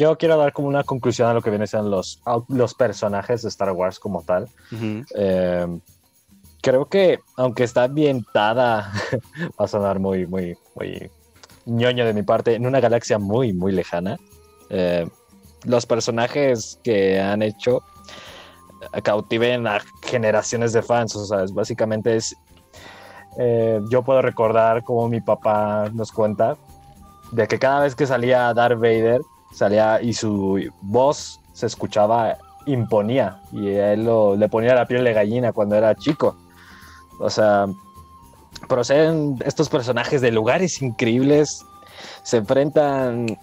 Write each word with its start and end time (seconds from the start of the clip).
yo 0.00 0.16
quiero 0.16 0.38
dar 0.38 0.54
como 0.54 0.66
una 0.66 0.82
conclusión 0.82 1.28
a 1.28 1.34
lo 1.34 1.42
que 1.42 1.50
vienen 1.50 1.68
siendo 1.68 1.90
los, 1.90 2.22
los 2.48 2.74
personajes 2.74 3.42
de 3.42 3.48
Star 3.50 3.72
Wars 3.72 3.98
como 3.98 4.22
tal. 4.22 4.48
Eh, 5.14 5.66
creo 6.62 6.86
que, 6.86 7.20
aunque 7.36 7.64
está 7.64 7.84
ambientada, 7.84 8.90
va 9.60 9.64
a 9.64 9.68
sonar 9.68 9.98
muy, 9.98 10.26
muy, 10.26 10.56
muy 10.74 11.10
ñoño 11.66 12.06
de 12.06 12.14
mi 12.14 12.22
parte, 12.22 12.54
en 12.54 12.66
una 12.66 12.80
galaxia 12.80 13.18
muy, 13.18 13.52
muy 13.52 13.72
lejana, 13.72 14.16
eh, 14.70 15.06
los 15.64 15.84
personajes 15.84 16.80
que 16.82 17.20
han 17.20 17.42
hecho 17.42 17.82
cautiven 19.02 19.66
a 19.66 19.82
generaciones 20.02 20.72
de 20.72 20.80
fans. 20.80 21.14
O 21.14 21.26
sea, 21.26 21.44
básicamente 21.52 22.16
es. 22.16 22.34
Eh, 23.38 23.80
yo 23.90 24.02
puedo 24.02 24.22
recordar 24.22 24.82
como 24.82 25.08
mi 25.08 25.20
papá 25.20 25.90
nos 25.92 26.10
cuenta 26.10 26.56
de 27.32 27.46
que 27.46 27.58
cada 27.58 27.80
vez 27.80 27.94
que 27.94 28.06
salía 28.06 28.52
Darth 28.54 28.78
Vader, 28.78 29.20
salía 29.52 30.00
y 30.00 30.12
su 30.12 30.62
voz 30.82 31.40
se 31.52 31.66
escuchaba, 31.66 32.38
imponía 32.66 33.40
y 33.52 33.68
él 33.68 34.08
le 34.38 34.48
ponía 34.48 34.74
la 34.74 34.86
piel 34.86 35.04
de 35.04 35.12
gallina 35.12 35.52
cuando 35.52 35.76
era 35.76 35.94
chico. 35.94 36.36
O 37.18 37.28
sea, 37.30 37.66
proceden 38.68 39.38
estos 39.44 39.68
personajes 39.68 40.20
de 40.20 40.32
lugares 40.32 40.80
increíbles, 40.82 41.64
se 42.22 42.38
enfrentan 42.38 43.38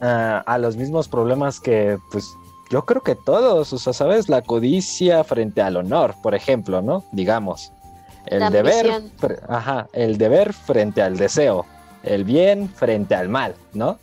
a 0.00 0.58
los 0.58 0.76
mismos 0.76 1.08
problemas 1.08 1.60
que 1.60 1.98
pues 2.10 2.34
yo 2.70 2.84
creo 2.86 3.02
que 3.02 3.16
todos, 3.16 3.72
o 3.72 3.78
sea, 3.78 3.92
¿sabes? 3.92 4.28
La 4.28 4.42
codicia 4.42 5.24
frente 5.24 5.60
al 5.60 5.76
honor, 5.76 6.14
por 6.22 6.34
ejemplo, 6.34 6.80
¿no? 6.80 7.04
Digamos. 7.12 7.72
El 8.26 8.50
deber, 8.52 9.02
ajá, 9.48 9.88
el 9.92 10.16
deber 10.16 10.52
frente 10.52 11.02
al 11.02 11.16
deseo, 11.16 11.66
el 12.02 12.24
bien 12.24 12.68
frente 12.68 13.14
al 13.14 13.28
mal, 13.28 13.56
¿no? 13.74 13.98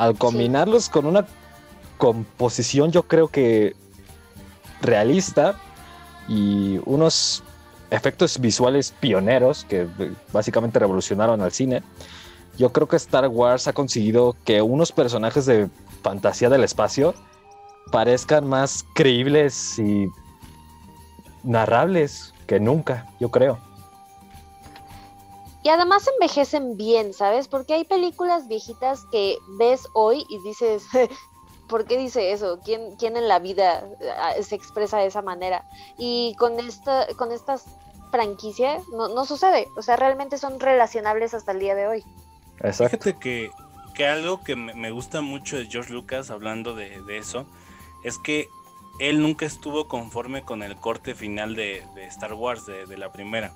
Al 0.00 0.16
combinarlos 0.16 0.88
con 0.88 1.04
una 1.04 1.26
composición, 1.98 2.90
yo 2.90 3.02
creo 3.02 3.28
que 3.28 3.76
realista 4.80 5.60
y 6.26 6.80
unos 6.86 7.42
efectos 7.90 8.40
visuales 8.40 8.94
pioneros 8.98 9.66
que 9.68 9.86
básicamente 10.32 10.78
revolucionaron 10.78 11.42
al 11.42 11.52
cine, 11.52 11.82
yo 12.56 12.72
creo 12.72 12.88
que 12.88 12.96
Star 12.96 13.28
Wars 13.28 13.68
ha 13.68 13.74
conseguido 13.74 14.36
que 14.46 14.62
unos 14.62 14.90
personajes 14.90 15.44
de 15.44 15.68
fantasía 16.02 16.48
del 16.48 16.64
espacio 16.64 17.12
parezcan 17.92 18.48
más 18.48 18.86
creíbles 18.94 19.78
y 19.78 20.06
narrables 21.42 22.32
que 22.46 22.58
nunca, 22.58 23.06
yo 23.20 23.30
creo. 23.30 23.58
Y 25.62 25.68
además 25.68 26.08
envejecen 26.14 26.76
bien, 26.76 27.12
¿sabes? 27.12 27.48
Porque 27.48 27.74
hay 27.74 27.84
películas 27.84 28.48
viejitas 28.48 29.04
que 29.12 29.38
ves 29.58 29.86
hoy 29.92 30.24
y 30.28 30.38
dices, 30.42 30.84
¿por 31.68 31.84
qué 31.84 31.98
dice 31.98 32.32
eso? 32.32 32.60
¿Quién, 32.64 32.96
quién 32.96 33.16
en 33.16 33.28
la 33.28 33.38
vida 33.38 33.86
ah, 34.18 34.34
se 34.42 34.54
expresa 34.54 34.98
de 34.98 35.06
esa 35.06 35.22
manera? 35.22 35.68
Y 35.98 36.34
con, 36.38 36.58
esta, 36.58 37.06
con 37.16 37.30
estas 37.30 37.66
franquicias 38.10 38.82
no, 38.88 39.24
sucede. 39.26 39.68
O 39.76 39.82
sea, 39.82 39.96
realmente 39.96 40.38
son 40.38 40.60
relacionables 40.60 41.34
hasta 41.34 41.52
el 41.52 41.60
día 41.60 41.74
de 41.74 41.86
hoy. 41.86 42.04
Exacto. 42.60 42.96
Fíjate 42.96 43.18
que, 43.18 43.50
que 43.94 44.06
algo 44.06 44.42
que 44.42 44.56
me, 44.56 44.90
gusta 44.90 45.20
mucho 45.20 45.56
de 45.56 45.66
George 45.66 45.92
Lucas 45.92 46.30
hablando 46.30 46.74
de, 46.74 47.02
de 47.02 47.18
eso 47.18 47.46
es 48.02 48.18
que 48.18 48.48
él 49.00 49.22
nunca 49.22 49.46
estuvo 49.46 49.88
conforme 49.88 50.42
con 50.42 50.62
el 50.62 50.76
corte 50.76 51.14
final 51.14 51.56
de, 51.56 51.82
Star 52.08 52.34
Wars, 52.34 52.66
de, 52.66 52.98
la 52.98 53.10
primera. 53.10 53.52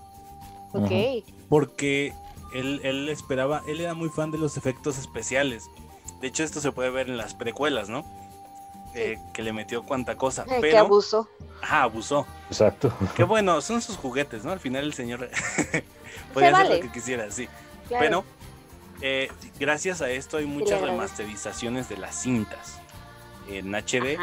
Ok. 0.74 1.24
Porque 1.48 2.12
él, 2.52 3.08
esperaba, 3.08 3.62
él 3.66 3.80
era 3.80 3.94
muy 3.94 4.08
fan 4.08 4.30
de 4.30 4.38
los 4.38 4.56
efectos 4.56 4.98
especiales. 4.98 5.70
De 6.20 6.28
hecho, 6.28 6.42
esto 6.42 6.60
se 6.60 6.72
puede 6.72 6.90
ver 6.90 7.08
en 7.08 7.16
las 7.16 7.34
precuelas, 7.34 7.88
¿no? 7.88 8.04
Eh, 8.94 9.18
que 9.32 9.42
le 9.42 9.52
metió 9.52 9.82
cuanta 9.82 10.16
cosa. 10.16 10.44
pero, 10.46 10.62
que 10.62 10.78
abusó. 10.78 11.28
Ajá, 11.60 11.82
abusó. 11.82 12.26
Exacto. 12.48 12.92
Que 13.16 13.24
bueno, 13.24 13.60
son 13.60 13.82
sus 13.82 13.96
juguetes, 13.96 14.44
¿no? 14.44 14.52
Al 14.52 14.60
final 14.60 14.84
el 14.84 14.94
señor 14.94 15.28
podía 16.34 16.50
hacer 16.50 16.76
lo 16.76 16.80
que 16.80 16.92
quisiera, 16.92 17.30
sí. 17.30 17.48
Pero 17.88 18.24
eh, 19.00 19.30
gracias 19.58 20.00
a 20.00 20.10
esto 20.10 20.36
hay 20.36 20.46
muchas 20.46 20.80
remasterizaciones 20.80 21.88
de 21.88 21.96
las 21.96 22.22
cintas 22.22 22.78
en 23.48 23.74
HD. 23.74 24.18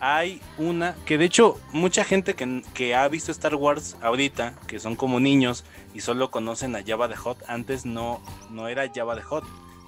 Hay 0.00 0.40
una 0.58 0.94
que 1.04 1.18
de 1.18 1.24
hecho 1.24 1.58
mucha 1.72 2.04
gente 2.04 2.34
que, 2.34 2.94
ha 2.94 3.08
visto 3.08 3.32
Star 3.32 3.54
Wars 3.54 3.96
ahorita, 4.00 4.54
que 4.66 4.78
son 4.78 4.94
como 4.96 5.18
niños 5.18 5.64
y 5.94 6.00
solo 6.00 6.30
conocen 6.30 6.76
a 6.76 6.84
Java 6.86 7.08
de 7.08 7.16
Hot, 7.16 7.38
antes 7.48 7.84
no, 7.84 8.20
no 8.50 8.68
era 8.68 8.90
Java 8.94 9.16
de 9.16 9.22
Hot, 9.22 9.44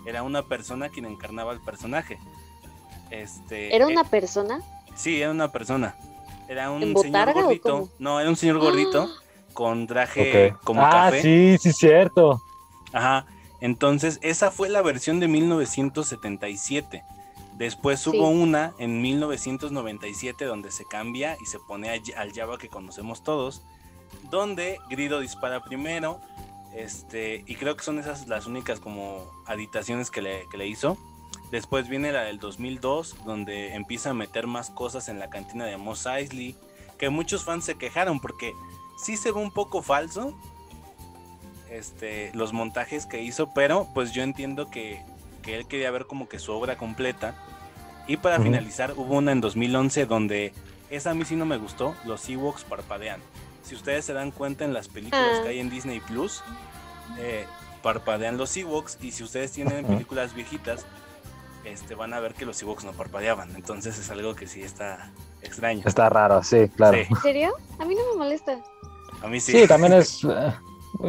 era 0.06 0.22
una 0.22 0.42
persona 0.42 0.88
quien 0.88 1.04
encarnaba 1.04 1.52
el 1.52 1.60
personaje. 1.60 2.18
Este, 3.10 3.74
¿Era 3.74 3.86
una 3.86 4.02
eh, 4.02 4.08
persona? 4.10 4.60
Sí, 4.94 5.20
era 5.20 5.30
una 5.30 5.52
persona. 5.52 5.94
Era 6.48 6.70
un 6.70 6.96
señor 6.96 7.32
gordito. 7.32 7.88
No, 7.98 8.18
era 8.18 8.28
un 8.28 8.36
señor 8.36 8.58
gordito 8.58 9.08
¡Ah! 9.08 9.52
con 9.52 9.86
traje 9.86 10.54
como 10.64 10.84
ah, 10.84 10.90
café. 10.90 11.22
Sí, 11.22 11.58
sí, 11.58 11.72
cierto. 11.72 12.42
Ajá. 12.92 13.26
Entonces, 13.60 14.18
esa 14.22 14.50
fue 14.50 14.68
la 14.68 14.82
versión 14.82 15.20
de 15.20 15.28
1977. 15.28 17.04
Después 17.60 18.06
hubo 18.06 18.30
una 18.30 18.72
en 18.78 19.02
1997 19.02 20.46
donde 20.46 20.70
se 20.70 20.86
cambia 20.86 21.36
y 21.42 21.44
se 21.44 21.58
pone 21.58 21.90
al 21.90 22.32
Java 22.32 22.56
que 22.56 22.70
conocemos 22.70 23.22
todos, 23.22 23.60
donde 24.30 24.78
Grido 24.88 25.20
dispara 25.20 25.62
primero, 25.62 26.22
este, 26.74 27.44
y 27.46 27.56
creo 27.56 27.76
que 27.76 27.84
son 27.84 27.98
esas 27.98 28.28
las 28.28 28.46
únicas 28.46 28.80
como 28.80 29.30
aditaciones 29.44 30.10
que 30.10 30.22
le, 30.22 30.48
que 30.50 30.56
le 30.56 30.68
hizo. 30.68 30.96
Después 31.50 31.86
viene 31.86 32.12
la 32.12 32.22
del 32.22 32.38
2002, 32.38 33.26
donde 33.26 33.74
empieza 33.74 34.08
a 34.08 34.14
meter 34.14 34.46
más 34.46 34.70
cosas 34.70 35.10
en 35.10 35.18
la 35.18 35.28
cantina 35.28 35.66
de 35.66 35.76
Moss 35.76 36.06
Eisley, 36.06 36.56
que 36.96 37.10
muchos 37.10 37.44
fans 37.44 37.66
se 37.66 37.74
quejaron 37.74 38.20
porque 38.20 38.54
sí 38.96 39.18
se 39.18 39.32
ve 39.32 39.38
un 39.38 39.50
poco 39.50 39.82
falso 39.82 40.34
este, 41.68 42.30
los 42.32 42.54
montajes 42.54 43.04
que 43.04 43.22
hizo, 43.22 43.52
pero 43.52 43.86
pues 43.92 44.12
yo 44.12 44.22
entiendo 44.22 44.70
que, 44.70 45.04
que 45.50 45.56
él 45.56 45.66
quería 45.66 45.90
ver 45.90 46.06
como 46.06 46.28
que 46.28 46.38
su 46.38 46.52
obra 46.52 46.76
completa 46.76 47.34
y 48.06 48.16
para 48.16 48.40
finalizar, 48.40 48.94
hubo 48.96 49.16
una 49.16 49.32
en 49.32 49.40
2011 49.40 50.06
donde 50.06 50.52
esa 50.90 51.10
a 51.10 51.14
mí 51.14 51.24
sí 51.24 51.36
no 51.36 51.44
me 51.44 51.58
gustó, 51.58 51.94
los 52.04 52.28
Ewoks 52.28 52.64
parpadean. 52.64 53.20
Si 53.62 53.74
ustedes 53.74 54.04
se 54.04 54.12
dan 54.12 54.30
cuenta 54.30 54.64
en 54.64 54.72
las 54.72 54.88
películas 54.88 55.38
ah. 55.38 55.42
que 55.42 55.50
hay 55.50 55.60
en 55.60 55.70
Disney 55.70 56.00
Plus, 56.00 56.42
eh, 57.18 57.46
parpadean 57.82 58.36
los 58.36 58.56
Ewoks 58.56 58.98
y 59.00 59.12
si 59.12 59.22
ustedes 59.22 59.52
tienen 59.52 59.84
películas 59.84 60.34
viejitas, 60.34 60.86
este, 61.64 61.94
van 61.94 62.14
a 62.14 62.20
ver 62.20 62.34
que 62.34 62.46
los 62.46 62.60
Ewoks 62.62 62.84
no 62.84 62.92
parpadeaban. 62.92 63.54
Entonces 63.54 63.98
es 63.98 64.10
algo 64.10 64.34
que 64.34 64.46
sí 64.46 64.62
está 64.62 65.12
extraño. 65.42 65.82
Está 65.84 66.08
raro, 66.08 66.42
sí, 66.42 66.68
claro. 66.68 66.96
¿En 66.96 67.16
serio? 67.22 67.54
A 67.78 67.84
mí 67.84 67.94
no 67.94 68.02
me 68.12 68.18
molesta. 68.18 68.58
A 69.22 69.28
mí 69.28 69.40
sí. 69.40 69.52
Sí, 69.52 69.68
también 69.68 69.92
es... 69.94 70.24
Eh, 70.24 70.52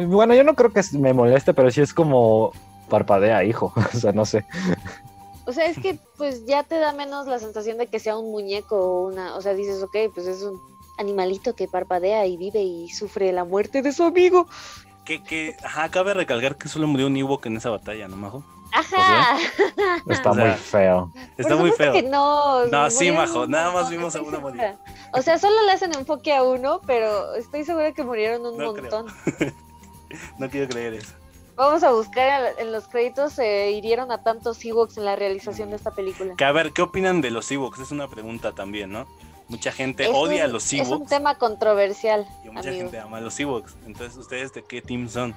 bueno, 0.06 0.34
yo 0.34 0.44
no 0.44 0.54
creo 0.54 0.72
que 0.72 0.82
me 0.92 1.12
moleste, 1.12 1.52
pero 1.54 1.70
sí 1.70 1.80
es 1.80 1.92
como 1.92 2.52
parpadea, 2.92 3.42
hijo. 3.42 3.72
o 3.94 3.98
sea, 3.98 4.12
no 4.12 4.26
sé. 4.26 4.44
O 5.46 5.52
sea, 5.52 5.66
es 5.66 5.78
que 5.78 5.98
pues 6.18 6.44
ya 6.46 6.62
te 6.62 6.78
da 6.78 6.92
menos 6.92 7.26
la 7.26 7.38
sensación 7.38 7.78
de 7.78 7.86
que 7.86 7.98
sea 7.98 8.16
un 8.16 8.30
muñeco 8.30 8.76
o 8.76 9.06
una, 9.08 9.34
o 9.34 9.40
sea, 9.40 9.54
dices, 9.54 9.82
ok, 9.82 9.96
pues 10.14 10.26
es 10.26 10.42
un 10.42 10.60
animalito 10.98 11.56
que 11.56 11.66
parpadea 11.66 12.26
y 12.26 12.36
vive 12.36 12.62
y 12.62 12.90
sufre 12.90 13.32
la 13.32 13.44
muerte 13.44 13.80
de 13.80 13.92
su 13.92 14.04
amigo. 14.04 14.46
Que, 15.04 15.22
que, 15.24 15.56
ajá, 15.64 15.88
cabe 15.88 16.14
recalcar 16.14 16.56
que 16.56 16.68
solo 16.68 16.86
murió 16.86 17.06
un 17.08 17.16
Ewok 17.16 17.46
en 17.46 17.56
esa 17.56 17.70
batalla, 17.70 18.06
¿no, 18.06 18.16
Majo? 18.16 18.44
Ajá. 18.72 19.36
Está 20.08 20.32
muy 20.32 20.50
feo. 20.52 21.12
Está 21.36 21.56
muy 21.56 21.72
feo. 21.72 21.94
no, 22.02 22.66
no 22.66 22.90
sí, 22.90 23.10
Majo, 23.10 23.46
nada 23.46 23.72
más 23.72 23.90
vimos 23.90 24.14
a 24.14 24.22
uno 24.22 24.40
morir. 24.40 24.62
O 25.12 25.22
sea, 25.22 25.38
solo 25.38 25.56
le 25.66 25.72
hacen 25.72 25.92
enfoque 25.94 26.32
a 26.34 26.44
uno, 26.44 26.80
pero 26.86 27.34
estoy 27.34 27.64
segura 27.64 27.92
que 27.92 28.04
murieron 28.04 28.46
un 28.46 28.58
montón. 28.62 29.06
no 30.38 30.48
quiero 30.50 30.68
creer 30.68 30.94
eso. 30.94 31.21
Vamos 31.54 31.82
a 31.82 31.92
buscar 31.92 32.54
en 32.58 32.72
los 32.72 32.88
créditos, 32.88 33.34
se 33.34 33.72
hirieron 33.72 34.10
a 34.10 34.22
tantos 34.22 34.64
Ewoks 34.64 34.96
en 34.96 35.04
la 35.04 35.16
realización 35.16 35.70
de 35.70 35.76
esta 35.76 35.90
película. 35.90 36.34
Que 36.36 36.44
a 36.44 36.52
ver, 36.52 36.72
¿qué 36.72 36.82
opinan 36.82 37.20
de 37.20 37.30
los 37.30 37.50
Ewoks? 37.50 37.80
Es 37.80 37.90
una 37.90 38.08
pregunta 38.08 38.52
también, 38.52 38.90
¿no? 38.90 39.06
Mucha 39.48 39.70
gente 39.70 40.08
odia 40.08 40.44
a 40.44 40.48
los 40.48 40.72
Ewoks. 40.72 40.88
Es 40.88 40.96
un 40.96 41.06
tema 41.06 41.36
controversial. 41.36 42.26
Y 42.42 42.48
mucha 42.48 42.72
gente 42.72 42.98
ama 42.98 43.18
a 43.18 43.20
los 43.20 43.38
Ewoks. 43.38 43.76
Entonces, 43.84 44.16
¿ustedes 44.16 44.54
de 44.54 44.64
qué 44.64 44.80
team 44.80 45.08
son? 45.08 45.34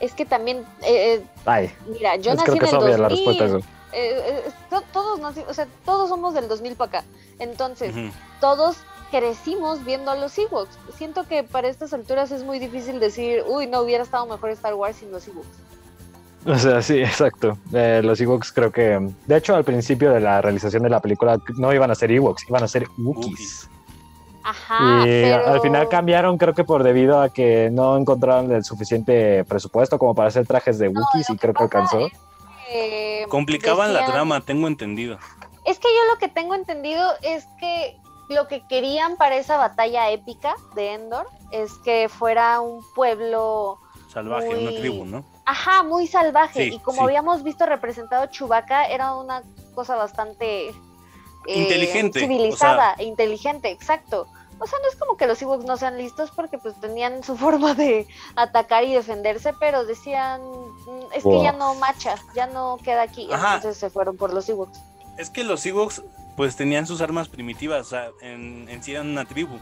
Es 0.00 0.14
que 0.14 0.24
también. 0.24 0.64
Eh, 0.82 1.14
eh 1.14 1.24
Ay, 1.44 1.70
mira, 1.86 2.16
yo 2.16 2.34
nací 2.34 2.50
en 2.50 2.64
el 2.64 2.70
2000. 2.70 3.40
Eh, 3.48 3.62
eh, 3.92 4.52
todos, 4.90 5.20
o 5.20 5.54
sea, 5.54 5.68
todos 5.84 6.08
somos 6.08 6.32
del 6.32 6.48
2000 6.48 6.76
para 6.76 7.00
acá. 7.00 7.08
Entonces, 7.38 7.94
todos 8.40 8.78
crecimos 9.12 9.84
viendo 9.84 10.10
a 10.10 10.16
los 10.16 10.36
Ewoks. 10.38 10.78
Siento 10.96 11.24
que 11.28 11.44
para 11.44 11.68
estas 11.68 11.92
alturas 11.92 12.32
es 12.32 12.42
muy 12.42 12.58
difícil 12.58 12.98
decir, 12.98 13.44
uy, 13.46 13.66
no 13.66 13.82
hubiera 13.82 14.02
estado 14.02 14.26
mejor 14.26 14.50
Star 14.50 14.74
Wars 14.74 14.96
sin 14.96 15.12
los 15.12 15.28
Ewoks. 15.28 15.46
O 16.46 16.58
sea, 16.58 16.82
sí, 16.82 16.98
exacto. 16.98 17.56
Eh, 17.72 18.00
los 18.02 18.20
Ewoks 18.20 18.50
creo 18.50 18.72
que, 18.72 18.98
de 19.26 19.36
hecho, 19.36 19.54
al 19.54 19.64
principio 19.64 20.10
de 20.10 20.20
la 20.20 20.40
realización 20.40 20.82
de 20.82 20.90
la 20.90 21.00
película 21.00 21.38
no 21.56 21.72
iban 21.72 21.90
a 21.90 21.94
ser 21.94 22.10
Ewoks, 22.10 22.48
iban 22.48 22.64
a 22.64 22.68
ser 22.68 22.86
Wookiees. 22.98 23.68
Ajá, 24.44 25.06
y 25.06 25.30
al 25.30 25.60
final 25.60 25.88
cambiaron, 25.88 26.36
creo 26.36 26.52
que 26.52 26.64
por 26.64 26.82
debido 26.82 27.20
a 27.20 27.28
que 27.28 27.70
no 27.70 27.96
encontraron 27.96 28.50
el 28.50 28.64
suficiente 28.64 29.44
presupuesto 29.44 30.00
como 30.00 30.16
para 30.16 30.28
hacer 30.28 30.46
trajes 30.48 30.80
de 30.80 30.88
Wookiees 30.88 31.30
y 31.30 31.36
creo 31.36 31.54
que 31.54 31.62
alcanzó. 31.62 32.08
Complicaban 33.28 33.92
la 33.92 34.04
trama, 34.04 34.40
tengo 34.40 34.66
entendido. 34.66 35.18
Es 35.64 35.78
que 35.78 35.86
yo 35.86 36.12
lo 36.12 36.18
que 36.18 36.26
tengo 36.26 36.56
entendido 36.56 37.08
es 37.22 37.46
que 37.60 37.96
lo 38.32 38.48
que 38.48 38.66
querían 38.66 39.16
para 39.16 39.36
esa 39.36 39.56
batalla 39.56 40.10
épica 40.10 40.54
de 40.74 40.94
Endor 40.94 41.28
es 41.50 41.72
que 41.84 42.08
fuera 42.08 42.60
un 42.60 42.82
pueblo 42.94 43.78
salvaje, 44.12 44.48
una 44.48 44.70
tribu, 44.70 45.04
¿no? 45.04 45.24
Ajá, 45.44 45.82
muy 45.82 46.06
salvaje. 46.06 46.66
y 46.66 46.78
como 46.78 47.02
habíamos 47.02 47.42
visto 47.42 47.66
representado 47.66 48.26
Chewbacca, 48.26 48.86
era 48.86 49.14
una 49.14 49.42
cosa 49.74 49.96
bastante 49.96 50.68
eh, 50.68 50.74
inteligente, 51.46 52.20
civilizada 52.20 52.94
e 52.98 53.04
inteligente, 53.04 53.70
exacto. 53.70 54.26
O 54.58 54.66
sea, 54.66 54.78
no 54.78 54.88
es 54.88 54.96
como 54.96 55.16
que 55.16 55.26
los 55.26 55.42
Ewoks 55.42 55.64
no 55.64 55.76
sean 55.76 55.98
listos 55.98 56.30
porque 56.30 56.56
pues 56.56 56.78
tenían 56.80 57.24
su 57.24 57.36
forma 57.44 57.74
de 57.74 58.06
atacar 58.36 58.84
y 58.84 58.94
defenderse, 58.94 59.52
pero 59.58 59.84
decían, 59.84 60.40
mm, 60.42 61.12
es 61.14 61.24
que 61.24 61.42
ya 61.42 61.52
no 61.52 61.74
macha, 61.74 62.14
ya 62.34 62.46
no 62.46 62.78
queda 62.82 63.02
aquí. 63.02 63.28
Entonces 63.30 63.76
se 63.76 63.90
fueron 63.90 64.16
por 64.16 64.32
los 64.32 64.48
Ewoks. 64.48 64.78
Es 65.18 65.30
que 65.30 65.44
los 65.44 65.66
Ewoks 65.66 66.02
pues 66.36 66.56
tenían 66.56 66.86
sus 66.86 67.00
armas 67.00 67.28
primitivas, 67.28 67.86
o 67.86 67.90
sea, 67.90 68.10
en, 68.20 68.68
en 68.68 68.82
sí 68.82 68.92
eran 68.92 69.08
una 69.08 69.24
tribu, 69.24 69.58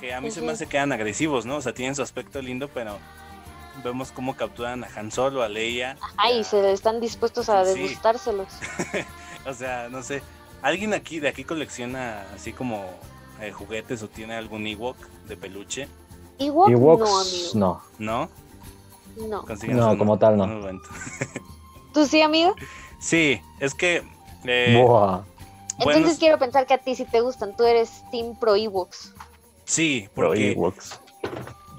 que 0.00 0.12
a 0.12 0.20
mí 0.20 0.30
se 0.30 0.42
me 0.42 0.52
hace 0.52 0.64
que 0.64 0.72
quedan 0.72 0.92
agresivos, 0.92 1.46
¿no? 1.46 1.56
O 1.56 1.60
sea, 1.60 1.74
tienen 1.74 1.94
su 1.94 2.02
aspecto 2.02 2.42
lindo, 2.42 2.68
pero 2.68 2.98
vemos 3.84 4.10
cómo 4.12 4.36
capturan 4.36 4.84
a 4.84 4.88
Han 4.96 5.10
Solo, 5.10 5.42
a 5.42 5.48
Leia. 5.48 5.96
Ay, 6.16 6.44
se 6.44 6.72
están 6.72 7.00
dispuestos 7.00 7.48
a 7.48 7.64
degustárselos. 7.64 8.48
o 9.46 9.54
sea, 9.54 9.88
no 9.90 10.02
sé. 10.02 10.22
¿Alguien 10.60 10.94
aquí 10.94 11.20
de 11.20 11.28
aquí 11.28 11.44
colecciona 11.44 12.24
así 12.34 12.52
como 12.52 12.84
eh, 13.40 13.52
juguetes 13.52 14.02
o 14.02 14.08
tiene 14.08 14.34
algún 14.34 14.66
Ewok 14.66 14.96
de 15.26 15.36
peluche? 15.36 15.88
Ewok 16.38 16.70
Ewoks, 16.70 17.54
no, 17.54 17.82
no. 17.98 18.28
No. 19.16 19.44
No, 19.68 19.98
como 19.98 20.18
tal 20.18 20.36
no. 20.36 20.46
¿Tú 21.94 22.06
sí, 22.06 22.22
amigo? 22.22 22.54
Sí, 22.98 23.40
es 23.60 23.74
que... 23.74 24.02
Eh, 24.44 24.74
Entonces 25.84 26.18
quiero 26.18 26.38
pensar 26.38 26.66
que 26.66 26.74
a 26.74 26.78
ti 26.78 26.94
sí 26.94 27.04
te 27.04 27.20
gustan. 27.20 27.56
Tú 27.56 27.64
eres 27.64 28.02
Team 28.10 28.36
Pro 28.38 28.56
Ewoks. 28.56 29.14
Sí, 29.64 30.08
porque... 30.14 30.54
Pro 30.54 30.74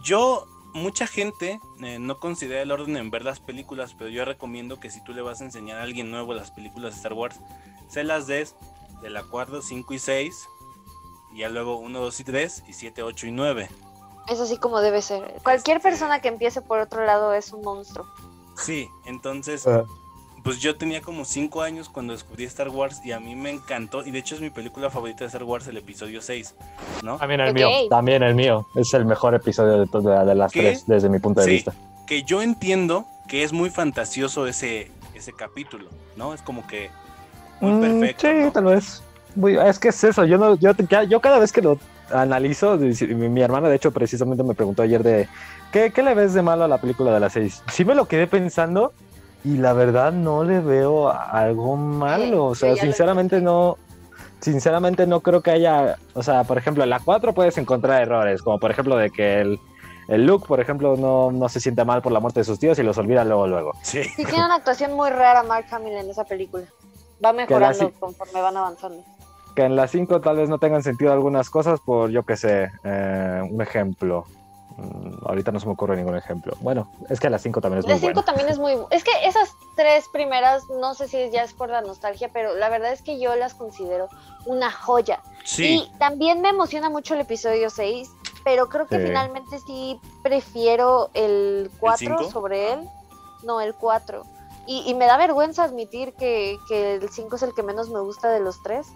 Yo 0.03 0.47
mucha 0.73 1.07
gente 1.07 1.59
eh, 1.81 1.99
no 1.99 2.19
considera 2.19 2.61
el 2.61 2.71
orden 2.71 2.97
en 2.97 3.11
ver 3.11 3.23
las 3.23 3.39
películas, 3.39 3.95
pero 3.97 4.09
yo 4.09 4.25
recomiendo 4.25 4.79
que 4.79 4.89
si 4.89 5.03
tú 5.03 5.13
le 5.13 5.21
vas 5.21 5.41
a 5.41 5.45
enseñar 5.45 5.79
a 5.79 5.83
alguien 5.83 6.11
nuevo 6.11 6.33
las 6.33 6.51
películas 6.51 6.93
de 6.93 6.97
Star 6.97 7.13
Wars, 7.13 7.39
se 7.89 8.03
las 8.03 8.27
des 8.27 8.55
del 9.01 9.17
acuerdo 9.17 9.61
5 9.61 9.93
y 9.93 9.99
6, 9.99 10.47
y 11.33 11.39
ya 11.39 11.49
luego 11.49 11.77
1, 11.77 11.99
2 11.99 12.19
y 12.19 12.23
3, 12.23 12.63
y 12.67 12.73
7, 12.73 13.03
8 13.03 13.27
y 13.27 13.31
9. 13.31 13.69
Es 14.29 14.39
así 14.39 14.57
como 14.57 14.79
debe 14.79 15.01
ser. 15.01 15.39
Cualquier 15.43 15.77
este 15.77 15.89
persona 15.89 16.21
que 16.21 16.29
empiece 16.29 16.61
por 16.61 16.79
otro 16.79 17.05
lado 17.05 17.33
es 17.33 17.51
un 17.51 17.61
monstruo. 17.61 18.07
Sí, 18.55 18.89
entonces 19.05 19.67
ah 19.67 19.85
pues 20.43 20.59
yo 20.59 20.75
tenía 20.75 21.01
como 21.01 21.23
5 21.23 21.61
años 21.61 21.89
cuando 21.89 22.13
descubrí 22.13 22.43
Star 22.43 22.69
Wars 22.69 23.01
y 23.03 23.13
a 23.13 23.19
mí 23.19 23.35
me 23.35 23.49
encantó. 23.49 24.05
Y 24.05 24.11
de 24.11 24.19
hecho 24.19 24.35
es 24.35 24.41
mi 24.41 24.49
película 24.49 24.89
favorita 24.89 25.19
de 25.19 25.27
Star 25.27 25.43
Wars, 25.43 25.67
el 25.67 25.77
episodio 25.77 26.21
6, 26.21 26.55
¿no? 27.01 27.17
También 27.17 27.39
el 27.39 27.53
mío, 27.53 27.69
también 27.89 28.23
el 28.23 28.35
mío. 28.35 28.67
Es 28.75 28.93
el 28.93 29.05
mejor 29.05 29.35
episodio 29.35 29.85
de, 29.85 30.25
de 30.25 30.35
las 30.35 30.51
tres 30.51 30.85
desde 30.85 31.09
mi 31.09 31.19
punto 31.19 31.41
de 31.41 31.47
vista. 31.47 31.73
Que 32.05 32.23
yo 32.23 32.41
entiendo 32.41 33.05
que 33.27 33.43
es 33.43 33.53
muy 33.53 33.69
fantasioso 33.69 34.45
ese, 34.45 34.91
ese 35.15 35.31
capítulo, 35.31 35.87
¿no? 36.17 36.33
Es 36.33 36.41
como 36.41 36.67
que 36.67 36.89
muy 37.61 37.71
mm, 37.71 37.81
perfecto. 37.81 38.27
sí, 38.27 38.51
tal 38.53 38.65
vez. 38.65 39.01
es 39.65 39.79
que 39.79 39.87
es 39.87 40.03
eso, 40.03 40.25
yo, 40.25 40.37
no, 40.37 40.55
yo, 40.55 40.71
yo 41.07 41.21
cada 41.21 41.39
vez 41.39 41.53
que 41.53 41.61
lo 41.61 41.79
analizo, 42.11 42.77
mi, 42.77 43.29
mi, 43.29 43.41
hermana 43.41 43.69
de 43.69 43.77
hecho 43.77 43.91
precisamente 43.91 44.43
me 44.43 44.53
preguntó 44.53 44.81
ayer 44.81 45.01
de, 45.01 45.29
¿qué, 45.71 45.91
¿qué 45.91 46.03
le 46.03 46.13
ves 46.13 46.33
de 46.33 46.41
malo 46.41 46.65
a 46.65 46.67
la 46.67 46.79
película 46.79 47.13
de 47.13 47.21
las 47.21 47.31
6? 47.33 47.63
Sí 47.71 47.85
me 47.85 47.95
lo 47.95 48.05
quedé 48.05 48.27
pensando 48.27 48.93
y 49.43 49.57
la 49.57 49.73
verdad 49.73 50.11
no 50.11 50.43
le 50.43 50.59
veo 50.59 51.09
algo 51.09 51.75
malo. 51.75 52.45
O 52.45 52.55
sea, 52.55 52.75
sinceramente 52.75 53.41
no. 53.41 53.77
Sinceramente 54.39 55.07
no 55.07 55.21
creo 55.21 55.41
que 55.41 55.51
haya. 55.51 55.97
O 56.13 56.23
sea, 56.23 56.43
por 56.43 56.57
ejemplo, 56.57 56.83
en 56.83 56.89
la 56.89 56.99
4 56.99 57.33
puedes 57.33 57.57
encontrar 57.57 58.01
errores, 58.01 58.41
como 58.41 58.59
por 58.59 58.71
ejemplo 58.71 58.97
de 58.97 59.09
que 59.09 59.41
el, 59.41 59.59
el 60.07 60.25
Luke, 60.25 60.45
por 60.47 60.59
ejemplo, 60.59 60.95
no, 60.97 61.31
no 61.31 61.49
se 61.49 61.59
siente 61.59 61.83
mal 61.85 62.01
por 62.01 62.11
la 62.11 62.19
muerte 62.19 62.41
de 62.41 62.43
sus 62.45 62.59
tíos 62.59 62.77
y 62.79 62.83
los 62.83 62.97
olvida 62.97 63.23
luego, 63.23 63.47
luego. 63.47 63.73
Sí. 63.81 64.03
sí 64.03 64.25
tiene 64.25 64.45
una 64.45 64.55
actuación 64.55 64.93
muy 64.93 65.09
rara 65.09 65.43
Mark 65.43 65.65
Hamill 65.71 65.93
en 65.93 66.09
esa 66.09 66.23
película. 66.23 66.65
Va 67.23 67.33
mejorando 67.33 67.91
conforme 67.99 68.41
van 68.41 68.57
avanzando. 68.57 69.03
Que 69.55 69.63
en 69.63 69.75
la 69.75 69.87
5 69.87 70.19
tal 70.21 70.37
vez 70.37 70.49
no 70.49 70.57
tengan 70.57 70.83
sentido 70.83 71.13
algunas 71.13 71.49
cosas 71.49 71.79
por, 71.79 72.09
yo 72.09 72.23
qué 72.23 72.35
sé, 72.35 72.71
eh, 72.83 73.41
un 73.49 73.61
ejemplo. 73.61 74.25
Mm, 74.77 75.25
ahorita 75.27 75.51
no 75.51 75.59
se 75.59 75.65
me 75.65 75.73
ocurre 75.73 75.95
ningún 75.95 76.15
ejemplo. 76.15 76.53
Bueno, 76.61 76.89
es 77.09 77.19
que 77.19 77.29
la 77.29 77.37
5 77.37 77.61
también 77.61 77.79
es 77.79 77.85
muy 77.85 77.93
buena. 77.93 78.07
La 78.07 78.21
5 78.21 78.25
también 78.25 78.49
es 78.49 78.59
muy... 78.59 78.77
Es 78.89 79.03
que 79.03 79.11
esas 79.25 79.53
tres 79.75 80.07
primeras, 80.09 80.67
no 80.69 80.93
sé 80.93 81.07
si 81.07 81.29
ya 81.31 81.43
es 81.43 81.53
por 81.53 81.69
la 81.69 81.81
nostalgia, 81.81 82.29
pero 82.33 82.55
la 82.55 82.69
verdad 82.69 82.91
es 82.91 83.01
que 83.01 83.19
yo 83.19 83.35
las 83.35 83.53
considero 83.53 84.09
una 84.45 84.71
joya. 84.71 85.21
Sí. 85.43 85.87
Y 85.91 85.97
también 85.97 86.41
me 86.41 86.49
emociona 86.49 86.89
mucho 86.89 87.13
el 87.13 87.21
episodio 87.21 87.69
6, 87.69 88.09
pero 88.43 88.67
creo 88.69 88.87
que 88.87 88.99
finalmente 88.99 89.59
sí 89.59 89.99
prefiero 90.23 91.09
el 91.13 91.69
4 91.79 92.29
sobre 92.29 92.73
él. 92.73 92.89
No, 93.43 93.61
el 93.61 93.75
4. 93.75 94.23
Y, 94.65 94.83
y, 94.89 94.93
me 94.93 95.07
da 95.07 95.17
vergüenza 95.17 95.65
admitir 95.65 96.13
que, 96.13 96.57
que 96.69 96.95
el 96.95 97.09
5 97.09 97.35
es 97.35 97.43
el 97.43 97.53
que 97.53 97.63
menos 97.63 97.89
me 97.89 97.99
gusta 97.99 98.29
de 98.29 98.39
los 98.39 98.63
tres 98.63 98.87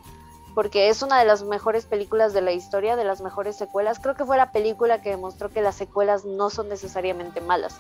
porque 0.57 0.89
es 0.89 1.04
una 1.04 1.19
de 1.19 1.25
las 1.25 1.44
mejores 1.44 1.86
películas 1.86 2.33
de 2.33 2.42
la 2.42 2.51
historia, 2.51 2.95
de 2.95 3.04
las 3.04 3.21
mejores 3.21 3.56
secuelas. 3.56 4.00
Creo 4.00 4.15
que 4.15 4.25
fue 4.25 4.38
la 4.38 4.51
película 4.51 5.04
que 5.04 5.12
demostró 5.12 5.51
que 5.51 5.62
las 5.62 5.75
secuelas 5.75 6.25
no 6.25 6.50
son 6.50 6.68
necesariamente 6.68 7.42
malas. 7.42 7.75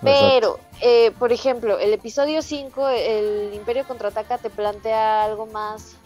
Pero, 0.00 0.58
eh, 0.80 1.10
por 1.18 1.32
ejemplo, 1.32 1.78
el 1.78 1.92
episodio 1.92 2.40
5, 2.40 2.88
el 2.88 3.52
Imperio 3.52 3.86
contraataca, 3.86 4.38
te 4.38 4.48
plantea 4.48 5.22
algo 5.22 5.44
más 5.44 5.96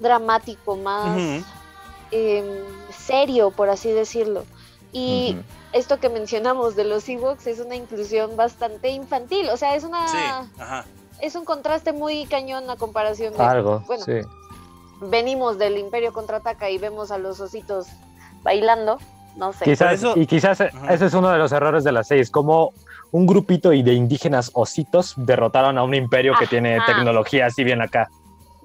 dramático, 0.00 0.76
más 0.76 1.44
em, 2.10 2.46
serio, 2.90 3.50
por 3.50 3.68
así 3.68 3.90
decirlo. 3.90 4.46
Y 4.94 5.36
esto 5.74 6.00
que 6.00 6.08
mencionamos 6.08 6.74
de 6.74 6.84
los 6.84 7.06
Ewoks 7.06 7.46
es 7.48 7.60
una 7.60 7.76
inclusión 7.76 8.34
bastante 8.34 8.88
infantil, 8.88 9.50
o 9.50 9.58
sea, 9.58 9.74
es 9.74 9.84
una... 9.84 10.48
Es 11.20 11.34
un 11.34 11.44
contraste 11.44 11.92
muy 11.92 12.24
cañón 12.24 12.70
a 12.70 12.76
comparación 12.76 13.34
de... 13.36 13.42
Algo, 13.42 13.80
bueno, 13.86 14.04
sí 14.04 14.22
venimos 15.00 15.58
del 15.58 15.78
Imperio 15.78 16.12
contraataca 16.12 16.70
y 16.70 16.78
vemos 16.78 17.10
a 17.10 17.18
los 17.18 17.40
ositos 17.40 17.86
bailando, 18.42 18.98
no 19.36 19.52
sé. 19.52 19.64
Quizás, 19.64 20.02
Y 20.14 20.26
quizás 20.26 20.60
ese 20.60 21.06
es 21.06 21.14
uno 21.14 21.30
de 21.30 21.38
los 21.38 21.52
errores 21.52 21.84
de 21.84 21.92
la 21.92 22.04
seis, 22.04 22.30
como 22.30 22.72
un 23.12 23.26
grupito 23.26 23.70
de 23.70 23.94
indígenas 23.94 24.50
ositos 24.54 25.14
derrotaron 25.16 25.78
a 25.78 25.84
un 25.84 25.94
imperio 25.94 26.34
que 26.38 26.46
tiene 26.46 26.78
tecnología 26.86 27.46
así 27.46 27.64
bien 27.64 27.80
acá. 27.80 28.08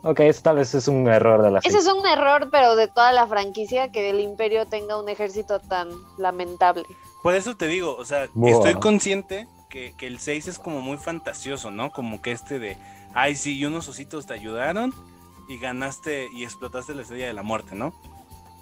Ok, 0.04 0.22
eso 0.22 0.42
tal 0.42 0.56
vez 0.56 0.74
es 0.74 0.88
un 0.88 1.08
error 1.08 1.44
de 1.44 1.52
la 1.52 1.60
Ese 1.60 1.78
es 1.78 1.88
un 1.88 2.06
error, 2.08 2.50
pero 2.52 2.76
de 2.76 2.88
toda 2.88 3.12
la 3.12 3.28
franquicia, 3.28 3.92
que 3.92 4.10
el 4.10 4.20
imperio 4.20 4.66
tenga 4.66 5.00
un 5.00 5.08
ejército 5.10 5.60
tan 5.60 5.90
lamentable. 6.18 6.84
Por 7.22 7.36
eso 7.36 7.56
te 7.56 7.68
digo, 7.68 7.96
o 7.96 8.04
sea, 8.04 8.24
estoy 8.24 8.74
consciente 8.76 9.48
que, 9.70 9.94
que 9.96 10.08
el 10.08 10.20
6 10.20 10.48
es 10.48 10.60
como 10.60 10.82
muy 10.82 10.98
fantasioso, 10.98 11.70
¿no? 11.70 11.92
Como 11.92 12.20
que 12.20 12.32
este 12.32 12.58
de, 12.58 12.78
ay, 13.14 13.36
sí, 13.36 13.60
y 13.60 13.66
unos 13.66 13.88
ositos 13.88 14.26
te 14.26 14.34
ayudaron 14.34 14.92
y 15.51 15.58
ganaste 15.58 16.29
y 16.34 16.43
explotaste 16.43 16.96
la 16.96 17.01
estrella 17.01 17.27
de 17.27 17.34
la 17.34 17.43
muerte, 17.43 17.75
¿no? 17.75 17.93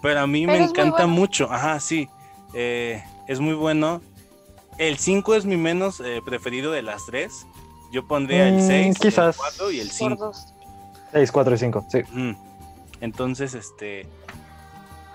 Pero 0.02 0.22
a 0.22 0.28
mí 0.28 0.48
me 0.48 0.58
encanta 0.58 1.08
mucho, 1.08 1.52
ajá, 1.52 1.80
sí, 1.80 2.10
eh, 2.54 3.04
es 3.28 3.40
muy 3.40 3.54
bueno. 3.54 4.02
El 4.78 4.98
5 4.98 5.36
es 5.36 5.46
mi 5.46 5.58
menos 5.58 6.00
eh, 6.00 6.22
preferido 6.26 6.72
de 6.72 6.82
las 6.82 7.06
tres. 7.06 7.46
Yo 7.92 8.08
pondría 8.08 8.48
el 8.48 8.62
6, 8.62 8.98
mm, 8.98 9.02
quizás. 9.02 9.36
el 9.36 9.42
4 9.42 9.72
y 9.72 9.80
el 9.82 9.92
5. 9.92 10.32
6, 11.12 11.32
4 11.32 11.54
y 11.54 11.58
5, 11.58 11.86
sí. 11.90 12.00
Entonces, 13.02 13.54
este. 13.54 14.08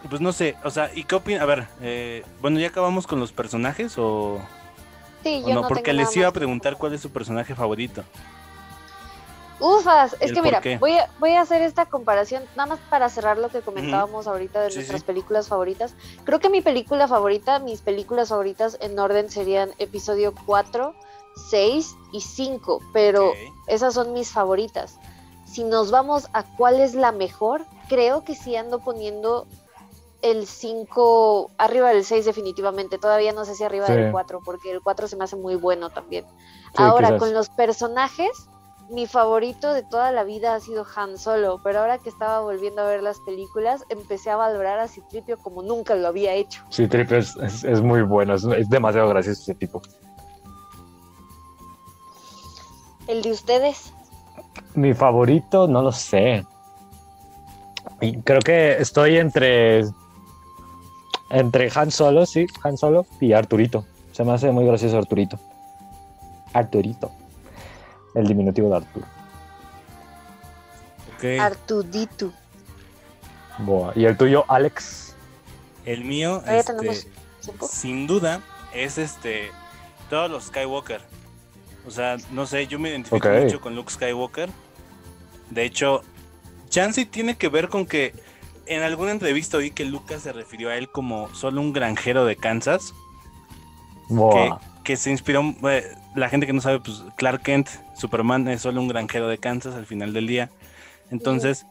Pues 0.09 0.21
no 0.21 0.33
sé, 0.33 0.55
o 0.65 0.71
sea, 0.71 0.91
¿y 0.95 1.05
qué 1.05 1.15
opinas? 1.15 1.43
A 1.43 1.47
ver, 1.47 1.67
eh, 1.81 2.25
bueno, 2.43 2.61
¿ya 2.61 2.69
acabamos 2.69 3.07
con 3.07 3.21
los 3.21 3.33
personajes 3.33 3.95
o.? 3.97 4.39
Sí, 5.23 5.43
yo 5.47 5.55
no, 5.55 5.67
porque 5.67 5.95
les 5.95 6.15
iba 6.15 6.29
a 6.29 6.33
preguntar 6.33 6.77
cuál 6.77 6.93
es 6.93 7.01
su 7.01 7.11
personaje 7.11 7.55
favorito. 7.55 8.05
Ufas, 9.61 10.17
es 10.21 10.33
que 10.33 10.43
mira, 10.43 10.61
voy 10.81 10.99
a, 10.99 11.09
voy 11.21 11.33
a 11.33 11.41
hacer 11.41 11.63
esta 11.63 11.87
comparación, 11.87 12.43
nada 12.57 12.71
más 12.71 12.79
para 12.91 13.09
cerrar 13.09 13.39
lo 13.39 13.49
que 13.49 13.61
comentábamos 13.61 14.27
ahorita 14.27 14.61
de 14.63 14.75
nuestras 14.75 15.05
películas 15.05 15.49
favoritas. 15.49 15.95
Creo 16.25 16.41
que 16.41 16.51
mi 16.51 16.61
película 16.61 17.07
favorita, 17.07 17.61
mis 17.61 17.81
películas 17.81 18.31
favoritas 18.31 18.77
en 18.81 18.99
orden 18.99 19.31
serían 19.31 19.71
episodio 19.79 20.35
4, 20.47 20.95
6 21.51 21.97
y 22.13 22.21
5, 22.21 22.81
pero 22.93 23.33
esas 23.67 23.95
son 23.95 24.13
mis 24.13 24.31
favoritas. 24.31 24.99
Si 25.47 25.63
nos 25.63 25.91
vamos 25.91 26.29
a 26.33 26.43
cuál 26.57 26.81
es 26.81 26.95
la 26.95 27.13
mejor, 27.13 27.65
creo 27.89 28.25
que 28.25 28.35
sí 28.35 28.57
ando 28.57 28.81
poniendo 28.81 29.47
el 30.23 30.47
5 30.47 31.51
arriba 31.59 31.91
del 31.91 32.05
6 32.05 32.25
definitivamente. 32.25 32.99
Todavía 32.99 33.33
no 33.33 33.45
sé 33.45 33.55
si 33.55 33.63
arriba 33.63 33.87
del 33.87 34.11
4, 34.11 34.41
porque 34.45 34.71
el 34.73 34.81
4 34.81 35.07
se 35.07 35.17
me 35.17 35.25
hace 35.25 35.37
muy 35.37 35.55
bueno 35.55 35.91
también. 35.91 36.25
Ahora, 36.77 37.19
con 37.19 37.35
los 37.35 37.51
personajes, 37.51 38.49
mi 38.95 39.07
favorito 39.09 39.73
de 39.73 39.83
toda 39.83 40.13
la 40.13 40.23
vida 40.23 40.55
ha 40.55 40.61
sido 40.61 40.87
Han 40.95 41.19
Solo, 41.19 41.61
pero 41.65 41.81
ahora 41.81 41.99
que 41.99 42.09
estaba 42.09 42.41
volviendo 42.41 42.83
a 42.83 42.87
ver 42.87 43.03
las 43.03 43.19
películas, 43.21 43.85
empecé 43.89 44.31
a 44.31 44.37
valorar 44.37 44.79
a 44.79 44.87
Citripio 44.87 45.37
como 45.39 45.63
nunca 45.63 45.97
lo 45.97 46.07
había 46.07 46.33
hecho. 46.33 46.63
Citripio 46.73 47.19
es, 47.19 47.37
es, 47.65 47.83
muy 47.83 48.03
bueno, 48.03 48.35
es, 48.35 48.69
demasiado 48.69 49.09
gracioso 49.09 49.43
ese 49.43 49.55
tipo. 49.57 49.83
¿El 53.09 53.21
de 53.23 53.33
ustedes? 53.33 53.93
Mi 54.75 54.95
favorito, 54.95 55.67
no 55.67 55.83
lo 55.83 55.93
sé. 55.93 56.47
Y 58.01 58.17
creo 58.19 58.41
que 58.41 58.77
estoy 58.79 59.19
entre 59.19 59.85
entre 61.31 61.69
Han 61.75 61.91
Solo, 61.91 62.27
sí, 62.27 62.47
Han 62.63 62.77
Solo 62.77 63.07
y 63.21 63.33
Arturito. 63.33 63.85
Se 64.13 64.23
me 64.23 64.33
hace 64.33 64.53
muy 64.53 64.65
gracioso 64.65 64.97
Arturito. 64.99 65.39
Arturito. 66.53 67.11
El 68.15 68.27
diminutivo 68.27 68.71
de 68.71 68.77
Arturo. 68.77 69.07
Ok. 71.17 71.25
Artudito. 71.41 72.33
Boa. 73.59 73.93
¿Y 73.95 74.05
el 74.05 74.17
tuyo, 74.17 74.45
Alex? 74.49 75.15
El 75.85 76.05
mío, 76.05 76.43
Ahí 76.47 76.59
este, 76.59 77.09
sin 77.69 78.07
duda, 78.07 78.41
es 78.73 78.99
este 78.99 79.51
todos 80.09 80.31
los 80.31 80.45
Skywalker. 80.45 81.01
O 81.87 81.91
sea, 81.91 82.17
no 82.31 82.47
sé, 82.47 82.67
yo 82.67 82.79
me 82.79 82.91
identifico 82.91 83.29
mucho 83.29 83.61
con 83.61 83.75
Luke 83.75 83.93
Skywalker. 83.93 84.49
De 85.51 85.65
hecho, 85.65 86.03
Chansey 86.71 87.05
tiene 87.05 87.37
que 87.37 87.49
ver 87.49 87.69
con 87.69 87.85
que 87.85 88.15
en 88.67 88.83
alguna 88.83 89.11
entrevista 89.11 89.59
oí 89.59 89.71
que 89.71 89.85
Lucas 89.85 90.23
se 90.23 90.33
refirió 90.33 90.71
a 90.71 90.77
él 90.77 90.89
como 90.89 91.33
solo 91.35 91.61
un 91.61 91.73
granjero 91.73 92.25
de 92.25 92.37
Kansas. 92.37 92.95
que 94.83 94.97
se 94.97 95.11
inspiró, 95.11 95.55
eh, 95.69 95.95
la 96.15 96.29
gente 96.29 96.47
que 96.47 96.53
no 96.53 96.61
sabe, 96.61 96.81
pues 96.81 97.03
Clark 97.17 97.43
Kent, 97.43 97.69
Superman 97.97 98.47
es 98.49 98.63
solo 98.63 98.81
un 98.81 98.89
granjero 98.89 99.29
de 99.29 99.39
Kansas 99.39 99.75
al 99.75 99.87
final 99.87 100.13
del 100.13 100.27
día. 100.27 100.51
Entonces, 101.11 101.67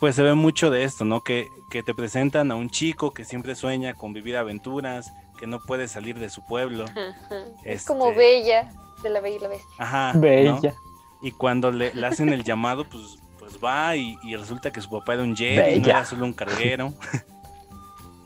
pues 0.00 0.16
se 0.16 0.22
ve 0.22 0.34
mucho 0.34 0.70
de 0.70 0.84
esto, 0.84 1.04
¿no? 1.04 1.22
Que, 1.22 1.46
que 1.70 1.82
te 1.82 1.94
presentan 1.94 2.50
a 2.50 2.54
un 2.56 2.70
chico 2.70 3.12
que 3.12 3.24
siempre 3.24 3.54
sueña 3.54 3.94
con 3.94 4.12
vivir 4.12 4.36
aventuras, 4.36 5.12
que 5.38 5.46
no 5.46 5.60
puede 5.60 5.88
salir 5.88 6.18
de 6.18 6.30
su 6.30 6.44
pueblo. 6.46 6.84
Es 7.64 7.80
Este- 7.82 7.88
como 7.88 8.14
Bella, 8.14 8.70
de 9.02 9.10
la 9.10 9.20
Bella 9.20 9.36
y 9.36 9.40
la 9.40 9.48
Bestia. 9.48 9.74
Ajá. 9.78 10.12
¿no? 10.14 10.20
Bella. 10.20 10.74
Y 11.22 11.30
cuando 11.32 11.70
le, 11.70 11.94
le 11.94 12.06
hacen 12.06 12.30
el 12.30 12.42
llamado, 12.44 12.84
pues, 12.88 13.18
pues 13.38 13.58
va 13.62 13.94
y, 13.96 14.16
y 14.24 14.34
resulta 14.36 14.72
que 14.72 14.80
su 14.80 14.90
papá 14.90 15.14
era 15.14 15.22
un 15.22 15.36
Jedi, 15.36 15.78
no 15.80 15.86
era 15.88 16.04
solo 16.04 16.24
un 16.24 16.32
carguero. 16.32 16.92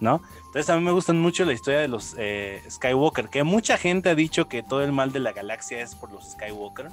¿No? 0.01 0.21
Entonces 0.47 0.69
a 0.69 0.77
mí 0.77 0.83
me 0.85 0.93
gustan 0.93 1.19
mucho 1.21 1.45
la 1.47 1.53
historia 1.55 1.81
de 1.81 1.89
los 1.89 2.15
eh, 2.19 2.63
Skywalker, 2.71 3.29
que 3.31 3.43
mucha 3.45 3.79
gente 3.79 4.11
ha 4.11 4.15
dicho 4.15 4.47
que 4.49 4.63
todo 4.63 4.83
el 4.83 4.93
mal 4.93 5.11
de 5.13 5.21
la 5.21 5.33
galaxia 5.33 5.81
es 5.81 5.95
por 5.95 6.13
los 6.13 6.33
Skywalker. 6.33 6.89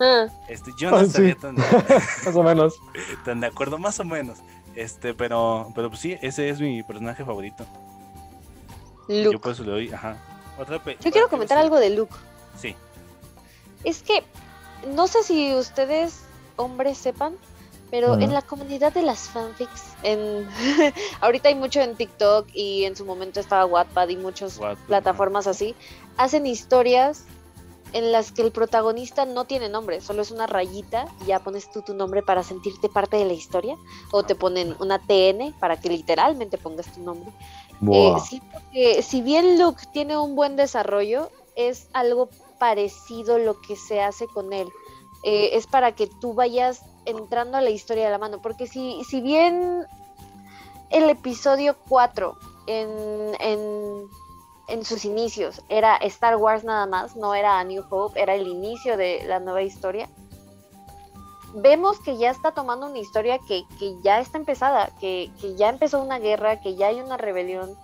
Ah, 0.00 0.26
Este, 0.48 0.70
yo 0.78 0.90
no 0.90 0.96
Ah, 0.96 1.02
estaría 1.02 1.34
sí. 1.34 1.40
tan, 1.40 1.54
Más 2.24 2.34
o 2.36 2.42
menos. 2.42 2.74
tan 3.24 3.40
de 3.40 3.48
acuerdo, 3.48 3.78
más 3.78 3.98
o 4.00 4.04
menos. 4.04 4.38
Este, 4.74 5.12
pero, 5.12 5.70
pero 5.74 5.88
pues 5.90 6.00
sí, 6.00 6.16
ese 6.22 6.48
es 6.48 6.60
mi 6.60 6.82
personaje 6.82 7.24
favorito. 7.24 7.66
Yo 9.08 9.40
por 9.40 9.52
eso 9.52 9.64
le 9.64 9.70
doy, 9.70 9.92
ajá. 9.92 10.16
Otra 10.58 10.80
Yo 11.00 11.10
quiero 11.10 11.28
comentar 11.28 11.56
algo 11.58 11.78
de 11.78 11.90
Luke. 11.90 12.14
Sí. 12.60 12.74
Es 13.84 14.02
que 14.02 14.22
no 14.94 15.06
sé 15.08 15.22
si 15.22 15.54
ustedes, 15.54 16.22
hombres, 16.56 16.98
sepan, 16.98 17.34
pero 17.90 18.14
en 18.18 18.32
la 18.32 18.42
comunidad 18.42 18.92
de 18.92 19.02
las 19.02 19.28
fanfics, 19.28 19.94
en 20.02 20.48
ahorita 21.20 21.48
hay 21.48 21.54
mucho 21.54 21.80
en 21.80 21.96
TikTok 21.96 22.48
y 22.52 22.84
en 22.84 22.96
su 22.96 23.04
momento 23.04 23.40
estaba 23.40 23.64
Wattpad 23.66 24.08
y 24.08 24.16
muchas 24.16 24.58
Wattpad, 24.58 24.86
plataformas 24.86 25.46
así, 25.46 25.74
hacen 26.16 26.46
historias 26.46 27.24
en 27.92 28.12
las 28.12 28.32
que 28.32 28.42
el 28.42 28.52
protagonista 28.52 29.24
no 29.24 29.44
tiene 29.44 29.68
nombre, 29.68 30.00
solo 30.00 30.22
es 30.22 30.30
una 30.30 30.46
rayita 30.46 31.06
y 31.22 31.26
ya 31.26 31.40
pones 31.40 31.70
tú 31.70 31.82
tu 31.82 31.94
nombre 31.94 32.22
para 32.22 32.42
sentirte 32.42 32.88
parte 32.88 33.16
de 33.16 33.24
la 33.24 33.32
historia, 33.32 33.76
o 34.10 34.22
te 34.22 34.34
ponen 34.34 34.76
una 34.80 34.98
TN 34.98 35.54
para 35.58 35.80
que 35.80 35.88
literalmente 35.88 36.58
pongas 36.58 36.92
tu 36.92 37.00
nombre. 37.00 37.30
Eh, 37.30 37.74
Boa. 37.80 38.20
siento 38.20 38.58
que 38.72 39.02
si 39.02 39.22
bien 39.22 39.58
Luke 39.58 39.82
tiene 39.92 40.18
un 40.18 40.34
buen 40.36 40.56
desarrollo, 40.56 41.30
es 41.56 41.88
algo 41.92 42.28
parecido 42.58 43.38
lo 43.38 43.60
que 43.60 43.76
se 43.76 44.02
hace 44.02 44.26
con 44.26 44.52
él. 44.52 44.68
Eh, 45.24 45.50
es 45.54 45.66
para 45.66 45.92
que 45.92 46.06
tú 46.06 46.34
vayas 46.34 46.82
entrando 47.08 47.56
a 47.56 47.60
la 47.60 47.70
historia 47.70 48.04
de 48.04 48.10
la 48.10 48.18
mano. 48.18 48.40
Porque 48.40 48.66
si, 48.66 49.02
si 49.04 49.20
bien 49.20 49.86
el 50.90 51.10
episodio 51.10 51.76
4 51.88 52.36
en, 52.66 52.88
en, 53.40 54.08
en 54.68 54.84
sus 54.84 55.04
inicios 55.04 55.62
era 55.68 55.96
Star 55.96 56.36
Wars 56.36 56.64
nada 56.64 56.86
más, 56.86 57.16
no 57.16 57.34
era 57.34 57.58
A 57.58 57.64
New 57.64 57.84
Hope, 57.90 58.20
era 58.20 58.34
el 58.34 58.46
inicio 58.46 58.96
de 58.96 59.24
la 59.26 59.40
nueva 59.40 59.62
historia. 59.62 60.08
Vemos 61.54 61.98
que 62.00 62.18
ya 62.18 62.30
está 62.30 62.52
tomando 62.52 62.86
una 62.86 62.98
historia 62.98 63.38
que, 63.48 63.64
que 63.78 63.94
ya 64.02 64.20
está 64.20 64.36
empezada, 64.36 64.90
que, 65.00 65.30
que 65.40 65.56
ya 65.56 65.70
empezó 65.70 66.02
una 66.02 66.18
guerra, 66.18 66.60
que 66.60 66.74
ya 66.74 66.88
hay 66.88 67.00
una 67.00 67.16
rebelión, 67.16 67.74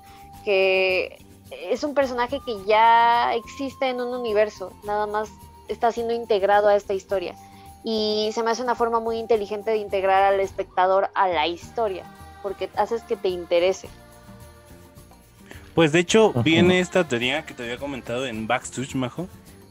que 0.44 1.18
es 1.50 1.82
un 1.82 1.94
personaje 1.94 2.40
que 2.44 2.62
ya 2.64 3.34
existe 3.34 3.88
en 3.88 4.00
un 4.00 4.14
universo, 4.14 4.72
nada 4.84 5.06
más 5.06 5.30
está 5.68 5.92
siendo 5.92 6.12
integrado 6.12 6.68
a 6.68 6.76
esta 6.76 6.92
historia. 6.92 7.34
Y 7.84 8.30
se 8.34 8.42
me 8.42 8.50
hace 8.50 8.62
una 8.62 8.74
forma 8.74 8.98
muy 8.98 9.18
inteligente 9.18 9.70
de 9.70 9.76
integrar 9.76 10.22
al 10.22 10.40
espectador 10.40 11.10
a 11.14 11.28
la 11.28 11.46
historia, 11.46 12.04
porque 12.42 12.70
haces 12.76 13.02
que 13.02 13.16
te 13.16 13.28
interese. 13.28 13.88
Pues 15.74 15.92
de 15.92 15.98
hecho, 16.00 16.32
viene 16.42 16.80
esta 16.80 17.06
teoría 17.06 17.44
que 17.44 17.52
te 17.52 17.62
había 17.64 17.76
comentado 17.78 18.26
en 18.26 18.46
Backstretch, 18.46 18.94
Majo, 18.94 19.26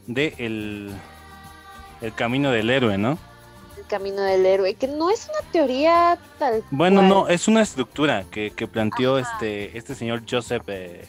de 0.06 0.34
el, 0.38 0.92
el 2.02 2.14
camino 2.14 2.50
del 2.50 2.70
héroe, 2.70 2.98
¿no? 2.98 3.18
El 3.78 3.84
camino 3.86 4.20
del 4.22 4.44
héroe, 4.46 4.74
que 4.74 4.86
no 4.86 5.10
es 5.10 5.28
una 5.28 5.50
teoría 5.50 6.18
tal 6.38 6.62
Bueno, 6.70 7.00
cual. 7.00 7.08
no, 7.08 7.28
es 7.28 7.48
una 7.48 7.62
estructura 7.62 8.24
que, 8.30 8.50
que 8.52 8.66
planteó 8.68 9.16
Ajá. 9.16 9.32
este, 9.32 9.76
este 9.76 9.94
señor 9.94 10.22
Joseph. 10.30 10.62
eh, 10.68 11.08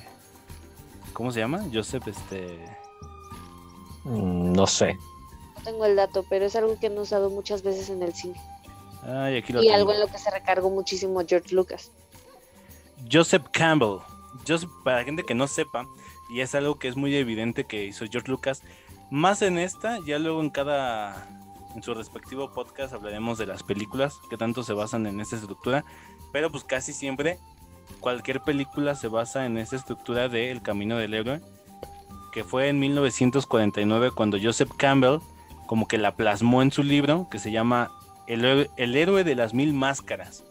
¿Cómo 1.13 1.31
se 1.31 1.39
llama? 1.39 1.63
Joseph, 1.73 2.07
este. 2.07 2.57
Mm, 4.05 4.53
No 4.53 4.65
sé. 4.65 4.97
Tengo 5.65 5.85
el 5.85 5.95
dato, 5.97 6.23
pero 6.29 6.45
es 6.45 6.55
algo 6.55 6.79
que 6.79 6.87
han 6.87 6.97
usado 6.97 7.29
muchas 7.29 7.63
veces 7.63 7.89
en 7.89 8.03
el 8.03 8.13
cine. 8.13 8.39
Ay, 9.03 9.37
aquí 9.37 9.51
lo 9.51 9.61
Y 9.61 9.69
algo 9.69 9.91
en 9.91 9.99
lo 9.99 10.07
que 10.07 10.17
se 10.17 10.31
recargó 10.31 10.69
muchísimo 10.69 11.21
George 11.27 11.53
Lucas. 11.53 11.91
Joseph 13.11 13.43
Campbell. 13.51 13.97
Joseph, 14.47 14.69
para 14.83 14.97
la 14.97 15.03
gente 15.03 15.23
que 15.23 15.33
no 15.33 15.47
sepa, 15.47 15.85
y 16.29 16.41
es 16.41 16.55
algo 16.55 16.77
que 16.77 16.87
es 16.87 16.95
muy 16.95 17.15
evidente 17.15 17.65
que 17.65 17.85
hizo 17.85 18.05
George 18.09 18.29
Lucas, 18.29 18.61
más 19.09 19.41
en 19.41 19.57
esta, 19.57 19.99
ya 20.05 20.19
luego 20.19 20.41
en 20.41 20.49
cada, 20.49 21.27
en 21.75 21.83
su 21.83 21.93
respectivo 21.93 22.51
podcast 22.51 22.93
hablaremos 22.93 23.37
de 23.37 23.45
las 23.45 23.63
películas 23.63 24.19
que 24.29 24.37
tanto 24.37 24.63
se 24.63 24.73
basan 24.73 25.05
en 25.05 25.19
esta 25.19 25.35
estructura, 25.35 25.83
pero 26.31 26.51
pues 26.51 26.63
casi 26.63 26.93
siempre 26.93 27.39
cualquier 27.99 28.41
película 28.41 28.95
se 28.95 29.07
basa 29.07 29.45
en 29.45 29.57
esta 29.57 29.75
estructura 29.75 30.27
de 30.27 30.51
El 30.51 30.61
Camino 30.61 30.97
del 30.97 31.13
Héroe, 31.13 31.41
que 32.33 32.43
fue 32.43 32.67
en 32.67 32.79
1949 32.79 34.11
cuando 34.11 34.37
Joseph 34.41 34.71
Campbell 34.77 35.19
como 35.65 35.87
que 35.87 35.97
la 35.97 36.15
plasmó 36.15 36.61
en 36.61 36.71
su 36.71 36.83
libro 36.83 37.27
que 37.29 37.39
se 37.39 37.51
llama 37.51 37.91
El, 38.27 38.43
Héroe- 38.45 38.69
El 38.77 38.95
héroe 38.95 39.23
de 39.23 39.35
las 39.35 39.53
mil 39.53 39.73
máscaras. 39.73 40.43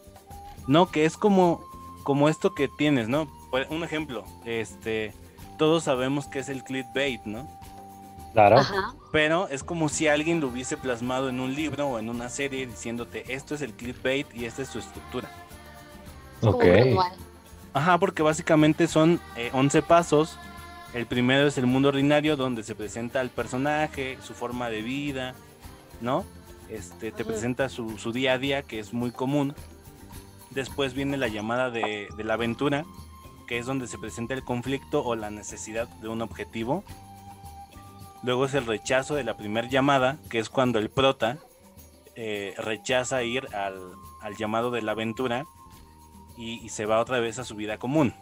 No, 0.67 0.89
que 0.91 1.05
es 1.05 1.15
como, 1.17 1.63
como 2.03 2.27
esto 2.29 2.53
que 2.53 2.67
tienes, 2.67 3.07
¿no? 3.07 3.27
Por- 3.51 3.67
Un 3.69 3.83
ejemplo, 3.83 4.23
este, 4.45 5.13
todos 5.57 5.83
sabemos 5.83 6.27
que 6.27 6.39
es 6.39 6.49
el 6.49 6.63
clickbait, 6.63 7.21
¿no? 7.25 7.47
Claro. 8.33 8.57
Ajá. 8.59 8.93
Pero 9.13 9.47
es 9.47 9.63
como 9.63 9.87
si 9.87 10.07
alguien 10.09 10.41
lo 10.41 10.47
hubiese 10.47 10.75
plasmado 10.75 11.29
en 11.29 11.39
un 11.39 11.55
libro 11.55 11.87
o 11.87 11.99
en 11.99 12.09
una 12.09 12.27
serie 12.29 12.67
diciéndote 12.67 13.33
esto 13.33 13.55
es 13.55 13.61
el 13.61 13.71
clickbait 13.73 14.27
y 14.35 14.43
esta 14.45 14.61
es 14.63 14.67
su 14.69 14.79
estructura. 14.79 15.29
Ok. 16.41 16.63
Ajá, 17.73 17.97
porque 17.97 18.23
básicamente 18.23 18.87
son 18.87 19.19
eh, 19.37 19.49
11 19.53 19.81
pasos. 19.83 20.37
El 20.95 21.07
primero 21.07 21.45
es 21.45 21.57
el 21.57 21.65
mundo 21.65 21.89
ordinario, 21.89 22.37
donde 22.37 22.63
se 22.63 22.73
presenta 22.73 23.19
al 23.19 23.29
personaje, 23.29 24.17
su 24.23 24.33
forma 24.33 24.69
de 24.69 24.81
vida, 24.81 25.35
¿no? 25.99 26.23
Este, 26.69 27.11
te 27.11 27.25
presenta 27.25 27.67
su, 27.67 27.97
su 27.97 28.13
día 28.13 28.31
a 28.31 28.37
día, 28.37 28.61
que 28.61 28.79
es 28.79 28.93
muy 28.93 29.11
común. 29.11 29.53
Después 30.51 30.93
viene 30.93 31.17
la 31.17 31.27
llamada 31.27 31.69
de, 31.69 32.07
de 32.15 32.23
la 32.23 32.35
aventura, 32.35 32.85
que 33.45 33.57
es 33.57 33.65
donde 33.65 33.87
se 33.87 33.97
presenta 33.97 34.35
el 34.35 34.45
conflicto 34.45 35.03
o 35.03 35.17
la 35.17 35.29
necesidad 35.29 35.89
de 35.89 36.07
un 36.07 36.21
objetivo. 36.21 36.85
Luego 38.23 38.45
es 38.45 38.53
el 38.53 38.65
rechazo 38.65 39.15
de 39.15 39.25
la 39.25 39.35
primera 39.35 39.67
llamada, 39.67 40.17
que 40.29 40.39
es 40.39 40.49
cuando 40.49 40.79
el 40.79 40.89
prota 40.89 41.39
eh, 42.15 42.53
rechaza 42.57 43.21
ir 43.21 43.53
al, 43.53 43.81
al 44.21 44.37
llamado 44.37 44.71
de 44.71 44.81
la 44.81 44.93
aventura 44.93 45.43
y, 46.37 46.65
y 46.65 46.69
se 46.69 46.85
va 46.85 47.01
otra 47.01 47.19
vez 47.19 47.37
a 47.37 47.43
su 47.43 47.55
vida 47.55 47.77
común. 47.79 48.13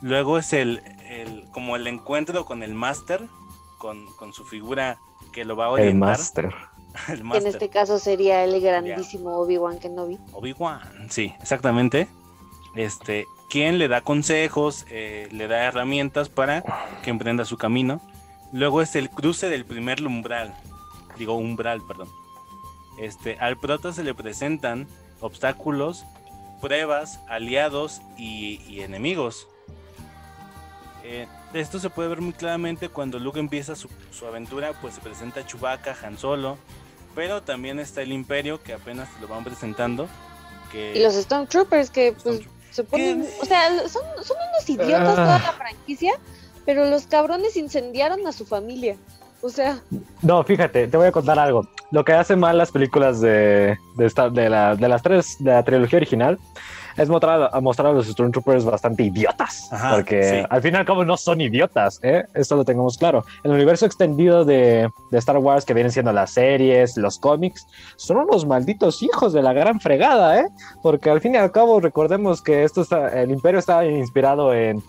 Luego 0.00 0.36
es 0.38 0.52
el, 0.52 0.82
el- 1.08 1.44
como 1.52 1.76
el 1.76 1.86
encuentro 1.86 2.44
con 2.44 2.62
el 2.62 2.74
máster, 2.74 3.26
con, 3.78 4.06
con 4.16 4.32
su 4.32 4.44
figura 4.44 4.98
que 5.32 5.44
lo 5.44 5.56
va 5.56 5.66
a 5.66 5.68
El 5.68 5.74
orientar. 5.74 6.08
máster. 6.10 6.54
El 7.08 7.14
Que 7.16 7.20
en 7.20 7.26
máster. 7.26 7.46
este 7.48 7.68
caso 7.70 7.98
sería 7.98 8.44
el 8.44 8.60
grandísimo 8.60 9.36
Obi-Wan 9.38 9.80
Kenobi. 9.80 10.16
Obi-Wan, 10.32 11.08
sí, 11.10 11.34
exactamente. 11.40 12.06
Este, 12.76 13.26
quien 13.50 13.78
le 13.78 13.88
da 13.88 14.00
consejos, 14.00 14.86
eh, 14.90 15.28
le 15.32 15.48
da 15.48 15.64
herramientas 15.64 16.28
para 16.28 16.62
que 17.02 17.10
emprenda 17.10 17.44
su 17.44 17.56
camino. 17.58 18.00
Luego 18.52 18.80
es 18.80 18.94
el 18.94 19.10
cruce 19.10 19.48
del 19.48 19.64
primer 19.64 20.06
umbral, 20.06 20.54
digo 21.18 21.34
umbral, 21.34 21.82
perdón. 21.82 22.08
Este, 22.98 23.36
al 23.40 23.56
prota 23.58 23.92
se 23.92 24.04
le 24.04 24.14
presentan 24.14 24.86
obstáculos, 25.20 26.04
pruebas, 26.60 27.18
aliados 27.28 28.02
y, 28.16 28.60
y 28.68 28.82
enemigos. 28.82 29.48
Eh, 31.06 31.26
esto 31.52 31.78
se 31.78 31.90
puede 31.90 32.08
ver 32.08 32.22
muy 32.22 32.32
claramente 32.32 32.88
cuando 32.88 33.18
Luke 33.18 33.38
empieza 33.38 33.76
su, 33.76 33.88
su 34.10 34.26
aventura, 34.26 34.72
pues 34.80 34.94
se 34.94 35.00
presenta 35.02 35.46
Chewbacca, 35.46 35.94
Han 36.02 36.16
Solo, 36.16 36.56
pero 37.14 37.42
también 37.42 37.78
está 37.78 38.00
el 38.00 38.10
Imperio 38.10 38.62
que 38.62 38.72
apenas 38.72 39.08
lo 39.20 39.28
van 39.28 39.44
presentando 39.44 40.08
Y 40.72 41.00
los 41.00 41.14
Stormtroopers 41.14 41.90
que 41.90 42.14
pues 42.22 42.40
se 42.70 42.82
ponen, 42.84 43.26
o 43.40 43.44
sea, 43.44 43.68
son, 43.86 44.02
son 44.22 44.36
unos 44.50 44.68
idiotas 44.68 45.14
toda 45.14 45.38
la 45.38 45.52
franquicia, 45.52 46.14
pero 46.64 46.86
los 46.86 47.06
cabrones 47.06 47.56
incendiaron 47.56 48.26
a 48.26 48.32
su 48.32 48.46
familia. 48.46 48.96
O 49.42 49.50
sea. 49.50 49.78
No, 50.22 50.42
fíjate, 50.42 50.88
te 50.88 50.96
voy 50.96 51.06
a 51.06 51.12
contar 51.12 51.38
algo. 51.38 51.68
Lo 51.90 52.04
que 52.04 52.14
hacen 52.14 52.40
mal 52.40 52.56
las 52.56 52.72
películas 52.72 53.20
de, 53.20 53.76
de, 53.96 54.06
esta, 54.06 54.30
de, 54.30 54.48
la, 54.48 54.74
de 54.74 54.88
las 54.88 55.02
tres, 55.02 55.36
de 55.38 55.52
la 55.52 55.62
trilogía 55.62 55.98
original, 55.98 56.38
es 56.96 57.08
mostrar, 57.08 57.50
a 57.52 57.60
mostrar 57.60 57.88
a 57.88 57.92
los 57.92 58.06
Stormtroopers 58.06 58.64
bastante 58.64 59.02
idiotas. 59.02 59.70
porque 59.94 60.46
al 60.48 60.62
fin 60.62 60.74
y 60.74 60.76
al 60.76 60.84
cabo 60.84 61.04
no 61.04 61.16
son 61.16 61.40
idiotas, 61.40 62.00
¿eh? 62.02 62.24
Esto 62.34 62.56
lo 62.56 62.64
tengamos 62.64 62.98
claro. 62.98 63.24
El 63.42 63.52
universo 63.52 63.86
extendido 63.86 64.44
de, 64.44 64.90
de, 65.10 65.18
Star 65.18 65.38
Wars, 65.38 65.64
que 65.64 65.74
vienen 65.74 65.92
siendo 65.92 66.12
las 66.12 66.32
series, 66.32 66.96
los 66.96 67.18
cómics, 67.18 67.66
son 67.96 68.18
unos 68.18 68.46
malditos 68.46 69.02
hijos 69.02 69.32
de 69.32 69.42
la 69.42 69.52
gran 69.52 69.80
fregada, 69.80 70.40
¿eh? 70.40 70.48
Porque 70.82 71.10
al 71.10 71.20
fin 71.20 71.34
y 71.34 71.38
al 71.38 71.52
cabo 71.52 71.80
recordemos 71.80 72.42
que 72.42 72.64
esto 72.64 72.82
está, 72.82 73.20
el 73.20 73.30
imperio 73.30 73.58
estaba 73.58 73.84
inspirado 73.84 74.54
en 74.54 74.82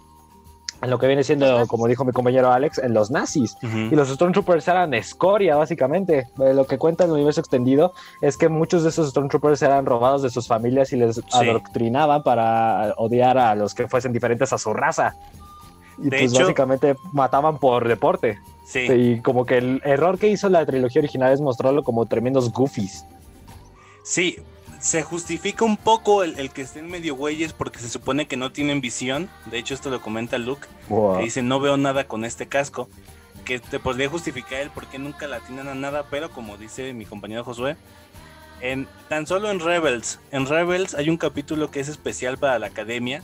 en 0.82 0.90
lo 0.90 1.00
que 1.00 1.08
viene 1.08 1.24
siendo, 1.24 1.66
como 1.68 1.88
dijo 1.88 2.06
mi 2.06 2.12
compañero 2.12 2.52
Alex, 2.52 2.80
en 2.80 2.94
los 2.94 3.10
nazis. 3.10 3.58
Y 3.62 3.96
los 3.96 4.10
Stormtroopers 4.10 4.68
eran 4.68 4.94
escoria, 4.94 5.56
básicamente. 5.56 6.28
Eh, 6.40 6.54
lo 6.54 6.66
que 6.66 6.78
cuenta 6.78 7.06
el 7.06 7.12
universo 7.12 7.42
extendido 7.42 7.94
es 8.22 8.38
que 8.38 8.50
muchos 8.50 8.84
de 8.84 8.90
esos 8.90 9.10
Stormtroopers 9.10 9.62
eran 9.62 9.86
robados 9.86 10.22
de 10.22 10.30
sus 10.30 10.48
familias 10.48 10.94
y 10.94 10.98
les 10.98 11.22
adoctrinaban 11.34 12.24
para 12.24 12.94
odiar 12.98 13.38
a 13.38 13.56
los 13.56 13.74
que 13.74 13.88
fuesen 13.88 14.14
diferentes 14.14 14.52
a 14.54 14.58
su 14.58 14.74
raza. 14.74 15.16
Y 15.98 16.10
pues 16.10 16.34
básicamente 16.34 16.96
mataban 17.14 17.58
por 17.58 17.88
deporte. 17.88 18.38
Sí. 18.66 18.80
Y 18.80 19.22
como 19.22 19.46
que 19.46 19.58
el 19.58 19.82
error 19.86 20.20
que 20.20 20.28
hizo 20.28 20.50
la 20.50 20.66
trilogía 20.66 21.00
original 21.00 21.32
es 21.32 21.40
mostrarlo 21.40 21.84
como 21.84 22.06
tremendos 22.06 22.52
goofies. 22.52 23.06
Sí, 24.04 24.38
se 24.86 25.02
justifica 25.02 25.66
un 25.66 25.78
poco 25.78 26.22
el, 26.22 26.52
que 26.52 26.62
estén 26.62 26.88
medio 26.88 27.16
güeyes 27.16 27.54
porque 27.54 27.80
se 27.80 27.90
supone 27.90 28.28
que 28.28 28.38
no 28.38 28.52
tienen 28.52 28.82
visión. 28.82 29.32
De 29.48 29.58
hecho, 29.58 29.74
esto 29.74 29.90
lo 29.90 30.00
comenta 30.00 30.38
Luke, 30.38 30.68
que 30.88 31.24
dice, 31.24 31.42
no 31.42 31.60
veo 31.60 31.76
nada 31.76 32.08
con 32.08 32.24
este 32.24 32.48
casco. 32.48 32.88
Que 33.46 33.58
te 33.58 33.80
podría 33.80 34.10
justificar 34.10 34.62
el 34.62 34.70
por 34.70 34.86
qué 34.86 35.00
nunca 35.00 35.28
la 35.28 35.40
tienen 35.40 35.70
a 35.70 35.74
nada, 35.74 36.06
pero 36.12 36.30
como 36.30 36.58
dice 36.58 36.94
mi 36.94 37.08
compañero 37.08 37.44
Josué, 37.44 37.78
en, 38.62 38.88
tan 39.10 39.26
solo 39.26 39.50
en 39.50 39.60
Rebels, 39.60 40.20
en 40.32 40.46
Rebels 40.46 40.94
hay 40.94 41.10
un 41.10 41.18
capítulo 41.18 41.72
que 41.72 41.80
es 41.80 41.88
especial 41.88 42.38
para 42.38 42.60
la 42.60 42.68
academia 42.68 43.24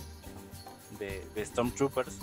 de, 0.97 1.23
de 1.35 1.45
Stormtroopers. 1.45 2.17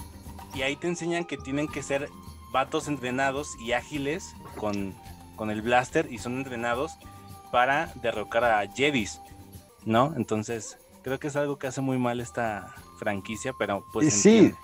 Y 0.52 0.62
ahí 0.62 0.75
te 0.75 0.88
enseñan 0.88 1.25
que 1.25 1.37
tienen 1.37 1.68
que 1.68 1.85
ser 1.85 2.09
vatos 2.50 2.88
entrenados 2.88 3.50
y 3.61 3.71
ágiles 3.71 4.35
con, 4.57 4.97
con 5.37 5.52
el 5.52 5.62
blaster 5.62 6.09
y 6.11 6.18
son 6.18 6.38
entrenados 6.38 6.99
para 7.52 7.92
derrocar 8.02 8.45
a 8.45 8.66
Jedis. 8.66 9.21
¿No? 9.88 10.14
Entonces, 10.16 10.78
creo 11.02 11.18
que 11.18 11.28
es 11.28 11.37
algo 11.37 11.59
que 11.59 11.66
hace 11.66 11.80
muy 11.80 11.99
mal 11.99 12.21
esta 12.21 12.75
franquicia, 12.99 13.52
pero 13.59 13.85
pues... 13.92 14.12
Sí, 14.12 14.54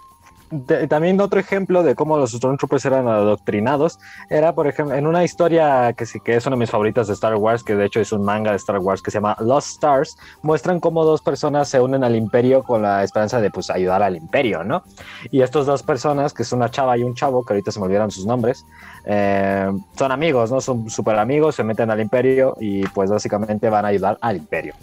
también 0.89 1.21
otro 1.21 1.41
ejemplo 1.41 1.83
de 1.83 1.95
cómo 1.95 2.17
los 2.17 2.33
Stormtroopers 2.33 2.85
eran 2.85 3.09
adoctrinados 3.09 3.99
era, 4.29 4.55
por 4.55 4.67
ejemplo, 4.67 4.95
en 4.95 5.07
una 5.07 5.25
historia 5.25 5.93
que 5.95 6.07
sí 6.07 6.21
que 6.21 6.37
es 6.37 6.47
una 6.47 6.55
de 6.55 6.61
mis 6.61 6.71
favoritas 6.71 7.07
de 7.07 7.15
Star 7.15 7.35
Wars, 7.35 7.65
que 7.65 7.75
de 7.75 7.87
hecho 7.87 7.99
es 7.99 8.13
un 8.13 8.25
manga 8.25 8.51
de 8.51 8.59
Star 8.59 8.79
Wars 8.79 9.03
que 9.03 9.11
se 9.11 9.17
llama 9.17 9.37
Lost 9.41 9.69
Stars, 9.69 10.17
muestran 10.43 10.81
cómo 10.81 11.05
dos 11.05 11.23
personas 11.23 11.69
se 11.69 11.81
unen 11.81 12.05
al 12.05 12.15
imperio 12.15 12.63
con 12.63 12.83
la 12.83 13.03
esperanza 13.03 13.41
de 13.41 13.51
pues 13.51 13.71
ayudar 13.71 14.03
al 14.03 14.17
imperio, 14.17 14.63
¿no? 14.63 14.85
Y 15.31 15.41
estas 15.41 15.67
dos 15.67 15.83
personas, 15.83 16.33
que 16.33 16.43
es 16.43 16.53
una 16.53 16.71
chava 16.71 16.97
y 16.99 17.03
un 17.03 17.15
chavo, 17.15 17.45
que 17.45 17.55
ahorita 17.55 17.73
se 17.73 17.81
me 17.81 17.87
olvidaron 17.87 18.11
sus 18.11 18.27
nombres, 18.27 18.65
eh, 19.07 19.71
son 19.97 20.13
amigos, 20.13 20.53
¿no? 20.53 20.61
Son 20.61 20.89
súper 20.91 21.19
amigos, 21.19 21.55
se 21.55 21.65
meten 21.65 21.91
al 21.91 22.01
imperio 22.01 22.55
y 22.61 22.87
pues 22.89 23.11
básicamente 23.11 23.69
van 23.71 23.87
a 23.87 23.89
ayudar 23.89 24.19
al 24.21 24.37
imperio 24.37 24.75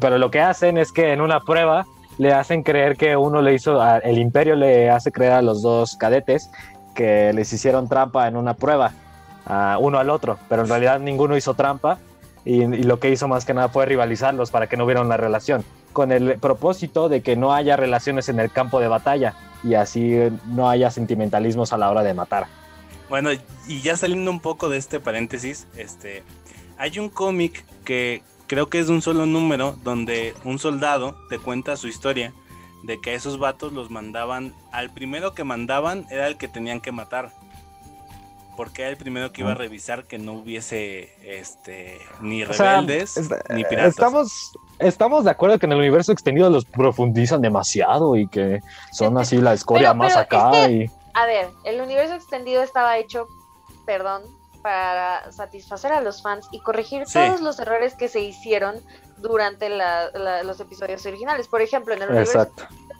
pero 0.00 0.18
lo 0.18 0.30
que 0.30 0.40
hacen 0.40 0.78
es 0.78 0.92
que 0.92 1.12
en 1.12 1.20
una 1.20 1.40
prueba 1.40 1.86
le 2.18 2.32
hacen 2.32 2.62
creer 2.62 2.96
que 2.96 3.16
uno 3.16 3.40
le 3.42 3.54
hizo, 3.54 3.80
el 4.02 4.18
imperio 4.18 4.56
le 4.56 4.90
hace 4.90 5.12
creer 5.12 5.32
a 5.32 5.42
los 5.42 5.62
dos 5.62 5.96
cadetes 5.96 6.50
que 6.94 7.32
les 7.32 7.52
hicieron 7.52 7.88
trampa 7.88 8.26
en 8.26 8.36
una 8.36 8.54
prueba, 8.54 8.92
uno 9.78 9.98
al 9.98 10.10
otro, 10.10 10.38
pero 10.48 10.62
en 10.62 10.68
realidad 10.68 11.00
ninguno 11.00 11.36
hizo 11.36 11.54
trampa 11.54 11.98
y, 12.44 12.66
lo 12.66 12.98
que 12.98 13.10
hizo 13.10 13.28
más 13.28 13.44
que 13.44 13.54
nada 13.54 13.68
fue 13.68 13.86
rivalizarlos 13.86 14.50
para 14.50 14.66
que 14.66 14.76
no 14.76 14.84
hubiera 14.84 15.00
una 15.00 15.16
relación, 15.16 15.64
con 15.92 16.12
el 16.12 16.38
propósito 16.38 17.08
de 17.08 17.22
que 17.22 17.36
no 17.36 17.54
haya 17.54 17.76
relaciones 17.76 18.28
en 18.28 18.40
el 18.40 18.50
campo 18.50 18.80
de 18.80 18.88
batalla 18.88 19.34
y 19.62 19.74
así 19.74 20.16
no 20.46 20.68
haya 20.68 20.90
sentimentalismos 20.90 21.72
a 21.72 21.78
la 21.78 21.90
hora 21.90 22.02
de 22.02 22.14
matar. 22.14 22.46
Bueno, 23.08 23.30
y 23.66 23.80
ya 23.80 23.96
saliendo 23.96 24.30
un 24.30 24.40
poco 24.40 24.68
de 24.68 24.78
este 24.78 25.00
paréntesis, 25.00 25.66
este, 25.76 26.22
hay 26.76 26.98
un 26.98 27.08
cómic 27.08 27.64
que 27.84 28.22
creo 28.48 28.68
que 28.68 28.80
es 28.80 28.88
un 28.88 29.02
solo 29.02 29.26
número 29.26 29.76
donde 29.84 30.34
un 30.42 30.58
soldado 30.58 31.14
te 31.28 31.38
cuenta 31.38 31.76
su 31.76 31.86
historia 31.86 32.32
de 32.82 33.00
que 33.00 33.10
a 33.10 33.14
esos 33.14 33.38
vatos 33.38 33.72
los 33.72 33.90
mandaban, 33.90 34.54
al 34.72 34.90
primero 34.90 35.34
que 35.34 35.44
mandaban 35.44 36.06
era 36.10 36.26
el 36.26 36.36
que 36.36 36.48
tenían 36.48 36.80
que 36.80 36.90
matar. 36.90 37.30
Porque 38.56 38.82
era 38.82 38.90
el 38.90 38.96
primero 38.96 39.30
que 39.30 39.42
iba 39.42 39.52
a 39.52 39.54
revisar 39.54 40.04
que 40.04 40.18
no 40.18 40.32
hubiese 40.32 41.14
este 41.22 41.98
ni 42.20 42.42
rebeldes 42.44 43.16
ni 43.50 43.62
piratas. 43.64 43.90
Estamos, 43.90 44.58
estamos 44.80 45.24
de 45.24 45.30
acuerdo 45.30 45.60
que 45.60 45.66
en 45.66 45.72
el 45.72 45.78
universo 45.78 46.10
extendido 46.10 46.50
los 46.50 46.64
profundizan 46.64 47.40
demasiado 47.40 48.16
y 48.16 48.26
que 48.26 48.60
son 48.90 49.16
así 49.16 49.36
la 49.36 49.52
escoria 49.52 49.94
más 49.94 50.16
acá. 50.16 50.50
A 50.50 51.26
ver, 51.26 51.50
el 51.64 51.80
universo 51.80 52.14
extendido 52.14 52.62
estaba 52.62 52.98
hecho, 52.98 53.28
perdón, 53.86 54.22
para 54.62 55.30
satisfacer 55.32 55.92
a 55.92 56.00
los 56.00 56.22
fans 56.22 56.46
y 56.52 56.60
corregir 56.60 57.04
todos 57.12 57.40
los 57.40 57.58
errores 57.58 57.94
que 57.94 58.08
se 58.08 58.20
hicieron 58.20 58.82
durante 59.16 59.68
los 59.68 60.60
episodios 60.60 61.04
originales. 61.06 61.48
Por 61.48 61.62
ejemplo, 61.62 61.94
en 61.94 62.02
el 62.02 62.10
universo 62.10 62.48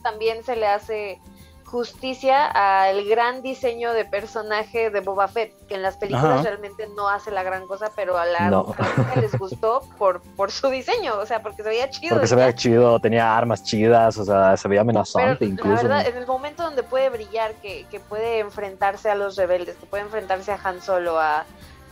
también 0.02 0.44
se 0.44 0.56
le 0.56 0.66
hace 0.66 1.20
justicia 1.70 2.46
al 2.46 3.04
gran 3.04 3.42
diseño 3.42 3.92
de 3.92 4.06
personaje 4.06 4.88
de 4.88 5.00
Boba 5.00 5.28
Fett, 5.28 5.52
que 5.66 5.74
en 5.74 5.82
las 5.82 5.98
películas 5.98 6.42
realmente 6.42 6.88
no 6.96 7.10
hace 7.10 7.30
la 7.30 7.42
gran 7.42 7.66
cosa, 7.66 7.90
pero 7.94 8.16
a 8.16 8.24
la 8.24 8.64
gente 8.96 9.20
les 9.20 9.38
gustó 9.38 9.82
por, 9.98 10.22
por 10.34 10.50
su 10.50 10.68
diseño, 10.68 11.18
o 11.18 11.26
sea, 11.26 11.42
porque 11.42 11.62
se 11.62 11.68
veía 11.68 11.90
chido. 11.90 12.14
Porque 12.14 12.26
se 12.26 12.36
veía 12.36 12.54
chido, 12.54 12.98
tenía 13.00 13.36
armas 13.36 13.62
chidas, 13.62 14.16
o 14.16 14.24
sea, 14.24 14.56
se 14.56 14.66
veía 14.66 14.80
amenazante 14.80 15.44
incluso. 15.44 15.82
La 15.82 15.96
verdad, 15.96 16.06
en 16.06 16.16
el 16.16 16.26
momento 16.26 16.62
donde 16.62 16.82
puede 16.82 17.10
brillar, 17.10 17.52
que, 17.56 17.86
que 17.90 18.00
puede 18.00 18.38
enfrentarse 18.38 19.10
a 19.10 19.14
los 19.14 19.36
rebeldes, 19.36 19.76
que 19.76 19.84
puede 19.84 20.04
enfrentarse 20.04 20.52
a 20.52 20.58
Han 20.64 20.80
Solo, 20.80 21.20
a... 21.20 21.44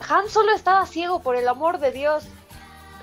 Han 0.08 0.28
Solo 0.30 0.54
estaba 0.54 0.86
ciego, 0.86 1.20
por 1.20 1.36
el 1.36 1.46
amor 1.48 1.78
de 1.78 1.92
Dios. 1.92 2.24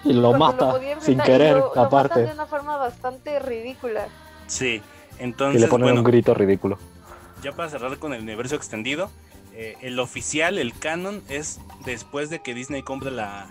Y 0.03 0.13
lo 0.13 0.33
mata 0.33 0.73
sin 0.99 1.19
querer, 1.19 1.63
aparte. 1.75 2.23
de 2.23 2.31
una 2.31 2.47
forma 2.47 2.77
bastante 2.77 3.39
ridícula. 3.39 4.07
Sí, 4.47 4.81
entonces, 5.19 5.61
y 5.61 5.63
le 5.63 5.69
ponen 5.69 5.97
un 5.97 6.03
grito 6.03 6.33
ridículo. 6.33 6.77
Ya 7.41 7.51
para 7.51 7.69
cerrar 7.69 7.97
con 7.97 8.13
el 8.13 8.21
universo 8.21 8.55
extendido, 8.55 9.09
eh, 9.53 9.75
el 9.81 9.99
oficial, 9.99 10.57
el 10.57 10.77
canon, 10.77 11.21
es 11.29 11.59
después 11.85 12.29
de 12.29 12.39
que 12.39 12.53
Disney 12.53 12.81
compre 12.81 13.11
la 13.11 13.49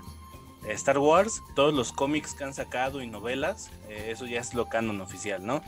Star 0.68 0.98
Wars, 0.98 1.42
todos 1.54 1.74
los 1.74 1.92
cómics 1.92 2.34
que 2.34 2.44
han 2.44 2.54
sacado 2.54 3.02
y 3.02 3.06
novelas, 3.06 3.70
eh, 3.88 4.08
eso 4.10 4.26
ya 4.26 4.40
es 4.40 4.54
lo 4.54 4.68
canon 4.68 5.00
oficial, 5.00 5.44
¿no? 5.44 5.62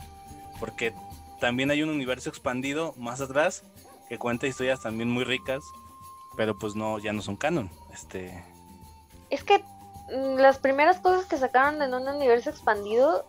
Porque 0.59 0.93
también 1.39 1.71
hay 1.71 1.83
un 1.83 1.89
universo 1.89 2.29
expandido 2.29 2.93
más 2.97 3.21
atrás 3.21 3.63
que 4.07 4.17
cuenta 4.17 4.47
historias 4.47 4.81
también 4.81 5.09
muy 5.09 5.23
ricas, 5.23 5.63
pero 6.37 6.57
pues 6.57 6.75
no, 6.75 6.99
ya 6.99 7.13
no 7.13 7.21
son 7.21 7.35
canon. 7.35 7.69
Este... 7.93 8.43
Es 9.29 9.43
que 9.43 9.59
mm, 9.59 10.37
las 10.37 10.59
primeras 10.59 10.99
cosas 10.99 11.25
que 11.25 11.37
sacaron 11.37 11.81
en 11.81 11.93
un 11.93 12.07
universo 12.07 12.49
expandido 12.49 13.25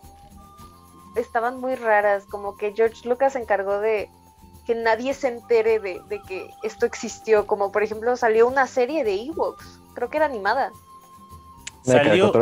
estaban 1.17 1.59
muy 1.59 1.75
raras, 1.75 2.25
como 2.25 2.55
que 2.55 2.73
George 2.73 3.07
Lucas 3.07 3.33
se 3.33 3.39
encargó 3.39 3.79
de 3.79 4.09
que 4.65 4.75
nadie 4.75 5.13
se 5.13 5.29
entere 5.29 5.79
de, 5.79 6.01
que 6.27 6.49
esto 6.63 6.85
existió, 6.85 7.47
como 7.47 7.71
por 7.71 7.83
ejemplo 7.83 8.15
salió 8.17 8.47
una 8.47 8.67
serie 8.67 9.03
de 9.03 9.15
Ewoks, 9.23 9.79
creo 9.93 10.09
que 10.09 10.17
era 10.17 10.25
animada. 10.25 10.71
Salió 11.83 12.33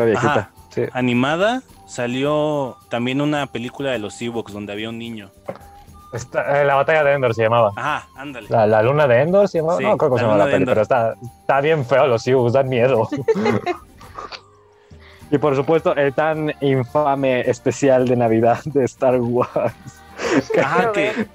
animada, 0.92 1.62
salió 1.86 2.78
también 2.90 3.22
una 3.22 3.48
película 3.48 3.92
de 3.92 4.00
los 4.00 4.20
Ewoks 4.22 4.54
donde 4.54 4.74
había 4.74 4.90
un 4.90 4.98
niño. 4.98 5.32
Eh, 6.14 6.66
la 6.66 6.76
batalla 6.76 7.04
de 7.04 7.14
Endor 7.14 7.36
se 7.36 7.44
llamaba. 7.44 7.72
Ajá, 7.76 8.08
ándale. 8.16 8.48
La, 8.50 8.82
luna 8.82 9.08
de 9.08 9.22
Endor 9.22 9.48
se 9.48 9.60
llamaba. 9.60 9.80
no, 9.82 9.98
creo 9.98 10.12
que 10.12 10.18
se 10.18 10.24
llama 10.24 10.38
la 10.38 10.46
peli, 10.46 10.66
pero 10.66 10.82
está, 10.82 11.14
está 11.42 11.62
bien 11.62 11.86
feo 11.86 12.08
los 12.08 12.26
Ewoks, 12.26 12.54
dan 12.54 12.70
miedo. 12.70 13.08
Y 15.32 15.38
por 15.38 15.56
supuesto, 15.56 15.96
el 15.96 16.14
tan 16.14 16.54
infame 16.62 17.42
especial 17.42 18.08
de 18.08 18.16
Navidad 18.16 18.60
de 18.66 18.86
Star 18.86 19.20
Wars. 19.20 19.74
Ajá, 20.62 20.92
que, 20.92 21.28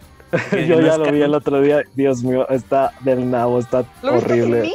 yo 0.66 0.80
ya 0.80 0.96
lo 0.96 1.10
vi 1.10 1.22
el 1.22 1.34
otro 1.34 1.60
día. 1.60 1.82
Dios 1.94 2.22
mío, 2.22 2.48
está 2.48 2.92
del 3.00 3.30
nabo, 3.30 3.58
está 3.58 3.84
horrible. 4.02 4.72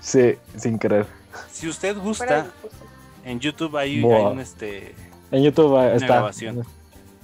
Sí, 0.00 0.36
sin 0.56 0.78
querer. 0.78 1.06
Si 1.50 1.68
usted 1.68 1.96
gusta, 1.98 2.46
en 3.24 3.40
YouTube 3.40 3.76
hay, 3.76 4.02
un 4.02 4.40
este. 4.40 4.94
En 5.30 5.42
YouTube 5.42 5.76
está. 5.94 6.06
Grabación. 6.06 6.64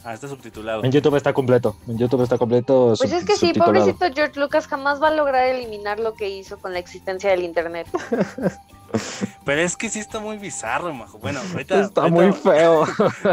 Ah, 0.04 0.14
está 0.14 0.26
subtitulado. 0.26 0.82
En 0.82 0.90
YouTube 0.90 1.14
está 1.14 1.32
completo. 1.32 1.76
En 1.86 1.96
YouTube 1.96 2.22
está 2.22 2.36
completo. 2.36 2.94
Pues 2.98 3.12
es 3.12 3.24
que 3.24 3.36
sí, 3.36 3.52
pobrecito 3.52 4.04
George 4.12 4.38
Lucas 4.40 4.66
jamás 4.66 5.00
va 5.00 5.08
a 5.08 5.12
lograr 5.12 5.46
eliminar 5.46 6.00
lo 6.00 6.14
que 6.14 6.28
hizo 6.28 6.58
con 6.58 6.72
la 6.72 6.80
existencia 6.80 7.30
del 7.30 7.44
Internet. 7.44 7.86
Pero 9.44 9.60
es 9.60 9.76
que 9.76 9.88
sí 9.88 9.98
está 9.98 10.20
muy 10.20 10.38
bizarro, 10.38 10.92
majo. 10.92 11.18
Bueno, 11.18 11.40
ahorita. 11.52 11.80
Está 11.80 12.08
muy 12.08 12.32
feo. 12.32 12.84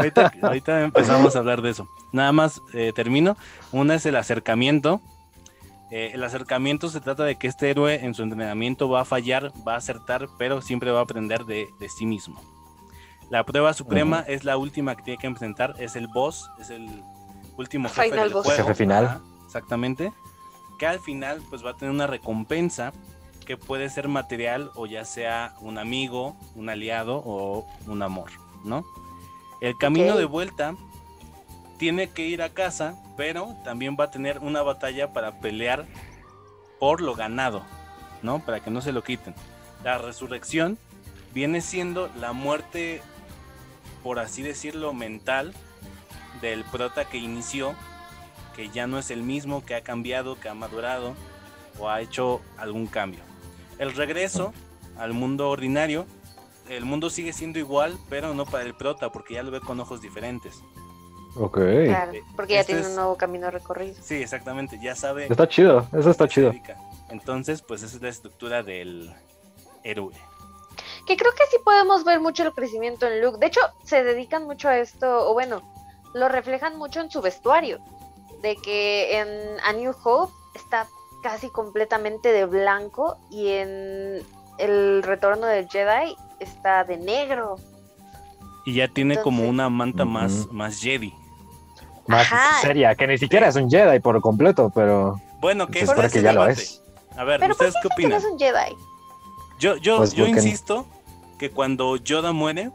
Ahorita, 0.42 0.82
empezamos 0.82 1.36
a 1.36 1.38
hablar 1.40 1.62
de 1.62 1.70
eso. 1.70 1.88
Nada 2.12 2.32
más 2.32 2.60
eh, 2.72 2.92
termino. 2.94 3.36
Una 3.72 3.94
es 3.94 4.06
el 4.06 4.16
acercamiento. 4.16 5.00
Eh, 5.90 6.12
el 6.14 6.22
acercamiento 6.22 6.88
se 6.88 7.00
trata 7.00 7.24
de 7.24 7.36
que 7.36 7.48
este 7.48 7.70
héroe 7.70 8.04
en 8.04 8.14
su 8.14 8.22
entrenamiento 8.22 8.88
va 8.88 9.00
a 9.00 9.04
fallar, 9.04 9.52
va 9.66 9.74
a 9.74 9.78
acertar, 9.78 10.28
pero 10.38 10.62
siempre 10.62 10.92
va 10.92 11.00
a 11.00 11.02
aprender 11.02 11.44
de, 11.44 11.68
sí 11.88 12.06
mismo. 12.06 12.40
La 13.28 13.44
prueba 13.44 13.72
suprema 13.74 14.24
es 14.26 14.44
la 14.44 14.56
última 14.56 14.94
que 14.94 15.02
tiene 15.02 15.18
que 15.18 15.26
enfrentar, 15.26 15.74
es 15.78 15.96
el 15.96 16.06
boss, 16.08 16.50
es 16.60 16.70
el 16.70 17.02
último 17.56 17.88
jefe 17.88 18.16
del 18.16 18.32
juego. 18.32 18.50
Jefe 18.50 18.74
final. 18.74 19.20
exactamente. 19.44 20.12
Que 20.78 20.86
al 20.86 21.00
final 21.00 21.42
pues 21.50 21.64
va 21.64 21.70
a 21.70 21.76
tener 21.76 21.92
una 21.92 22.06
recompensa 22.06 22.92
que 23.44 23.56
puede 23.56 23.88
ser 23.90 24.08
material 24.08 24.70
o 24.74 24.86
ya 24.86 25.04
sea 25.04 25.54
un 25.60 25.78
amigo, 25.78 26.36
un 26.54 26.68
aliado 26.68 27.22
o 27.24 27.66
un 27.86 28.02
amor, 28.02 28.30
¿no? 28.64 28.84
El 29.60 29.76
camino 29.76 30.16
de 30.16 30.24
vuelta 30.24 30.74
tiene 31.78 32.10
que 32.10 32.26
ir 32.26 32.42
a 32.42 32.50
casa, 32.50 32.94
pero 33.16 33.56
también 33.64 33.96
va 33.98 34.04
a 34.04 34.10
tener 34.10 34.38
una 34.38 34.62
batalla 34.62 35.12
para 35.12 35.40
pelear 35.40 35.86
por 36.78 37.00
lo 37.00 37.14
ganado, 37.14 37.62
¿no? 38.22 38.38
Para 38.40 38.60
que 38.60 38.70
no 38.70 38.80
se 38.80 38.92
lo 38.92 39.02
quiten. 39.02 39.34
La 39.84 39.98
resurrección 39.98 40.78
viene 41.32 41.60
siendo 41.60 42.10
la 42.18 42.32
muerte, 42.32 43.02
por 44.02 44.18
así 44.18 44.42
decirlo, 44.42 44.92
mental 44.92 45.54
del 46.40 46.64
prota 46.64 47.04
que 47.04 47.18
inició, 47.18 47.74
que 48.56 48.68
ya 48.70 48.86
no 48.86 48.98
es 48.98 49.10
el 49.10 49.22
mismo, 49.22 49.64
que 49.64 49.74
ha 49.74 49.82
cambiado, 49.82 50.38
que 50.38 50.48
ha 50.48 50.54
madurado 50.54 51.14
o 51.78 51.88
ha 51.88 52.00
hecho 52.00 52.40
algún 52.58 52.86
cambio. 52.86 53.29
El 53.80 53.94
regreso 53.94 54.52
al 54.98 55.14
mundo 55.14 55.48
ordinario, 55.48 56.04
el 56.68 56.84
mundo 56.84 57.08
sigue 57.08 57.32
siendo 57.32 57.58
igual, 57.58 57.98
pero 58.10 58.34
no 58.34 58.44
para 58.44 58.64
el 58.64 58.74
prota, 58.74 59.10
porque 59.10 59.34
ya 59.34 59.42
lo 59.42 59.50
ve 59.50 59.60
con 59.60 59.80
ojos 59.80 60.02
diferentes. 60.02 60.60
Ok. 61.34 61.56
Claro, 61.86 62.12
porque 62.36 62.52
ya 62.52 62.60
este 62.60 62.74
tiene 62.74 62.88
un 62.88 62.94
nuevo 62.94 63.16
camino 63.16 63.50
recorrido. 63.50 63.96
Sí, 64.02 64.16
exactamente, 64.16 64.78
ya 64.82 64.94
sabe. 64.94 65.28
Está 65.30 65.48
chido, 65.48 65.88
eso 65.98 66.10
está 66.10 66.28
chido. 66.28 66.52
Entonces, 67.08 67.62
pues 67.62 67.82
esa 67.82 67.96
es 67.96 68.02
la 68.02 68.10
estructura 68.10 68.62
del 68.62 69.14
héroe. 69.82 70.14
Que 71.06 71.16
creo 71.16 71.32
que 71.32 71.46
sí 71.50 71.56
podemos 71.64 72.04
ver 72.04 72.20
mucho 72.20 72.42
el 72.42 72.52
crecimiento 72.52 73.06
en 73.06 73.22
Luke. 73.22 73.38
De 73.38 73.46
hecho, 73.46 73.62
se 73.82 74.04
dedican 74.04 74.44
mucho 74.44 74.68
a 74.68 74.76
esto, 74.76 75.30
o 75.30 75.32
bueno, 75.32 75.62
lo 76.12 76.28
reflejan 76.28 76.76
mucho 76.76 77.00
en 77.00 77.10
su 77.10 77.22
vestuario. 77.22 77.78
De 78.42 78.56
que 78.56 79.18
en 79.18 79.58
A 79.64 79.72
New 79.72 79.94
Hope 80.04 80.34
está 80.54 80.86
casi 81.22 81.50
completamente 81.50 82.32
de 82.32 82.44
blanco 82.46 83.18
y 83.30 83.48
en 83.48 84.22
el 84.58 85.02
retorno 85.02 85.46
del 85.46 85.68
Jedi 85.68 86.16
está 86.38 86.84
de 86.84 86.96
negro. 86.96 87.56
Y 88.66 88.74
ya 88.74 88.88
tiene 88.88 89.20
como 89.20 89.48
una 89.48 89.68
manta 89.68 90.04
más, 90.04 90.48
más 90.50 90.80
Jedi. 90.80 91.14
Más 92.06 92.28
seria, 92.60 92.94
que 92.94 93.06
ni 93.06 93.18
siquiera 93.18 93.48
es 93.48 93.56
un 93.56 93.70
Jedi 93.70 94.00
por 94.00 94.20
completo, 94.20 94.70
pero. 94.74 95.20
Bueno, 95.40 95.66
que 95.68 95.80
es 95.80 96.12
que 96.12 96.22
ya 96.22 96.32
lo 96.32 96.46
es. 96.46 96.82
A 97.16 97.24
ver, 97.24 97.50
¿ustedes 97.50 97.74
qué 97.80 97.88
opinan? 97.88 98.18
es 98.18 98.24
un 98.24 98.38
Jedi? 98.38 98.76
Yo, 99.58 99.76
yo, 99.76 99.98
pues 99.98 100.14
yo 100.14 100.26
insisto 100.26 100.86
que 101.38 101.50
cuando 101.50 101.96
Yoda 101.96 102.32
muere, 102.32 102.70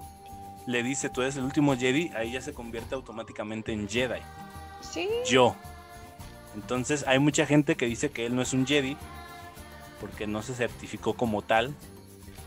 le 0.65 0.83
dice 0.83 1.09
tú 1.09 1.21
eres 1.21 1.35
el 1.35 1.43
último 1.43 1.75
Jedi, 1.75 2.11
ahí 2.15 2.31
ya 2.31 2.41
se 2.41 2.53
convierte 2.53 2.95
automáticamente 2.95 3.71
en 3.71 3.87
Jedi. 3.87 4.21
Sí. 4.81 5.09
Yo, 5.25 5.55
entonces 6.55 7.05
hay 7.07 7.19
mucha 7.19 7.45
gente 7.45 7.75
que 7.75 7.85
dice 7.85 8.09
que 8.09 8.25
él 8.25 8.35
no 8.35 8.41
es 8.41 8.53
un 8.53 8.65
Jedi 8.65 8.97
porque 9.99 10.27
no 10.27 10.41
se 10.41 10.55
certificó 10.55 11.13
como 11.13 11.41
tal 11.41 11.73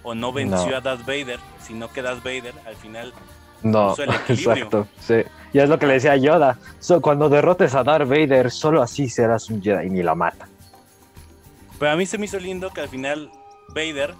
o 0.02 0.14
no 0.14 0.32
venció 0.32 0.76
a 0.76 0.80
Darth 0.80 1.06
Vader, 1.06 1.38
sino 1.60 1.92
que 1.92 2.02
Darth 2.02 2.22
Vader 2.22 2.54
al 2.66 2.76
final 2.76 3.12
no, 3.62 3.94
exacto, 4.28 4.86
sí. 5.00 5.22
Y 5.52 5.58
es 5.58 5.68
lo 5.68 5.78
que 5.78 5.86
le 5.86 5.94
decía 5.94 6.16
Yoda, 6.16 6.58
cuando 7.00 7.28
derrotes 7.28 7.74
a 7.74 7.82
Darth 7.82 8.08
Vader, 8.08 8.50
solo 8.50 8.82
así 8.82 9.08
serás 9.08 9.50
un 9.50 9.62
Jedi 9.62 9.86
y 9.86 9.90
ni 9.90 10.02
la 10.02 10.14
mata. 10.14 10.48
Pero 11.78 11.92
a 11.92 11.96
mí 11.96 12.06
se 12.06 12.18
me 12.18 12.26
hizo 12.26 12.38
lindo 12.38 12.70
que 12.70 12.80
al 12.80 12.88
final 12.88 13.30
Vader 13.68 14.14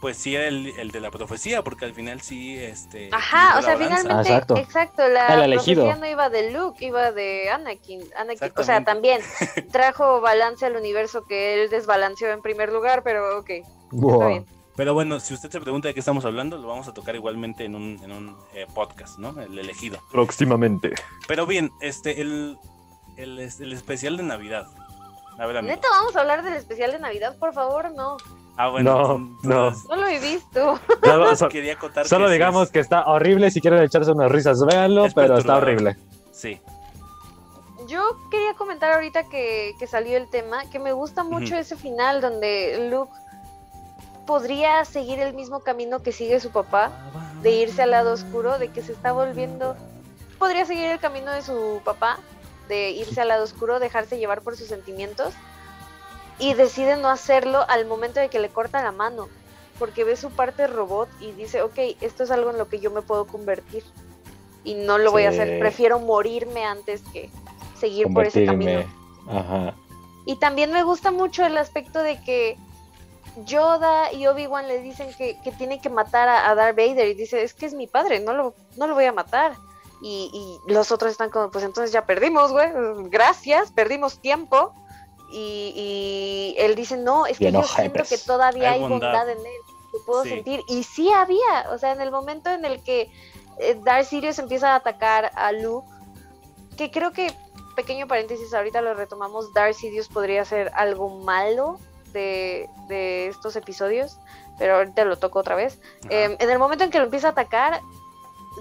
pues 0.00 0.16
sí 0.16 0.34
era 0.34 0.46
el, 0.46 0.90
de 0.90 1.00
la 1.00 1.10
profecía, 1.10 1.62
porque 1.62 1.84
al 1.84 1.94
final 1.94 2.20
sí, 2.20 2.56
este... 2.56 3.10
Ajá, 3.12 3.58
o 3.58 3.62
sea, 3.62 3.76
finalmente, 3.76 4.32
exacto. 4.60 5.08
la 5.08 5.26
profecía 5.26 5.96
no 5.96 6.06
iba 6.06 6.30
de 6.30 6.52
Luke, 6.52 6.84
iba 6.84 7.12
de 7.12 7.50
Anakin. 7.50 8.02
Anakin 8.16 8.52
o 8.56 8.62
sea, 8.62 8.84
también 8.84 9.20
trajo 9.72 10.20
balance 10.20 10.64
al 10.66 10.76
universo 10.76 11.24
que 11.24 11.62
él 11.62 11.70
desbalanceó 11.70 12.30
en 12.30 12.42
primer 12.42 12.72
lugar, 12.72 13.02
pero 13.02 13.38
ok, 13.38 13.50
está 13.50 14.28
bien. 14.28 14.46
Pero 14.76 14.94
bueno, 14.94 15.18
si 15.18 15.34
usted 15.34 15.50
se 15.50 15.60
pregunta 15.60 15.88
de 15.88 15.94
qué 15.94 15.98
estamos 15.98 16.24
hablando, 16.24 16.56
lo 16.56 16.68
vamos 16.68 16.86
a 16.86 16.94
tocar 16.94 17.16
igualmente 17.16 17.64
en 17.64 17.74
un, 17.74 17.98
en 18.04 18.12
un 18.12 18.36
eh, 18.54 18.64
podcast, 18.72 19.18
¿no? 19.18 19.30
El 19.40 19.58
elegido. 19.58 19.98
Próximamente. 20.12 20.92
Pero 21.26 21.46
bien, 21.46 21.72
este, 21.80 22.20
el, 22.20 22.56
el, 23.16 23.40
el 23.40 23.72
especial 23.72 24.16
de 24.16 24.22
Navidad. 24.22 24.68
A 25.36 25.46
ver, 25.46 25.64
¿Neta 25.64 25.88
vamos 25.90 26.14
a 26.14 26.20
hablar 26.20 26.44
del 26.44 26.54
especial 26.54 26.92
de 26.92 27.00
Navidad? 27.00 27.36
Por 27.38 27.52
favor, 27.52 27.92
no. 27.92 28.18
Ah, 28.58 28.70
bueno. 28.70 29.18
No, 29.44 29.70
no. 29.70 29.70
No 29.88 29.96
lo 29.96 30.06
he 30.08 30.18
visto. 30.18 30.80
quería 31.48 31.78
contar 31.78 32.08
solo 32.08 32.28
digamos 32.28 32.70
que 32.70 32.80
está 32.80 33.06
horrible. 33.06 33.52
Si 33.52 33.60
quieren 33.60 33.80
echarse 33.80 34.10
unas 34.10 34.32
risas, 34.32 34.60
véanlo, 34.66 35.06
pero 35.14 35.38
está 35.38 35.56
horrible. 35.56 35.96
Sí. 36.32 36.60
Yo 37.86 38.18
quería 38.32 38.54
comentar 38.54 38.92
ahorita 38.92 39.28
que, 39.28 39.74
salió 39.88 40.16
el 40.16 40.28
tema, 40.28 40.68
que 40.70 40.80
me 40.80 40.92
gusta 40.92 41.22
mucho 41.22 41.56
ese 41.56 41.76
final 41.76 42.20
donde 42.20 42.88
Luke 42.90 43.12
podría 44.26 44.84
seguir 44.84 45.20
el 45.20 45.34
mismo 45.34 45.60
camino 45.60 46.02
que 46.02 46.10
sigue 46.12 46.40
su 46.40 46.50
papá, 46.50 46.90
de 47.42 47.52
irse 47.52 47.82
al 47.82 47.92
lado 47.92 48.12
oscuro, 48.12 48.58
de 48.58 48.68
que 48.68 48.82
se 48.82 48.92
está 48.92 49.12
volviendo... 49.12 49.76
Podría 50.38 50.66
seguir 50.66 50.90
el 50.90 50.98
camino 50.98 51.32
de 51.32 51.42
su 51.42 51.80
papá, 51.84 52.18
de 52.68 52.90
irse 52.90 53.20
al 53.20 53.28
lado 53.28 53.44
oscuro, 53.44 53.78
dejarse 53.78 54.18
llevar 54.18 54.42
por 54.42 54.56
sus 54.56 54.68
sentimientos 54.68 55.32
y 56.38 56.54
decide 56.54 56.96
no 56.96 57.08
hacerlo 57.08 57.64
al 57.68 57.86
momento 57.86 58.20
de 58.20 58.28
que 58.28 58.38
le 58.38 58.48
corta 58.48 58.82
la 58.82 58.92
mano, 58.92 59.28
porque 59.78 60.04
ve 60.04 60.16
su 60.16 60.30
parte 60.30 60.66
robot 60.66 61.08
y 61.20 61.32
dice, 61.32 61.62
ok, 61.62 61.78
esto 62.00 62.24
es 62.24 62.30
algo 62.30 62.50
en 62.50 62.58
lo 62.58 62.68
que 62.68 62.80
yo 62.80 62.90
me 62.90 63.02
puedo 63.02 63.26
convertir 63.26 63.84
y 64.64 64.74
no 64.74 64.98
lo 64.98 65.10
voy 65.10 65.24
a 65.24 65.30
hacer, 65.30 65.58
prefiero 65.58 65.98
morirme 65.98 66.64
antes 66.64 67.02
que 67.12 67.30
seguir 67.78 68.12
por 68.12 68.26
ese 68.26 68.44
camino. 68.44 68.84
Y 70.26 70.36
también 70.36 70.72
me 70.72 70.82
gusta 70.82 71.10
mucho 71.10 71.44
el 71.46 71.56
aspecto 71.56 72.02
de 72.02 72.20
que 72.22 72.56
Yoda 73.44 74.12
y 74.12 74.26
Obi-Wan 74.26 74.68
le 74.68 74.80
dicen 74.80 75.08
que, 75.16 75.38
tiene 75.56 75.80
que 75.80 75.88
matar 75.88 76.28
a, 76.28 76.54
Darth 76.54 76.76
Vader 76.76 77.08
y 77.08 77.14
dice, 77.14 77.42
es 77.42 77.54
que 77.54 77.66
es 77.66 77.74
mi 77.74 77.86
padre, 77.86 78.20
no 78.20 78.34
lo, 78.34 78.54
no 78.76 78.86
lo 78.86 78.94
voy 78.94 79.06
a 79.06 79.12
matar. 79.12 79.54
Y, 80.02 80.30
y 80.32 80.72
los 80.72 80.92
otros 80.92 81.10
están 81.10 81.30
como, 81.30 81.50
pues 81.50 81.64
entonces 81.64 81.92
ya 81.92 82.04
perdimos, 82.04 82.52
güey, 82.52 82.68
gracias, 83.08 83.72
perdimos 83.72 84.20
tiempo 84.20 84.72
y, 85.30 86.54
él 86.58 86.74
dice, 86.74 86.96
no, 86.96 87.26
es 87.26 87.38
que 87.38 87.52
yo 87.52 87.62
siento 87.62 88.02
que 88.04 88.18
todavía 88.18 88.72
hay, 88.72 88.80
bondad. 88.80 89.28
en 89.28 89.38
él, 89.38 89.60
que 89.92 89.98
puedo 90.06 90.24
sentir. 90.24 90.62
Y 90.68 90.82
sí 90.82 91.10
había, 91.12 91.70
o 91.70 91.78
sea, 91.78 91.92
en 91.92 92.00
el 92.00 92.10
momento 92.10 92.50
en 92.50 92.64
el 92.64 92.82
que 92.82 93.10
eh, 93.58 93.78
Darth 93.84 94.06
Sirius 94.06 94.38
empieza 94.38 94.72
a 94.72 94.76
atacar 94.76 95.30
a 95.34 95.52
Luke, 95.52 95.86
que 96.76 96.90
creo 96.90 97.12
que, 97.12 97.32
pequeño 97.76 98.06
paréntesis, 98.06 98.52
ahorita 98.54 98.80
lo 98.80 98.94
retomamos, 98.94 99.52
Darth 99.52 99.74
Sirius 99.74 100.08
podría 100.08 100.44
ser 100.44 100.70
algo 100.74 101.10
malo 101.10 101.78
de, 102.12 102.68
estos 103.28 103.54
episodios, 103.56 104.18
pero 104.58 104.76
ahorita 104.76 105.04
lo 105.04 105.18
toco 105.18 105.38
otra 105.38 105.54
vez. 105.54 105.78
Em, 106.08 106.36
en 106.38 106.50
el 106.50 106.58
momento 106.58 106.84
en 106.84 106.90
que 106.90 106.98
lo 106.98 107.04
empieza 107.04 107.28
a 107.28 107.30
atacar, 107.32 107.80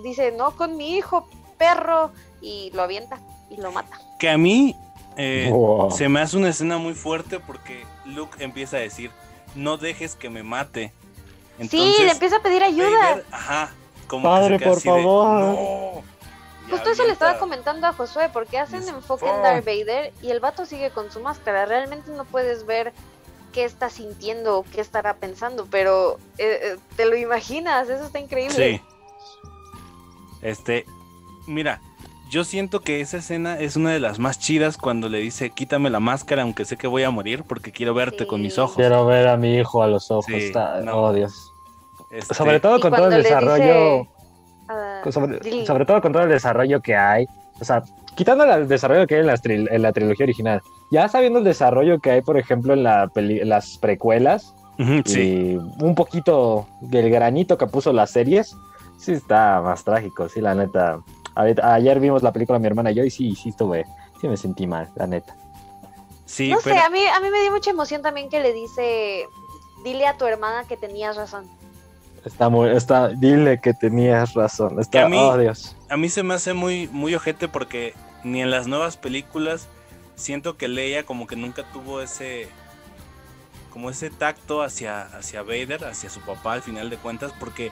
dice, 0.04 0.32
no 0.32 0.56
con 0.56 0.78
mi 0.78 0.96
hijo, 0.96 1.28
perro, 1.58 2.12
y 2.42 2.72
lo 2.74 2.84
avienta 2.84 3.20
y 3.50 3.58
lo 3.58 3.72
mata. 3.72 4.00
Que 4.20 4.30
a 4.30 4.38
mí 4.38 4.76
eh, 5.18 5.52
se 5.92 6.10
me 6.10 6.22
hace 6.22 6.38
una 6.38 6.50
escena 6.50 6.78
muy 6.78 6.94
fuerte 6.94 7.40
porque 7.40 7.86
Luke 8.06 8.44
empieza 8.44 8.78
a 8.78 8.80
decir, 8.80 9.12
no 9.56 9.78
dejes 9.78 10.16
que 10.16 10.30
me 10.30 10.44
mate. 10.44 10.94
sí, 11.70 11.96
le 12.00 12.12
empieza 12.12 12.38
a 12.38 12.42
pedir 12.42 12.64
ayuda. 12.64 13.24
ajá, 13.32 13.72
como 14.08 14.24
Padre, 14.24 14.60
por 14.60 14.80
favor. 14.80 16.04
Justo 16.70 16.90
eso 16.90 17.06
le 17.06 17.14
estaba 17.14 17.40
comentando 17.40 17.88
a 17.88 17.94
Josué, 17.94 18.30
porque 18.32 18.60
hacen 18.60 18.86
enfoque 18.88 19.26
en 19.26 19.42
Darth 19.42 19.66
Vader 19.66 20.14
y 20.22 20.32
el 20.32 20.40
vato 20.40 20.66
sigue 20.66 20.92
con 20.92 21.12
su 21.12 21.22
máscara. 21.22 21.66
Realmente 21.66 22.12
no 22.12 22.26
puedes 22.26 22.66
ver 22.66 22.94
qué 23.54 23.64
está 23.64 23.90
sintiendo 23.90 24.60
o 24.60 24.64
qué 24.64 24.82
estará 24.82 25.16
pensando, 25.16 25.66
pero 25.72 26.18
eh, 26.38 26.60
eh, 26.62 26.78
te 26.96 27.06
lo 27.06 27.16
imaginas, 27.16 27.90
eso 27.90 28.06
está 28.06 28.20
increíble. 28.20 28.80
Sí. 28.80 28.82
Este, 30.42 30.86
mira, 31.48 31.82
yo 32.30 32.44
siento 32.44 32.82
que 32.82 33.02
esa 33.02 33.18
escena 33.18 33.60
es 33.60 33.76
una 33.76 33.92
de 33.92 34.00
las 34.00 34.20
más 34.20 34.40
chidas 34.40 34.78
cuando 34.78 35.10
le 35.10 35.20
dice, 35.20 35.50
quítame 35.50 35.90
la 35.90 36.00
máscara 36.00 36.42
aunque 36.42 36.66
sé 36.66 36.78
que 36.78 36.88
voy 36.88 37.04
a 37.04 37.12
morir 37.12 37.44
porque 37.44 37.72
quiero 37.72 37.94
verte 37.94 38.28
con 38.28 38.42
mis 38.42 38.58
ojos. 38.58 38.76
Quiero 38.76 39.06
ver 39.06 39.28
a 39.28 39.38
mi 39.38 39.56
hijo 39.56 39.84
a 39.84 39.88
los 39.88 40.12
ojos. 40.12 40.34
Oh, 40.92 41.14
Dios. 41.14 41.54
Este, 42.12 42.34
sobre 42.34 42.60
todo 42.60 42.80
con 42.80 42.94
todo 42.94 43.08
el 43.08 43.24
desarrollo... 43.24 44.08
sobre, 45.10 45.86
todo 45.86 46.02
con 46.02 46.12
todo 46.12 46.24
el 46.24 46.30
desarrollo 46.30 46.82
que 46.82 46.96
hay. 46.96 47.26
O 47.60 47.66
sea, 47.66 47.84
quitando 48.16 48.44
el 48.44 48.68
desarrollo 48.68 49.08
que 49.08 49.16
hay 49.16 49.22
en 49.22 49.82
la, 49.82 49.92
trilogía 49.92 50.26
original. 50.26 50.62
Ya 50.92 51.08
sabiendo 51.08 51.40
el 51.40 51.46
desarrollo 51.46 52.00
que 52.00 52.12
hay, 52.12 52.22
por 52.22 52.38
ejemplo, 52.38 52.74
en, 52.74 52.84
la 52.84 53.10
las 53.16 53.78
precuelas, 53.78 54.54
Y 54.78 55.56
un 55.56 55.96
poquito 55.96 56.68
del 56.82 57.10
granito 57.10 57.58
que 57.58 57.68
puso 57.68 57.92
las 57.94 58.12
series, 58.12 58.56
sí 58.98 59.14
está 59.14 59.62
más 59.62 59.84
trágico, 59.84 60.28
sí, 60.30 60.42
la 60.42 60.56
neta. 60.56 61.00
Ayer 61.38 62.00
vimos 62.00 62.24
la 62.24 62.32
película 62.32 62.60
mi 62.60 62.68
hermana 62.68 62.92
y 62.92 62.96
yo 62.96 63.04
y 63.04 63.10
sí, 63.10 63.36
sí 63.36 63.50
estuve, 63.50 63.86
sí 64.20 64.28
me 64.28 64.38
sentí 64.38 64.68
mal, 64.68 64.90
la 64.96 65.08
neta. 65.08 65.36
Sí, 66.26 66.50
no 66.50 66.60
sé, 66.60 66.78
a 66.78 66.90
mí, 66.90 67.00
a 67.06 67.20
mí 67.20 67.30
me 67.30 67.42
dio 67.42 67.52
mucha 67.52 67.72
emoción 67.72 68.02
también 68.02 68.30
que 68.30 68.42
le 68.42 68.52
dice, 68.52 69.26
dile 69.84 70.08
a 70.08 70.18
tu 70.18 70.26
hermana 70.26 70.66
que 70.68 70.76
tenías 70.76 71.16
razón. 71.16 71.46
Está 72.26 72.50
muy, 72.50 72.70
está, 72.70 73.10
dile 73.10 73.62
que 73.62 73.74
tenías 73.74 74.34
razón. 74.34 74.80
Está, 74.80 75.06
a 75.06 75.10
mí, 75.10 75.18
oh, 75.18 75.38
Dios. 75.38 75.76
A 75.90 75.96
mí 75.96 76.10
se 76.10 76.24
me 76.24 76.34
hace 76.34 76.54
muy, 76.54 76.90
muy 76.90 77.16
ojete 77.16 77.48
porque 77.48 77.94
ni 78.24 78.42
en 78.42 78.52
las 78.52 78.68
nuevas 78.68 78.98
películas 78.98 79.70
siento 80.16 80.58
que 80.58 80.68
Leia 80.68 81.06
como 81.06 81.28
que 81.28 81.38
nunca 81.38 81.64
tuvo 81.72 82.02
ese 82.02 82.50
como 83.72 83.92
ese 83.92 84.10
tacto 84.10 84.64
hacia, 84.64 85.04
hacia 85.04 85.44
Vader, 85.44 85.86
hacia 85.86 86.10
su 86.10 86.20
papá 86.22 86.54
al 86.54 86.64
final 86.64 86.90
de 86.90 86.98
cuentas, 86.98 87.32
porque 87.40 87.72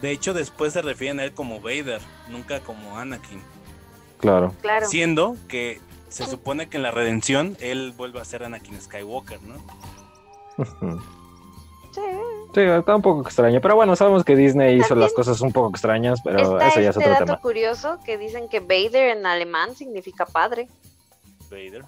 de 0.00 0.10
hecho 0.10 0.34
después 0.34 0.72
se 0.72 0.82
refieren 0.82 1.20
a 1.20 1.24
él 1.24 1.32
como 1.32 1.60
Vader, 1.60 2.00
nunca 2.28 2.60
como 2.60 2.98
Anakin. 2.98 3.42
Claro. 4.18 4.54
claro. 4.60 4.86
Siendo 4.86 5.36
que 5.48 5.80
se 6.08 6.26
supone 6.26 6.68
que 6.68 6.76
en 6.76 6.82
la 6.82 6.90
redención 6.90 7.56
él 7.60 7.92
vuelve 7.96 8.20
a 8.20 8.24
ser 8.24 8.44
Anakin 8.44 8.80
Skywalker, 8.80 9.40
¿no? 9.42 9.54
sí. 11.92 12.00
Sí, 12.54 12.60
está 12.60 12.94
un 12.94 13.02
poco 13.02 13.22
extraño, 13.22 13.60
pero 13.60 13.74
bueno, 13.74 13.96
sabemos 13.96 14.24
que 14.24 14.36
Disney 14.36 14.78
hizo 14.78 14.94
las 14.94 15.12
cosas 15.12 15.40
un 15.40 15.52
poco 15.52 15.70
extrañas, 15.70 16.20
pero 16.22 16.60
eso 16.60 16.80
ya 16.80 16.90
es 16.90 16.96
otro 16.96 17.10
dato 17.10 17.40
curioso 17.40 17.98
que 18.04 18.16
dicen 18.16 18.48
que 18.48 18.60
Vader 18.60 19.16
en 19.16 19.26
alemán 19.26 19.74
significa 19.74 20.24
padre. 20.24 20.68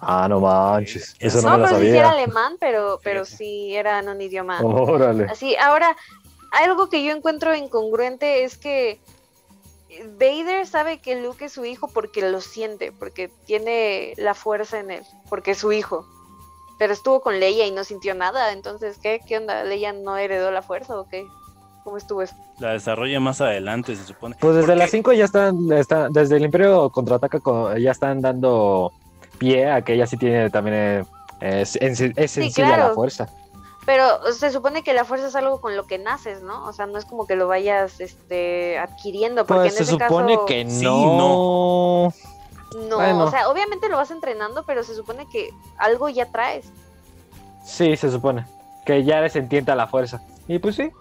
Ah, 0.01 0.27
no 0.29 0.39
manches. 0.39 1.15
Eso 1.19 1.41
no, 1.41 1.51
no 1.51 1.57
me 1.57 1.63
lo 1.63 1.69
sabía. 1.69 1.91
Sí 1.91 1.97
era 1.97 2.11
alemán, 2.11 2.53
pero, 2.59 2.99
pero 3.03 3.25
sí 3.25 3.75
era 3.75 3.99
en 3.99 4.09
un 4.09 4.21
idioma. 4.21 4.61
Órale. 4.61 5.25
Así, 5.25 5.55
ahora, 5.55 5.95
algo 6.63 6.89
que 6.89 7.03
yo 7.03 7.11
encuentro 7.11 7.55
incongruente 7.55 8.43
es 8.43 8.57
que 8.57 8.99
Vader 10.19 10.65
sabe 10.67 10.99
que 10.99 11.21
Luke 11.21 11.45
es 11.45 11.53
su 11.53 11.65
hijo 11.65 11.89
porque 11.93 12.29
lo 12.29 12.41
siente, 12.41 12.91
porque 12.91 13.29
tiene 13.45 14.13
la 14.17 14.33
fuerza 14.33 14.79
en 14.79 14.91
él, 14.91 15.03
porque 15.29 15.51
es 15.51 15.59
su 15.59 15.71
hijo. 15.71 16.05
Pero 16.77 16.93
estuvo 16.93 17.21
con 17.21 17.39
Leia 17.39 17.65
y 17.65 17.71
no 17.71 17.83
sintió 17.83 18.13
nada, 18.13 18.51
entonces, 18.51 18.97
¿qué? 19.01 19.19
¿Qué 19.25 19.37
onda? 19.37 19.63
¿Leia 19.63 19.93
no 19.93 20.17
heredó 20.17 20.51
la 20.51 20.61
fuerza 20.61 20.99
o 20.99 21.07
qué? 21.07 21.25
¿Cómo 21.83 21.97
estuvo 21.97 22.21
eso? 22.21 22.35
La 22.59 22.73
desarrolla 22.73 23.19
más 23.19 23.39
adelante, 23.41 23.95
se 23.95 24.03
supone. 24.03 24.35
Pues 24.39 24.57
desde 24.57 24.75
las 24.75 24.91
5 24.91 25.13
ya 25.13 25.25
están, 25.25 25.71
está, 25.71 26.09
desde 26.09 26.35
el 26.35 26.43
Imperio 26.43 26.89
contraataca, 26.89 27.39
ya 27.79 27.91
están 27.91 28.21
dando 28.21 28.91
pie 29.39 29.71
a 29.71 29.81
que 29.81 29.93
ella 29.93 30.05
sí 30.05 30.17
tiene 30.17 30.49
también 30.49 31.05
eh, 31.41 31.61
es, 31.61 31.75
es, 31.75 32.57
la 32.57 32.91
fuerza. 32.93 33.29
Pero 33.87 34.33
se 34.33 34.51
supone 34.51 34.83
que 34.83 34.93
la 34.93 35.05
fuerza 35.05 35.27
es 35.27 35.35
algo 35.37 35.61
con 35.61 35.77
lo 35.77 35.87
que 35.87 35.97
naces, 35.97 36.41
¿no? 36.41 36.65
O 36.65 36.73
sea, 36.73 36.87
no 36.87 36.97
es 36.97 37.05
como 37.05 37.25
que 37.25 37.37
lo 37.37 37.47
vayas 37.47 38.01
este, 38.01 38.77
adquiriendo. 38.77 39.45
Porque 39.45 39.69
pues 39.69 39.79
en 39.79 39.85
se 39.85 39.91
supone 39.93 40.37
que 40.45 40.65
no. 40.65 42.11
no. 42.89 43.23
o 43.23 43.31
sea, 43.31 43.47
obviamente 43.47 43.87
lo 43.87 43.95
vas 43.95 44.11
entrenando, 44.11 44.65
pero 44.65 44.83
se 44.83 44.93
supone 44.93 45.25
que 45.29 45.51
algo 45.77 46.09
ya 46.09 46.25
traes. 46.25 46.65
Sí, 47.63 47.95
se 47.95 48.11
supone. 48.11 48.45
Que 48.85 49.05
ya 49.05 49.21
le 49.21 49.27
entienda 49.27 49.73
la 49.73 49.87
fuerza. 49.87 50.21
Y 50.49 50.59
pues 50.59 50.75
sí. 50.75 50.91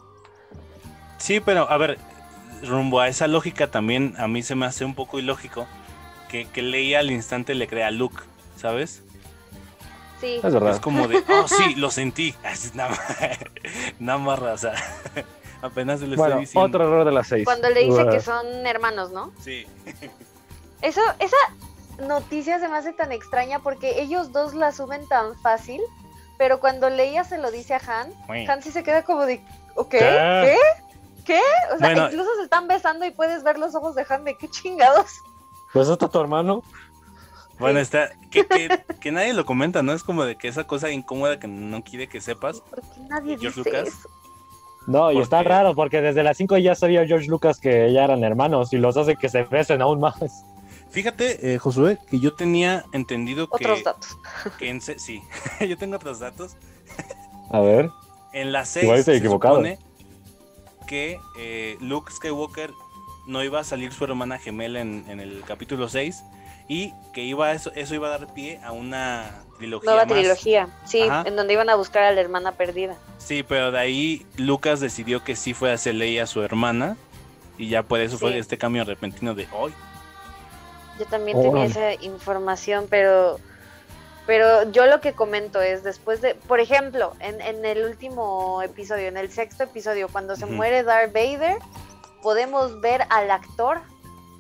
Sí, 1.19 1.41
pero 1.41 1.69
a 1.69 1.77
ver, 1.79 1.99
rumbo 2.63 3.01
a 3.01 3.09
esa 3.09 3.27
lógica 3.27 3.69
también 3.69 4.15
a 4.17 4.29
mí 4.29 4.45
se 4.45 4.55
me 4.55 4.65
hace 4.65 4.85
un 4.85 4.95
poco 4.95 5.19
ilógico 5.19 5.67
que, 6.29 6.45
que 6.45 6.63
leía 6.63 7.01
al 7.01 7.11
instante 7.11 7.57
le 7.57 7.67
crea 7.67 7.91
Luke, 7.91 8.23
¿sabes? 8.57 9.03
Sí. 10.21 10.41
Es 10.43 10.55
verdad. 10.55 10.75
Es 10.75 10.81
como 10.81 11.09
de, 11.09 11.23
oh, 11.29 11.49
sí, 11.49 11.75
lo 11.75 11.91
sentí. 11.91 12.35
nada 12.75 12.91
más, 12.91 13.01
nada 13.99 14.19
más 14.19 14.39
raza. 14.39 14.73
Apenas 15.63 16.01
le 16.01 16.17
bueno, 16.17 16.35
estoy 16.35 16.41
diciendo. 16.41 16.67
Otro 16.67 16.85
error 16.85 17.05
de 17.05 17.13
las 17.13 17.27
seis. 17.27 17.45
Cuando 17.45 17.69
le 17.71 17.85
dice 17.85 18.07
que 18.09 18.21
son 18.21 18.47
hermanos, 18.67 19.11
¿no? 19.11 19.33
Sí. 19.41 19.67
Eso, 20.83 21.01
esa 21.19 21.37
noticia 22.07 22.61
se 22.61 22.69
me 22.69 22.77
hace 22.77 22.93
tan 22.93 23.13
extraña 23.13 23.61
porque 23.61 24.01
ellos 24.01 24.33
dos 24.33 24.55
la 24.55 24.69
asumen 24.69 25.07
tan 25.09 25.35
fácil, 25.41 25.81
pero 26.39 26.61
cuando 26.61 26.91
Leia 26.91 27.25
se 27.25 27.39
lo 27.39 27.51
dice 27.51 27.75
a 27.75 27.81
Han, 27.87 28.13
Han 28.49 28.63
sí 28.63 28.71
se 28.71 28.83
queda 28.83 29.03
como 29.03 29.25
de, 29.25 29.43
¿ok? 29.75 29.91
¿Qué? 29.91 30.57
¿Qué? 31.25 31.41
O 31.75 31.79
sea, 31.79 31.93
incluso 31.93 32.31
se 32.37 32.43
están 32.45 32.69
besando 32.69 33.05
y 33.05 33.11
puedes 33.11 33.43
ver 33.43 33.59
los 33.59 33.75
ojos 33.75 33.95
de 33.95 34.07
Han 34.09 34.25
de 34.25 34.37
qué 34.37 34.49
chingados. 34.49 35.11
¿Pues 35.73 35.89
está 35.89 36.09
tu 36.09 36.21
hermano? 36.21 36.63
Bueno, 37.59 37.79
está, 37.79 38.11
que, 38.31 38.47
que, 39.01 39.13
nadie 39.13 39.33
lo 39.33 39.47
comenta, 39.47 39.83
¿no? 39.83 39.93
Es 39.93 40.03
como 40.03 40.25
de 40.25 40.37
que 40.37 40.49
esa 40.49 40.67
cosa 40.67 40.91
incómoda 40.91 41.39
que 41.39 41.49
no 41.49 41.83
quiere 41.83 42.09
que 42.09 42.21
sepas. 42.21 42.61
¿Por 42.61 42.83
qué 42.83 43.01
nadie 43.09 43.37
dice 43.37 43.61
eso? 43.61 44.09
No, 44.87 45.11
y 45.11 45.19
está 45.19 45.43
raro 45.43 45.75
porque 45.75 46.01
desde 46.01 46.23
las 46.23 46.37
5 46.37 46.59
ya 46.59 46.75
sabía 46.75 47.07
George 47.07 47.29
Lucas 47.29 47.59
que 47.59 47.93
ya 47.93 48.05
eran 48.05 48.23
hermanos 48.23 48.73
y 48.73 48.77
los 48.77 48.97
hace 48.97 49.17
que 49.17 49.29
se 49.29 49.43
besen 49.43 49.83
aún 49.83 50.01
más. 50.01 50.45
Fíjate, 50.91 51.55
eh, 51.55 51.59
Josué, 51.59 51.99
que 52.09 52.21
yo 52.21 52.35
tenía 52.35 52.85
entendido 52.93 53.49
que. 53.49 53.57
Otros 53.57 53.83
datos. 53.83 54.17
Que 54.59 54.81
sí, 54.81 55.23
yo 55.69 55.77
tengo 55.77 55.97
otros 55.97 56.21
datos. 56.21 56.57
A 57.51 57.61
ver. 57.61 57.91
En 58.33 58.53
la 58.53 58.65
6 58.65 59.05
se 59.05 59.21
supone 59.21 59.79
que 60.87 61.19
eh, 61.39 61.77
Luke 61.81 62.13
Skywalker 62.13 62.71
no 63.27 63.43
iba 63.43 63.61
a 63.61 63.65
salir 63.65 63.93
su 63.93 64.05
hermana 64.05 64.39
gemela 64.39 64.81
en, 64.81 65.05
el 65.09 65.43
capítulo 65.47 65.89
6 65.89 66.23
y 66.69 66.93
que 67.13 67.23
iba 67.23 67.53
eso, 67.53 67.71
eso 67.75 67.95
iba 67.95 68.09
a 68.09 68.19
dar 68.19 68.33
pie 68.33 68.61
a 68.65 68.73
una 68.73 69.43
trilogía. 69.59 69.91
Nueva 69.91 70.07
trilogía, 70.07 70.69
sí, 70.85 71.01
en 71.01 71.37
donde 71.37 71.53
iban 71.53 71.71
a 71.71 71.75
buscar 71.75 72.03
a 72.03 72.13
la 72.13 72.21
hermana 72.21 72.53
perdida. 72.53 72.97
Sí, 73.19 73.43
pero 73.43 73.71
de 73.71 73.79
ahí 73.79 74.27
Lucas 74.37 74.81
decidió 74.81 75.25
que 75.25 75.37
sí 75.37 75.55
fue 75.55 75.71
a 75.71 75.75
hacerle 75.75 76.21
a 76.21 76.27
su 76.27 76.43
hermana 76.43 76.97
y 77.59 77.69
ya 77.69 77.83
por 77.83 78.01
eso 78.01 78.19
fue 78.19 78.37
este 78.39 78.59
cambio 78.59 78.85
repentino 78.85 79.35
de 79.35 79.49
hoy. 79.53 79.73
Yo 80.99 81.07
también 81.07 81.41
tenía 81.41 81.65
esa 81.65 81.95
información, 82.03 82.87
pero 82.89 83.39
pero 84.27 84.69
yo 84.73 84.87
lo 84.87 85.01
que 85.01 85.13
comento 85.13 85.63
es 85.63 85.85
después 85.85 86.21
de, 86.21 86.35
por 86.35 86.59
ejemplo, 86.59 87.13
en, 87.21 87.41
en 87.41 87.65
el 87.65 87.85
último 87.85 88.61
episodio, 88.61 89.07
en 89.07 89.17
el 89.17 89.31
sexto 89.31 89.65
episodio, 89.65 90.09
cuando 90.09 90.35
se 90.35 90.47
muere 90.47 90.83
Darth 90.83 91.13
Vader, 91.13 91.59
podemos 92.23 92.81
ver 92.81 93.03
al 93.09 93.31
actor 93.31 93.83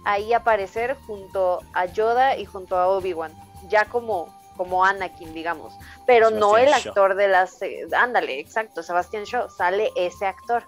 ahí 0.06 0.32
aparecer 0.32 0.96
junto 1.06 1.60
a 1.74 1.86
Yoda 1.86 2.36
y 2.36 2.44
junto 2.44 2.78
a 2.78 2.86
Obi-Wan, 2.86 3.32
ya 3.68 3.84
como, 3.86 4.32
como 4.56 4.84
Anakin, 4.84 5.34
digamos, 5.34 5.74
pero 6.06 6.30
no 6.30 6.56
el 6.56 6.72
actor 6.72 7.16
de 7.16 7.26
las... 7.26 7.60
Eh, 7.60 7.88
ándale, 7.94 8.38
exacto, 8.38 8.84
Sebastian 8.84 9.24
Shaw, 9.24 9.50
sale 9.50 9.90
ese 9.96 10.26
actor. 10.26 10.62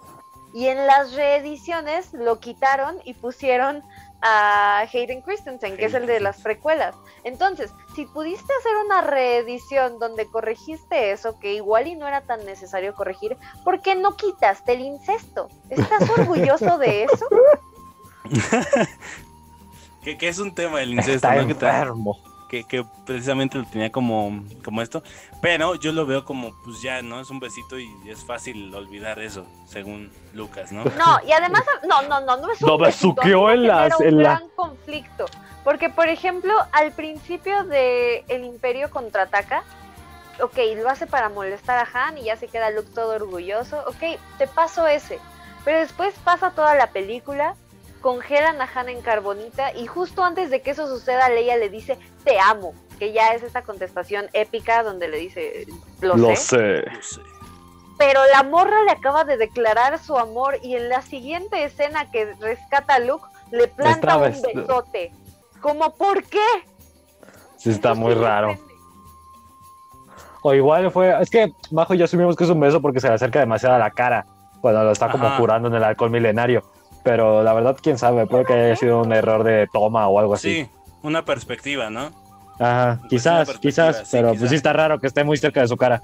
Y 0.53 0.67
en 0.67 0.85
las 0.85 1.13
reediciones 1.13 2.13
lo 2.13 2.39
quitaron 2.39 2.99
y 3.05 3.13
pusieron 3.13 3.81
a 4.21 4.79
Hayden 4.91 5.21
Christensen, 5.21 5.77
que 5.77 5.85
es 5.85 5.93
el 5.93 6.05
de 6.05 6.19
las 6.19 6.41
precuelas. 6.41 6.93
Entonces, 7.23 7.71
si 7.95 8.05
pudiste 8.05 8.51
hacer 8.59 8.75
una 8.85 8.99
reedición 8.99 9.99
donde 9.99 10.27
corregiste 10.27 11.11
eso, 11.11 11.39
que 11.39 11.53
igual 11.53 11.87
y 11.87 11.95
no 11.95 12.07
era 12.07 12.21
tan 12.21 12.45
necesario 12.45 12.93
corregir, 12.93 13.37
¿por 13.63 13.81
qué 13.81 13.95
no 13.95 14.17
quitaste 14.17 14.73
el 14.73 14.81
incesto? 14.81 15.47
¿Estás 15.69 16.09
orgulloso 16.09 16.77
de 16.77 17.05
eso? 17.05 17.25
que, 20.17 20.27
es 20.27 20.39
un 20.39 20.53
tema 20.53 20.79
del 20.79 20.93
incesto, 20.93 21.27
Está 21.27 21.35
enfermo 21.37 22.21
que, 22.49 22.85
precisamente 23.05 23.57
lo 23.57 23.65
tenía 23.65 23.91
como, 23.91 24.43
como 24.63 24.81
esto. 24.81 25.03
Pero 25.41 25.75
yo 25.75 25.91
lo 25.91 26.05
veo 26.05 26.25
como, 26.25 26.51
pues 26.63 26.81
ya, 26.81 27.01
¿no? 27.01 27.21
Es 27.21 27.29
un 27.29 27.39
besito 27.39 27.79
y 27.79 27.89
es 28.07 28.25
fácil 28.25 28.73
olvidar 28.73 29.19
eso, 29.19 29.45
según 29.65 30.11
Lucas, 30.33 30.71
¿no? 30.71 30.83
No, 30.83 31.19
y 31.25 31.31
además, 31.31 31.63
no, 31.87 32.01
no, 32.03 32.19
no, 32.21 32.37
no 32.37 32.51
es 32.51 32.61
un 32.61 32.67
Lo 32.67 32.77
besuqueó 32.77 33.51
en 33.51 33.67
las... 33.67 33.97
un 33.99 34.17
gran 34.17 34.49
conflicto. 34.55 35.25
Porque, 35.63 35.89
por 35.89 36.09
ejemplo, 36.09 36.53
al 36.71 36.91
principio 36.93 37.63
de 37.65 38.23
El 38.27 38.43
Imperio 38.43 38.89
Contraataca, 38.89 39.63
ok, 40.41 40.57
lo 40.77 40.89
hace 40.89 41.05
para 41.05 41.29
molestar 41.29 41.77
a 41.77 42.07
Han 42.07 42.17
y 42.17 42.25
ya 42.25 42.37
se 42.37 42.47
queda 42.47 42.71
Luke 42.71 42.89
todo 42.95 43.15
orgulloso, 43.15 43.83
ok, 43.87 44.19
te 44.37 44.47
paso 44.47 44.87
ese. 44.87 45.19
Pero 45.65 45.79
después 45.79 46.15
pasa 46.23 46.51
toda 46.51 46.75
la 46.75 46.87
película 46.87 47.55
congelan 48.01 48.61
a 48.61 48.69
Han 48.73 48.89
en 48.89 49.01
carbonita 49.01 49.73
y 49.73 49.87
justo 49.87 50.23
antes 50.23 50.49
de 50.49 50.61
que 50.61 50.71
eso 50.71 50.87
suceda 50.87 51.29
Leia 51.29 51.57
le 51.57 51.69
dice 51.69 51.97
te 52.23 52.39
amo, 52.39 52.73
que 52.97 53.11
ya 53.11 53.33
es 53.33 53.43
esta 53.43 53.63
contestación 53.63 54.27
épica 54.33 54.83
donde 54.83 55.07
le 55.07 55.17
dice 55.17 55.65
lo, 56.01 56.35
sé. 56.35 56.83
Pero 57.97 58.21
la 58.33 58.43
morra 58.43 58.83
le 58.83 58.91
acaba 58.91 59.25
de 59.25 59.37
declarar 59.37 59.99
su 59.99 60.17
amor 60.17 60.57
y 60.63 60.75
en 60.75 60.89
la 60.89 61.01
siguiente 61.01 61.63
escena 61.63 62.09
que 62.11 62.33
rescata 62.39 62.95
a 62.95 62.99
Luke 62.99 63.25
le 63.51 63.67
planta 63.67 64.17
un 64.17 64.41
besote. 64.41 65.11
¿Cómo 65.61 65.93
por 65.95 66.23
qué? 66.23 66.47
Sí, 67.57 67.71
está 67.71 67.93
muy 67.93 68.13
raro. 68.13 68.57
O 70.41 70.53
igual 70.53 70.89
fue, 70.91 71.21
es 71.21 71.29
que 71.29 71.51
Majo 71.71 71.93
ya 71.93 72.05
asumimos 72.05 72.37
que 72.37 72.45
es 72.45 72.49
un 72.49 72.61
beso 72.61 72.81
porque 72.81 73.01
se 73.01 73.09
le 73.09 73.15
acerca 73.15 73.39
demasiado 73.39 73.75
a 73.75 73.79
la 73.79 73.91
cara 73.91 74.25
cuando 74.61 74.83
lo 74.83 74.91
está 74.91 75.09
como 75.11 75.35
curando 75.35 75.67
en 75.67 75.75
el 75.75 75.83
alcohol 75.83 76.09
milenario 76.09 76.63
pero 77.03 77.43
la 77.43 77.53
verdad, 77.53 77.77
quién 77.81 77.97
sabe, 77.97 78.27
puede 78.27 78.45
que 78.45 78.53
haya 78.53 78.75
sido 78.75 79.01
un 79.01 79.13
error 79.13 79.43
de 79.43 79.67
toma 79.71 80.07
o 80.07 80.19
algo 80.19 80.33
así. 80.33 80.63
Sí, 80.63 80.69
una 81.01 81.25
perspectiva, 81.25 81.89
¿no? 81.89 82.11
Ajá, 82.59 82.99
quizás, 83.09 83.57
quizás, 83.59 84.09
pero 84.11 84.33
pues 84.35 84.49
sí 84.49 84.55
está 84.55 84.73
raro 84.73 84.99
que 84.99 85.07
esté 85.07 85.23
muy 85.23 85.37
cerca 85.37 85.61
de 85.61 85.67
su 85.67 85.77
cara. 85.77 86.03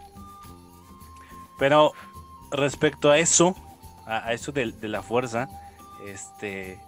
Pero 1.59 1.91
respecto 2.51 3.11
a 3.11 3.17
eso, 3.17 3.55
a, 4.05 4.31
eso 4.33 4.51
de, 4.51 4.73
la 4.81 5.01
fuerza, 5.01 5.49
este, 6.05 6.79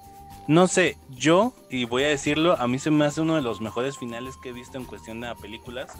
no 0.47 0.67
sé, 0.67 0.97
yo, 1.09 1.53
y 1.69 1.85
voy 1.85 2.03
a 2.03 2.07
decirlo, 2.07 2.57
a 2.57 2.67
mí 2.67 2.79
se 2.79 2.91
me 2.91 3.05
hace 3.05 3.21
uno 3.21 3.35
de 3.35 3.41
los 3.41 3.59
mejores 3.59 3.97
finales 3.97 4.37
que 4.37 4.49
he 4.49 4.53
visto 4.53 4.77
en 4.77 4.85
cuestión 4.85 5.19
de 5.19 5.35
películas, 5.35 5.91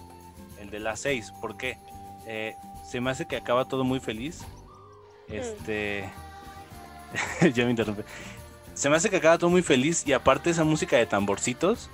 el 0.59 0.69
de 0.69 0.79
las 0.79 1.01
seis. 1.01 1.33
¿Por 1.41 1.57
qué? 1.57 1.77
Eh, 2.25 2.55
se 2.85 3.01
me 3.01 3.11
hace 3.11 3.27
que 3.27 3.35
acaba 3.35 3.65
todo 3.65 3.83
muy 3.83 3.99
feliz. 3.99 4.45
Mm. 5.27 5.33
Ya 7.53 7.65
me 7.65 7.71
interrumpe. 7.71 8.03
Se 8.73 8.89
me 8.89 8.95
hace 8.95 9.09
que 9.09 9.17
acaba 9.17 9.37
todo 9.37 9.49
muy 9.49 9.63
feliz 9.63 10.05
y 10.05 10.13
aparte 10.13 10.49
esa 10.49 10.63
música 10.63 10.97
de 10.97 11.05
tamborcitos 11.05 11.89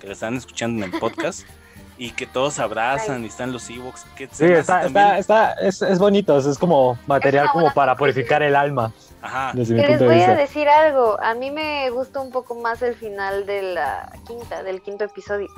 que 0.00 0.08
la 0.08 0.12
están 0.12 0.34
escuchando 0.34 0.84
en 0.84 0.92
el 0.92 0.98
podcast 0.98 1.46
y 1.98 2.10
que 2.10 2.26
todos 2.26 2.58
abrazan 2.58 3.24
y 3.24 3.28
están 3.28 3.52
los 3.52 3.70
Ewoks. 3.70 4.04
sí, 4.32 4.44
está, 4.44 4.86
está, 5.18 5.52
es, 5.54 5.80
es, 5.82 5.98
bonito, 5.98 6.36
es 6.38 6.58
como 6.58 6.98
material 7.06 7.48
como 7.52 7.72
para 7.72 7.96
purificar 7.96 8.42
el 8.42 8.56
alma. 8.56 8.92
Ajá. 9.22 9.52
Les 9.54 9.68
voy 10.00 10.20
a 10.20 10.34
decir 10.34 10.68
algo, 10.68 11.18
a 11.20 11.34
mí 11.34 11.50
me 11.50 11.90
gusta 11.90 12.20
un 12.20 12.30
poco 12.30 12.54
más 12.54 12.82
el 12.82 12.94
final 12.94 13.46
de 13.46 13.74
la 13.74 14.12
quinta, 14.26 14.62
del 14.62 14.82
quinto 14.82 15.04
episodio. 15.04 15.48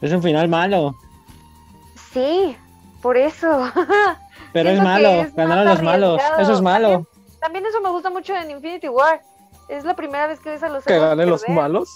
Es 0.00 0.12
un 0.12 0.22
final 0.22 0.48
malo. 0.48 0.96
Sí, 2.12 2.56
por 3.00 3.16
eso. 3.16 3.70
Pero 4.52 4.70
es 4.70 4.82
malo, 4.82 5.26
ganaron 5.34 5.64
los 5.64 5.82
malos, 5.82 6.20
eso 6.38 6.52
es 6.52 6.60
malo. 6.60 7.06
También, 7.42 7.66
eso 7.66 7.80
me 7.80 7.90
gusta 7.90 8.08
mucho 8.08 8.34
en 8.34 8.50
Infinity 8.50 8.88
War. 8.88 9.20
Es 9.68 9.84
la 9.84 9.94
primera 9.94 10.26
vez 10.26 10.40
que 10.40 10.50
ves 10.50 10.62
a 10.62 10.68
los 10.68 10.84
¿Que 10.84 10.98
ganen 10.98 11.28
los 11.28 11.46
malos? 11.48 11.90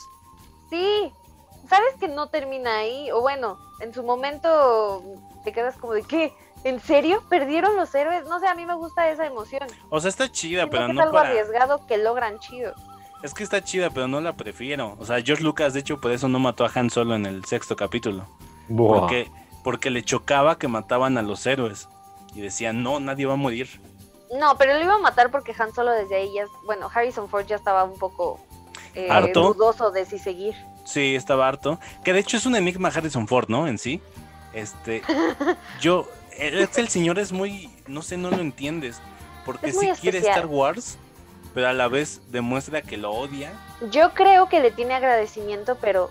Sí, 0.69 1.13
sabes 1.69 1.95
que 1.99 2.09
no 2.09 2.29
termina 2.29 2.79
ahí, 2.79 3.11
o 3.13 3.21
bueno, 3.21 3.59
en 3.81 3.95
su 3.95 4.03
momento 4.03 5.03
te 5.45 5.53
quedas 5.53 5.77
como 5.77 5.93
de 5.93 6.03
¿qué? 6.03 6.33
¿En 6.65 6.81
serio? 6.81 7.23
¿Perdieron 7.29 7.77
los 7.77 7.95
héroes? 7.95 8.27
No 8.27 8.41
sé, 8.41 8.49
a 8.49 8.55
mí 8.55 8.67
me 8.67 8.75
gusta 8.75 9.09
esa 9.09 9.25
emoción. 9.25 9.69
O 9.89 10.01
sea, 10.01 10.09
está 10.09 10.31
chida, 10.31 10.69
pero 10.69 10.89
no 10.89 11.01
es 11.01 11.07
algo 11.07 11.19
arriesgado 11.19 11.87
que 11.87 11.97
logran 11.99 12.41
chido. 12.41 12.75
Es 13.23 13.35
que 13.35 13.45
está 13.45 13.63
chida, 13.63 13.91
pero 13.91 14.09
no 14.09 14.21
la 14.21 14.35
prefiero. 14.35 14.97
O 14.99 15.05
sea, 15.05 15.23
George 15.23 15.45
Lucas, 15.45 15.75
de 15.75 15.81
hecho, 15.81 16.01
por 16.01 16.11
eso 16.11 16.29
no 16.29 16.39
mató 16.39 16.65
a 16.65 16.71
Han 16.75 16.91
Solo 16.91 17.15
en 17.15 17.25
el 17.25 17.45
sexto 17.45 17.77
capítulo. 17.77 18.27
Porque, 18.75 19.31
porque 19.63 19.91
le 19.91 20.03
chocaba 20.03 20.59
que 20.59 20.69
mataban 20.69 21.19
a 21.19 21.23
los 21.23 21.47
héroes. 21.47 21.89
Y 22.35 22.41
decían, 22.41 22.83
no, 22.83 23.01
nadie 23.01 23.27
va 23.27 23.35
a 23.35 23.37
morir. 23.37 23.81
No, 24.35 24.57
pero 24.59 24.75
lo 24.75 24.83
iba 24.83 24.95
a 24.95 24.99
matar 24.99 25.31
porque 25.31 25.55
Han 25.59 25.75
Solo 25.75 25.93
desde 25.93 26.17
ahí 26.17 26.35
ya... 26.35 26.47
Bueno, 26.65 26.91
Harrison 26.93 27.29
Ford 27.29 27.47
ya 27.47 27.57
estaba 27.57 27.85
un 27.85 27.99
poco 27.99 28.41
eh, 28.95 29.09
dudoso 29.33 29.91
de 29.91 30.05
si 30.05 30.19
seguir. 30.19 30.55
Sí, 30.85 31.15
estaba 31.15 31.49
harto. 31.49 31.79
Que 32.05 32.13
de 32.13 32.21
hecho 32.21 32.37
es 32.37 32.47
un 32.47 32.57
enigma 32.57 32.89
Harrison 32.89 33.29
Ford, 33.29 33.49
¿no? 33.49 33.69
En 33.69 33.79
sí. 33.79 34.01
Este, 34.53 35.03
yo, 35.81 36.09
el 36.39 36.89
señor 36.89 37.19
es 37.19 37.33
muy, 37.33 37.71
no 37.87 38.03
sé, 38.03 38.17
no 38.17 38.31
lo 38.31 38.39
entiendes. 38.39 39.01
Porque 39.45 39.73
sí 39.73 39.89
quiere 40.01 40.19
Star 40.19 40.47
Wars, 40.47 40.99
pero 41.55 41.69
a 41.69 41.73
la 41.73 41.89
vez 41.89 42.21
demuestra 42.31 42.83
que 42.83 42.97
lo 42.97 43.13
odia. 43.13 43.53
Yo 43.91 44.13
creo 44.13 44.49
que 44.49 44.61
le 44.61 44.73
tiene 44.73 44.95
agradecimiento, 44.95 45.77
pero 45.77 46.11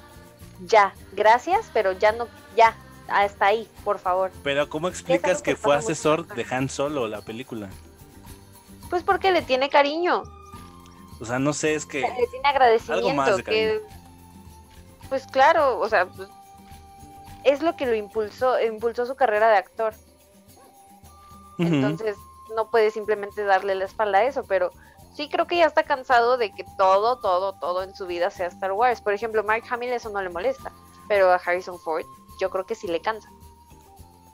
ya, 0.65 0.93
gracias, 1.11 1.69
pero 1.73 1.91
ya 1.91 2.13
no, 2.13 2.27
ya, 2.55 2.75
hasta 3.09 3.47
ahí, 3.47 3.67
por 3.83 3.99
favor. 3.99 4.31
Pero 4.43 4.69
¿cómo 4.69 4.87
explicas 4.87 5.41
que, 5.41 5.55
fue 5.55 5.75
asesor 5.75 6.25
de 6.27 6.45
Han 6.49 6.69
Solo 6.69 7.07
la 7.07 7.21
película? 7.21 7.69
Pues 8.89 9.03
porque 9.03 9.31
le 9.31 9.41
tiene 9.41 9.69
cariño. 9.69 10.23
O 11.19 11.25
sea, 11.25 11.39
no 11.39 11.53
sé, 11.53 11.75
es 11.75 11.85
que... 11.85 12.01
Le 12.01 12.27
tiene 12.27 12.47
agradecimiento, 12.47 13.37
que... 13.43 13.81
Pues 15.09 15.27
claro, 15.27 15.79
o 15.79 15.87
sea, 15.87 16.07
pues, 16.07 16.29
es 17.43 17.61
lo 17.61 17.75
que 17.75 17.85
lo 17.85 17.95
impulsó, 17.95 18.59
impulsó 18.59 19.05
su 19.05 19.15
carrera 19.15 19.49
de 19.49 19.57
actor. 19.57 19.93
Entonces, 21.57 22.17
no 22.55 22.69
puede 22.69 22.91
simplemente 22.91 23.43
darle 23.43 23.75
la 23.75 23.85
espalda 23.85 24.19
a 24.19 24.23
eso, 24.23 24.43
pero 24.43 24.71
sí 25.15 25.29
creo 25.29 25.47
que 25.47 25.57
ya 25.57 25.65
está 25.65 25.83
cansado 25.83 26.37
de 26.37 26.51
que 26.51 26.65
todo, 26.77 27.19
todo, 27.19 27.53
todo 27.53 27.83
en 27.83 27.95
su 27.95 28.07
vida 28.07 28.29
sea 28.29 28.47
Star 28.47 28.73
Wars. 28.73 29.01
Por 29.01 29.13
ejemplo, 29.13 29.43
Mark 29.43 29.63
Hamill 29.69 29.93
eso 29.93 30.09
no 30.09 30.21
le 30.21 30.29
molesta, 30.29 30.71
pero 31.07 31.31
a 31.31 31.35
Harrison 31.35 31.79
Ford 31.79 32.05
yo 32.39 32.49
creo 32.49 32.65
que 32.65 32.75
sí 32.75 32.87
le 32.87 32.99
cansa. 32.99 33.29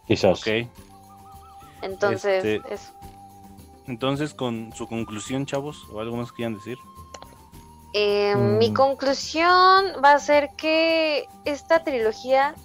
Quizás. 0.07 0.39
Ok. 0.39 0.67
Entonces, 1.83 2.43
este, 2.43 2.91
Entonces, 3.87 4.33
con 4.33 4.71
su 4.73 4.87
conclusión, 4.87 5.45
chavos, 5.45 5.87
o 5.91 5.99
algo 5.99 6.17
más 6.17 6.31
quieran 6.31 6.55
decir. 6.55 6.77
Eh, 7.93 8.35
mi 8.35 8.69
mm. 8.69 8.73
conclusión 8.73 9.85
va 10.03 10.13
a 10.13 10.19
ser 10.19 10.49
que 10.55 11.25
esta 11.45 11.83
trilogía 11.83 12.55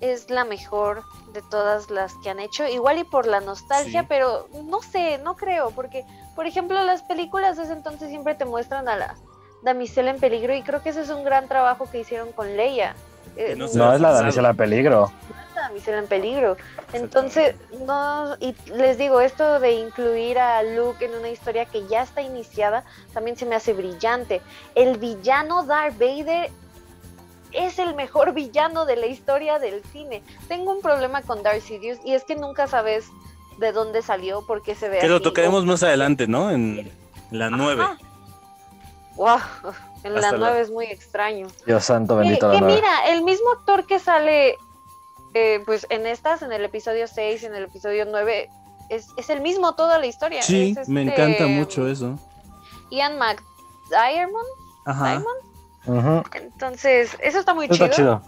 es 0.00 0.30
la 0.30 0.44
mejor 0.44 1.02
de 1.34 1.42
todas 1.50 1.90
las 1.90 2.14
que 2.22 2.30
han 2.30 2.40
hecho, 2.40 2.66
igual 2.66 2.98
y 2.98 3.04
por 3.04 3.26
la 3.26 3.40
nostalgia, 3.40 4.06
pero 4.08 4.48
no 4.64 4.80
sé, 4.80 5.18
no 5.18 5.36
creo, 5.36 5.70
porque, 5.70 6.04
por 6.34 6.46
ejemplo, 6.46 6.82
las 6.82 7.02
películas 7.02 7.58
de 7.58 7.64
ese 7.64 7.74
entonces 7.74 8.08
siempre 8.08 8.34
te 8.34 8.46
muestran 8.46 8.88
a 8.88 8.96
la 8.96 9.14
damisela 9.62 10.10
en 10.10 10.18
peligro 10.18 10.54
y 10.54 10.62
creo 10.62 10.82
que 10.82 10.88
ese 10.88 11.02
es 11.02 11.10
un 11.10 11.24
gran 11.24 11.46
trabajo 11.48 11.88
que 11.90 12.00
hicieron 12.00 12.32
con 12.32 12.56
Leia. 12.56 12.94
Eh, 13.36 13.54
no, 13.56 13.66
es 13.66 13.74
la 13.74 14.12
damisela 14.12 14.50
en 14.50 14.56
peligro. 14.56 15.12
La 15.70 15.74
damisela 15.74 15.98
en 15.98 16.06
peligro. 16.08 16.56
Entonces, 16.92 17.54
no, 17.86 18.36
y 18.40 18.54
les 18.72 18.98
digo, 18.98 19.20
esto 19.20 19.60
de 19.60 19.72
incluir 19.72 20.38
a 20.38 20.64
Luke 20.64 21.04
en 21.04 21.14
una 21.14 21.28
historia 21.28 21.64
que 21.64 21.86
ya 21.86 22.02
está 22.02 22.22
iniciada, 22.22 22.84
también 23.14 23.36
se 23.36 23.46
me 23.46 23.54
hace 23.54 23.72
brillante. 23.72 24.40
El 24.74 24.98
villano 24.98 25.64
Darth 25.64 25.96
Vader 25.96 26.50
es 27.52 27.78
el 27.78 27.94
mejor 27.94 28.32
villano 28.34 28.84
de 28.84 28.96
la 28.96 29.06
historia 29.06 29.60
del 29.60 29.82
cine. 29.92 30.24
Tengo 30.48 30.72
un 30.72 30.82
problema 30.82 31.22
con 31.22 31.42
Darth 31.44 31.62
Sidious 31.62 31.98
y 32.04 32.14
es 32.14 32.24
que 32.24 32.34
nunca 32.34 32.66
sabes 32.66 33.06
de 33.58 33.70
dónde 33.70 34.02
salió, 34.02 34.44
porque 34.46 34.74
se 34.74 34.88
ve. 34.88 34.98
Que 34.98 35.08
lo 35.08 35.22
tocaremos 35.22 35.64
más 35.64 35.82
adelante, 35.84 36.26
¿no? 36.26 36.50
En 36.50 36.90
la 37.30 37.50
9. 37.50 37.84
Wow, 39.14 39.38
en 40.02 40.14
la 40.14 40.32
9 40.32 40.60
es 40.62 40.70
muy 40.70 40.86
extraño. 40.86 41.46
Dios 41.66 41.84
santo, 41.84 42.16
bendito. 42.16 42.50
Que, 42.50 42.60
mira, 42.62 43.06
el 43.08 43.22
mismo 43.22 43.52
actor 43.52 43.86
que 43.86 43.98
sale 43.98 44.56
eh, 45.34 45.62
pues 45.64 45.86
en 45.90 46.06
estas, 46.06 46.42
en 46.42 46.52
el 46.52 46.64
episodio 46.64 47.06
6, 47.06 47.44
en 47.44 47.54
el 47.54 47.64
episodio 47.64 48.04
9, 48.08 48.50
es, 48.88 49.08
es 49.16 49.30
el 49.30 49.40
mismo 49.40 49.74
toda 49.74 49.98
la 49.98 50.06
historia. 50.06 50.42
Sí, 50.42 50.74
me 50.88 51.02
este, 51.02 51.14
encanta 51.14 51.46
mucho 51.46 51.88
eso. 51.88 52.18
Ian 52.90 53.18
McDiarmond. 53.18 54.46
Ajá. 54.84 55.22
Entonces, 56.34 57.16
eso 57.22 57.38
está 57.38 57.54
muy 57.54 57.68
chido. 57.68 58.22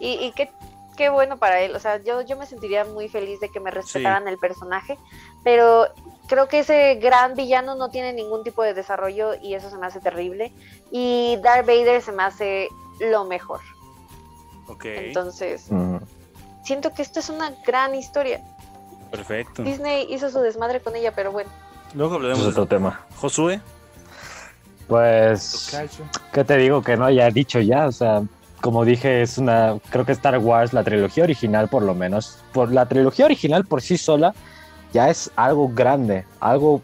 Y, 0.00 0.14
y 0.14 0.32
qué, 0.32 0.50
qué, 0.96 1.08
bueno 1.08 1.38
para 1.38 1.60
él. 1.60 1.76
O 1.76 1.80
sea, 1.80 2.02
yo, 2.02 2.22
yo 2.22 2.36
me 2.36 2.46
sentiría 2.46 2.84
muy 2.84 3.08
feliz 3.08 3.38
de 3.40 3.48
que 3.48 3.60
me 3.60 3.70
respetaran 3.70 4.26
el 4.26 4.38
personaje, 4.38 4.98
pero 5.44 5.86
creo 6.26 6.48
que 6.48 6.60
ese 6.60 6.96
gran 6.96 7.34
villano 7.36 7.76
no 7.76 7.90
tiene 7.90 8.12
ningún 8.12 8.42
tipo 8.42 8.62
de 8.62 8.74
desarrollo 8.74 9.34
y 9.40 9.54
eso 9.54 9.70
se 9.70 9.78
me 9.78 9.86
hace 9.86 10.00
terrible. 10.00 10.52
Y 10.90 11.38
Darth 11.42 11.66
Vader 11.66 12.02
se 12.02 12.10
me 12.10 12.24
hace 12.24 12.68
lo 12.98 13.24
mejor. 13.24 13.60
Ok. 14.66 14.86
Entonces, 14.86 15.68
siento 16.62 16.92
que 16.92 17.02
esto 17.02 17.20
es 17.20 17.28
una 17.28 17.52
gran 17.66 17.94
historia. 17.94 18.40
Perfecto. 19.10 19.62
Disney 19.62 20.06
hizo 20.10 20.30
su 20.30 20.40
desmadre 20.40 20.80
con 20.80 20.96
ella, 20.96 21.12
pero 21.14 21.32
bueno. 21.32 21.50
Luego 21.94 22.14
hablaremos 22.14 22.44
de 22.44 22.50
otro 22.50 22.66
tema. 22.66 23.00
Josué. 23.16 23.60
Pues, 24.88 25.76
¿qué 26.32 26.44
te 26.44 26.56
digo 26.56 26.82
que 26.82 26.96
no 26.96 27.04
haya 27.04 27.30
dicho 27.30 27.60
ya? 27.60 27.86
O 27.86 27.92
sea, 27.92 28.22
como 28.60 28.84
dije, 28.84 29.22
es 29.22 29.38
una, 29.38 29.78
creo 29.90 30.04
que 30.04 30.12
Star 30.12 30.38
Wars, 30.38 30.72
la 30.72 30.84
trilogía 30.84 31.24
original 31.24 31.68
por 31.68 31.82
lo 31.82 31.94
menos, 31.94 32.38
por 32.52 32.72
la 32.72 32.86
trilogía 32.86 33.24
original 33.24 33.64
por 33.64 33.80
sí 33.80 33.96
sola, 33.96 34.34
ya 34.92 35.08
es 35.08 35.30
algo 35.36 35.68
grande, 35.68 36.24
algo 36.40 36.82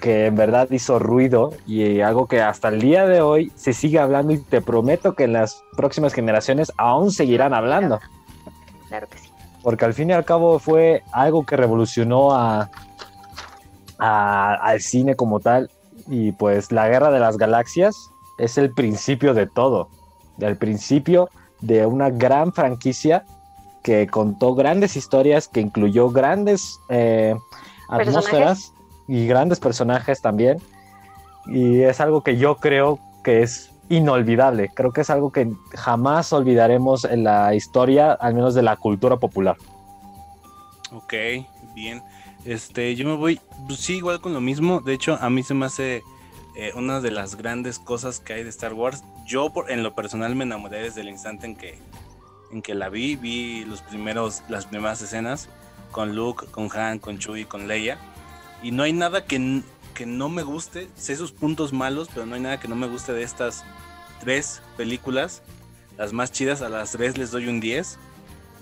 que 0.00 0.26
en 0.26 0.36
verdad 0.36 0.70
hizo 0.70 0.98
ruido 0.98 1.52
y 1.66 2.00
algo 2.00 2.28
que 2.28 2.40
hasta 2.40 2.68
el 2.68 2.80
día 2.80 3.06
de 3.06 3.20
hoy 3.20 3.50
se 3.56 3.72
sigue 3.72 3.98
hablando 3.98 4.32
y 4.32 4.38
te 4.38 4.60
prometo 4.60 5.14
que 5.14 5.24
en 5.24 5.32
las 5.32 5.62
próximas 5.76 6.14
generaciones 6.14 6.72
aún 6.76 7.10
seguirán 7.10 7.52
hablando. 7.54 7.98
Claro 8.88 9.06
que 9.08 9.18
sí. 9.18 9.30
Porque 9.62 9.84
al 9.84 9.94
fin 9.94 10.10
y 10.10 10.12
al 10.12 10.24
cabo 10.24 10.58
fue 10.58 11.02
algo 11.12 11.44
que 11.44 11.56
revolucionó 11.56 12.32
a, 12.32 12.70
al 13.98 14.80
cine 14.80 15.16
como 15.16 15.40
tal 15.40 15.70
y 16.06 16.32
pues 16.32 16.72
la 16.72 16.88
guerra 16.88 17.10
de 17.10 17.20
las 17.20 17.36
galaxias 17.36 18.10
es 18.38 18.56
el 18.56 18.72
principio 18.72 19.34
de 19.34 19.46
todo, 19.46 19.88
el 20.38 20.56
principio 20.56 21.28
de 21.60 21.84
una 21.86 22.10
gran 22.10 22.52
franquicia 22.52 23.24
que 23.82 24.06
contó 24.06 24.54
grandes 24.54 24.96
historias, 24.96 25.48
que 25.48 25.60
incluyó 25.60 26.10
grandes 26.10 26.78
eh, 26.88 27.34
atmósferas 27.88 28.72
y 29.06 29.26
grandes 29.26 29.60
personajes 29.60 30.20
también. 30.20 30.58
Y 31.46 31.80
es 31.80 32.00
algo 32.00 32.22
que 32.22 32.36
yo 32.36 32.56
creo 32.56 32.98
que 33.24 33.42
es 33.42 33.70
inolvidable. 33.88 34.70
Creo 34.74 34.92
que 34.92 35.02
es 35.02 35.10
algo 35.10 35.32
que 35.32 35.50
jamás 35.74 36.32
olvidaremos 36.32 37.04
en 37.04 37.24
la 37.24 37.54
historia, 37.54 38.12
al 38.12 38.34
menos 38.34 38.54
de 38.54 38.62
la 38.62 38.76
cultura 38.76 39.16
popular. 39.16 39.56
Ok, 40.92 41.14
bien. 41.74 42.02
Este, 42.44 42.94
yo 42.94 43.06
me 43.06 43.16
voy, 43.16 43.40
pues 43.66 43.80
sí, 43.80 43.96
igual 43.96 44.20
con 44.20 44.32
lo 44.32 44.40
mismo. 44.40 44.80
De 44.80 44.94
hecho, 44.94 45.18
a 45.20 45.28
mí 45.30 45.42
se 45.42 45.54
me 45.54 45.66
hace 45.66 46.02
eh, 46.56 46.72
una 46.74 47.00
de 47.00 47.10
las 47.10 47.36
grandes 47.36 47.78
cosas 47.78 48.20
que 48.20 48.34
hay 48.34 48.42
de 48.44 48.50
Star 48.50 48.74
Wars. 48.74 49.04
Yo, 49.26 49.50
por, 49.50 49.70
en 49.70 49.82
lo 49.82 49.94
personal, 49.94 50.34
me 50.34 50.44
enamoré 50.44 50.82
desde 50.82 51.02
el 51.02 51.08
instante 51.08 51.46
en 51.46 51.56
que, 51.56 51.78
en 52.52 52.62
que 52.62 52.74
la 52.74 52.88
vi. 52.88 53.16
Vi 53.16 53.64
los 53.64 53.82
primeros, 53.82 54.42
las 54.48 54.66
primeras 54.66 55.02
escenas 55.02 55.48
con 55.90 56.14
Luke, 56.14 56.46
con 56.50 56.68
Han, 56.76 56.98
con 56.98 57.18
Chewie, 57.18 57.46
con 57.46 57.68
Leia. 57.68 57.98
Y 58.62 58.70
no 58.72 58.82
hay 58.82 58.92
nada 58.92 59.24
que, 59.24 59.62
que 59.98 60.06
no 60.06 60.28
me 60.28 60.44
guste. 60.44 60.88
Sé 60.94 61.16
sus 61.16 61.32
puntos 61.32 61.72
malos, 61.72 62.08
pero 62.14 62.24
no 62.24 62.36
hay 62.36 62.40
nada 62.40 62.60
que 62.60 62.68
no 62.68 62.76
me 62.76 62.86
guste 62.86 63.12
de 63.12 63.24
estas 63.24 63.64
tres 64.20 64.62
películas. 64.76 65.42
Las 65.96 66.12
más 66.12 66.30
chidas, 66.30 66.62
a 66.62 66.68
las 66.68 66.92
tres 66.92 67.18
les 67.18 67.32
doy 67.32 67.48
un 67.48 67.58
10. 67.58 67.98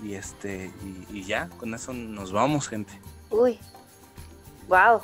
Y 0.03 0.15
este, 0.15 0.71
y, 1.11 1.23
ya, 1.23 1.47
con 1.59 1.75
eso 1.75 1.93
nos 1.93 2.31
vamos, 2.31 2.67
gente. 2.67 2.99
Uy, 3.29 3.59
wow. 4.67 5.01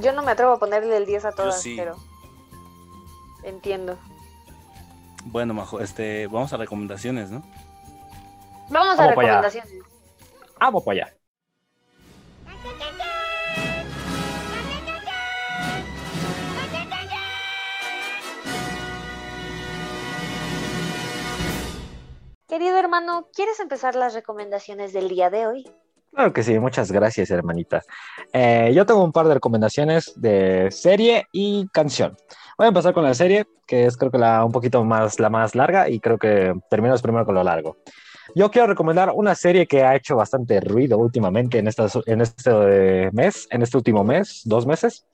yo 0.00 0.12
no 0.14 0.22
me 0.22 0.30
atrevo 0.30 0.52
a 0.52 0.58
ponerle 0.58 0.96
el 0.96 1.04
10 1.04 1.26
a 1.26 1.32
todas, 1.32 1.62
pero 1.76 1.96
entiendo. 3.42 3.98
Bueno, 5.24 5.52
Majo, 5.52 5.80
este, 5.80 6.26
vamos 6.26 6.54
a 6.54 6.56
recomendaciones, 6.56 7.30
¿no? 7.30 7.42
Vamos, 8.70 8.98
a 8.98 9.08
recomendaciones. 9.08 9.70
Vamos 10.58 10.82
para 10.84 11.04
allá. 11.04 11.15
Hermano, 22.96 23.28
¿quieres 23.34 23.60
empezar 23.60 23.94
las 23.94 24.14
recomendaciones 24.14 24.92
del 24.92 25.08
día 25.08 25.28
de 25.28 25.46
hoy? 25.46 25.70
Claro 26.12 26.32
que 26.32 26.42
sí, 26.42 26.58
muchas 26.58 26.90
gracias, 26.90 27.30
hermanita. 27.30 27.82
Eh, 28.32 28.72
yo 28.74 28.86
tengo 28.86 29.04
un 29.04 29.12
par 29.12 29.28
de 29.28 29.34
recomendaciones 29.34 30.14
de 30.16 30.68
serie 30.70 31.26
y 31.30 31.68
canción. 31.74 32.16
Voy 32.56 32.64
a 32.64 32.68
empezar 32.68 32.94
con 32.94 33.04
la 33.04 33.12
serie, 33.12 33.44
que 33.66 33.84
es 33.84 33.98
creo 33.98 34.10
que 34.10 34.16
la 34.16 34.42
un 34.46 34.52
poquito 34.52 34.82
más 34.82 35.20
la 35.20 35.28
más 35.28 35.54
larga 35.54 35.90
y 35.90 36.00
creo 36.00 36.16
que 36.16 36.54
terminamos 36.70 37.02
primero 37.02 37.26
con 37.26 37.34
lo 37.34 37.44
largo. 37.44 37.76
Yo 38.34 38.50
quiero 38.50 38.66
recomendar 38.66 39.12
una 39.14 39.34
serie 39.34 39.66
que 39.66 39.84
ha 39.84 39.94
hecho 39.94 40.16
bastante 40.16 40.60
ruido 40.60 40.98
últimamente 40.98 41.58
en, 41.58 41.68
este 41.68 43.10
mes, 43.12 43.48
en 43.50 43.62
este 43.62 43.76
último 43.76 44.04
mes, 44.04 44.42
dos 44.44 44.66
meses, 44.66 45.06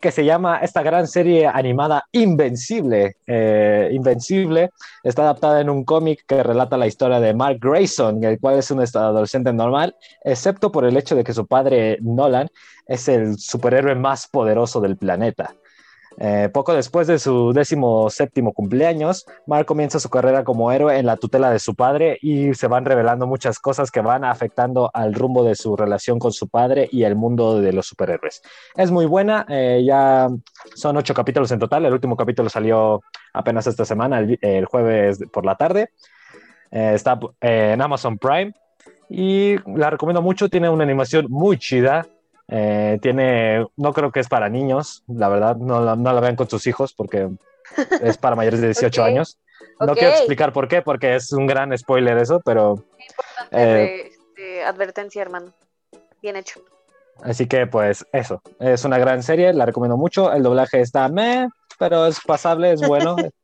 que 0.00 0.10
se 0.10 0.24
llama 0.24 0.58
esta 0.58 0.82
gran 0.82 1.06
serie 1.08 1.46
animada 1.46 2.04
Invencible. 2.12 3.16
Eh, 3.26 3.90
Invencible 3.92 4.70
está 5.02 5.22
adaptada 5.22 5.60
en 5.60 5.70
un 5.70 5.84
cómic 5.84 6.24
que 6.26 6.42
relata 6.42 6.76
la 6.76 6.86
historia 6.86 7.20
de 7.20 7.34
Mark 7.34 7.58
Grayson, 7.60 8.22
el 8.22 8.38
cual 8.38 8.58
es 8.58 8.70
un 8.70 8.80
adolescente 8.80 9.52
normal, 9.52 9.96
excepto 10.24 10.70
por 10.70 10.84
el 10.84 10.96
hecho 10.96 11.16
de 11.16 11.24
que 11.24 11.34
su 11.34 11.46
padre 11.46 11.98
Nolan 12.00 12.48
es 12.86 13.08
el 13.08 13.38
superhéroe 13.38 13.94
más 13.94 14.28
poderoso 14.28 14.80
del 14.80 14.96
planeta. 14.96 15.54
Eh, 16.22 16.50
poco 16.52 16.74
después 16.74 17.06
de 17.06 17.18
su 17.18 17.54
décimo 17.54 18.10
séptimo 18.10 18.52
cumpleaños, 18.52 19.24
Mark 19.46 19.64
comienza 19.64 19.98
su 19.98 20.10
carrera 20.10 20.44
como 20.44 20.70
héroe 20.70 20.98
en 20.98 21.06
la 21.06 21.16
tutela 21.16 21.50
de 21.50 21.58
su 21.58 21.74
padre 21.74 22.18
y 22.20 22.52
se 22.52 22.66
van 22.66 22.84
revelando 22.84 23.26
muchas 23.26 23.58
cosas 23.58 23.90
que 23.90 24.02
van 24.02 24.24
afectando 24.24 24.90
al 24.92 25.14
rumbo 25.14 25.44
de 25.44 25.54
su 25.54 25.76
relación 25.76 26.18
con 26.18 26.32
su 26.32 26.48
padre 26.48 26.90
y 26.92 27.04
el 27.04 27.16
mundo 27.16 27.62
de 27.62 27.72
los 27.72 27.86
superhéroes. 27.86 28.42
Es 28.76 28.90
muy 28.90 29.06
buena, 29.06 29.46
eh, 29.48 29.82
ya 29.82 30.28
son 30.74 30.98
ocho 30.98 31.14
capítulos 31.14 31.50
en 31.52 31.58
total, 31.58 31.86
el 31.86 31.92
último 31.94 32.18
capítulo 32.18 32.50
salió 32.50 33.00
apenas 33.32 33.66
esta 33.66 33.86
semana, 33.86 34.18
el, 34.18 34.66
jueves 34.66 35.20
por 35.32 35.46
la 35.46 35.54
tarde. 35.54 35.88
Eh, 36.70 36.92
está 36.94 37.18
en 37.40 37.80
Amazon 37.80 38.18
Prime 38.18 38.52
y 39.08 39.56
la 39.74 39.88
recomiendo 39.88 40.20
mucho, 40.20 40.50
tiene 40.50 40.68
una 40.68 40.84
animación 40.84 41.28
muy 41.30 41.56
chida. 41.56 42.06
Eh, 42.52 42.98
tiene, 43.00 43.64
no 43.76 43.92
creo 43.92 44.10
que 44.10 44.18
es 44.18 44.28
para 44.28 44.48
niños, 44.48 45.04
la 45.06 45.28
verdad, 45.28 45.56
no, 45.56 45.94
no 45.94 46.12
la 46.12 46.20
vean 46.20 46.34
con 46.34 46.50
sus 46.50 46.66
hijos 46.66 46.92
porque 46.92 47.28
es 48.02 48.18
para 48.18 48.34
mayores 48.34 48.60
de 48.60 48.66
18 48.68 49.04
años. 49.04 49.38
No 49.78 49.94
quiero 49.94 50.10
explicar 50.10 50.52
por 50.52 50.68
qué, 50.68 50.82
porque 50.82 51.14
es 51.14 51.32
un 51.32 51.46
gran 51.46 51.76
spoiler 51.76 52.18
eso, 52.18 52.40
pero... 52.44 52.84
Eh, 53.50 54.10
este, 54.10 54.64
advertencia, 54.64 55.22
hermano. 55.22 55.52
Bien 56.20 56.36
hecho. 56.36 56.60
Así 57.22 57.46
que 57.46 57.66
pues 57.66 58.06
eso, 58.12 58.42
es 58.58 58.84
una 58.84 58.98
gran 58.98 59.22
serie, 59.22 59.52
la 59.52 59.66
recomiendo 59.66 59.96
mucho. 59.96 60.32
El 60.32 60.42
doblaje 60.42 60.80
está 60.80 61.08
meh, 61.08 61.48
pero 61.78 62.06
es 62.06 62.20
pasable, 62.20 62.72
es 62.72 62.86
bueno. 62.86 63.16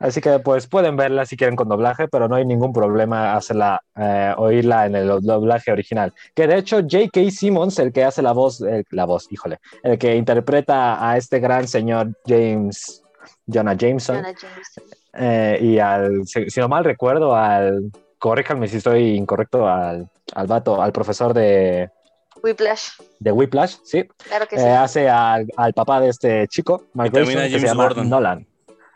Así 0.00 0.22
que 0.22 0.38
pues 0.38 0.66
pueden 0.66 0.96
verla 0.96 1.26
si 1.26 1.36
quieren 1.36 1.56
con 1.56 1.68
doblaje, 1.68 2.08
pero 2.08 2.26
no 2.26 2.36
hay 2.36 2.46
ningún 2.46 2.72
problema 2.72 3.36
hacerla, 3.36 3.82
eh, 3.94 4.32
oírla 4.38 4.86
en 4.86 4.96
el 4.96 5.08
doblaje 5.20 5.70
original. 5.70 6.14
Que 6.34 6.46
de 6.46 6.56
hecho 6.56 6.80
J.K. 6.80 7.30
Simmons, 7.30 7.78
el 7.78 7.92
que 7.92 8.02
hace 8.02 8.22
la 8.22 8.32
voz, 8.32 8.64
la 8.90 9.04
voz, 9.04 9.30
híjole, 9.30 9.58
el 9.82 9.98
que 9.98 10.16
interpreta 10.16 11.06
a 11.06 11.18
este 11.18 11.38
gran 11.38 11.68
señor 11.68 12.16
James, 12.26 13.02
Jonah 13.46 13.74
Jameson, 13.74 14.24
eh, 15.12 15.58
y 15.60 15.78
al, 15.78 16.26
si, 16.26 16.60
no 16.60 16.68
mal 16.68 16.84
recuerdo, 16.84 17.36
al, 17.36 17.90
corríjanme 18.18 18.68
si 18.68 18.78
estoy 18.78 19.16
incorrecto, 19.16 19.68
al, 19.68 20.08
al 20.34 20.46
vato, 20.46 20.80
al 20.80 20.92
profesor 20.92 21.34
de... 21.34 21.90
Whiplash. 22.42 22.92
De 23.18 23.32
Whiplash, 23.32 23.76
sí. 23.84 24.08
Claro 24.28 24.46
que 24.46 24.56
sí. 24.56 24.64
Eh, 24.64 24.70
hace 24.70 25.10
al, 25.10 25.46
al, 25.58 25.74
papá 25.74 26.00
de 26.00 26.08
este 26.08 26.48
chico, 26.48 26.86
Mike 26.94 27.22
que 27.22 27.58
se 27.60 27.66
llama 27.66 27.90
Nolan. 27.90 28.46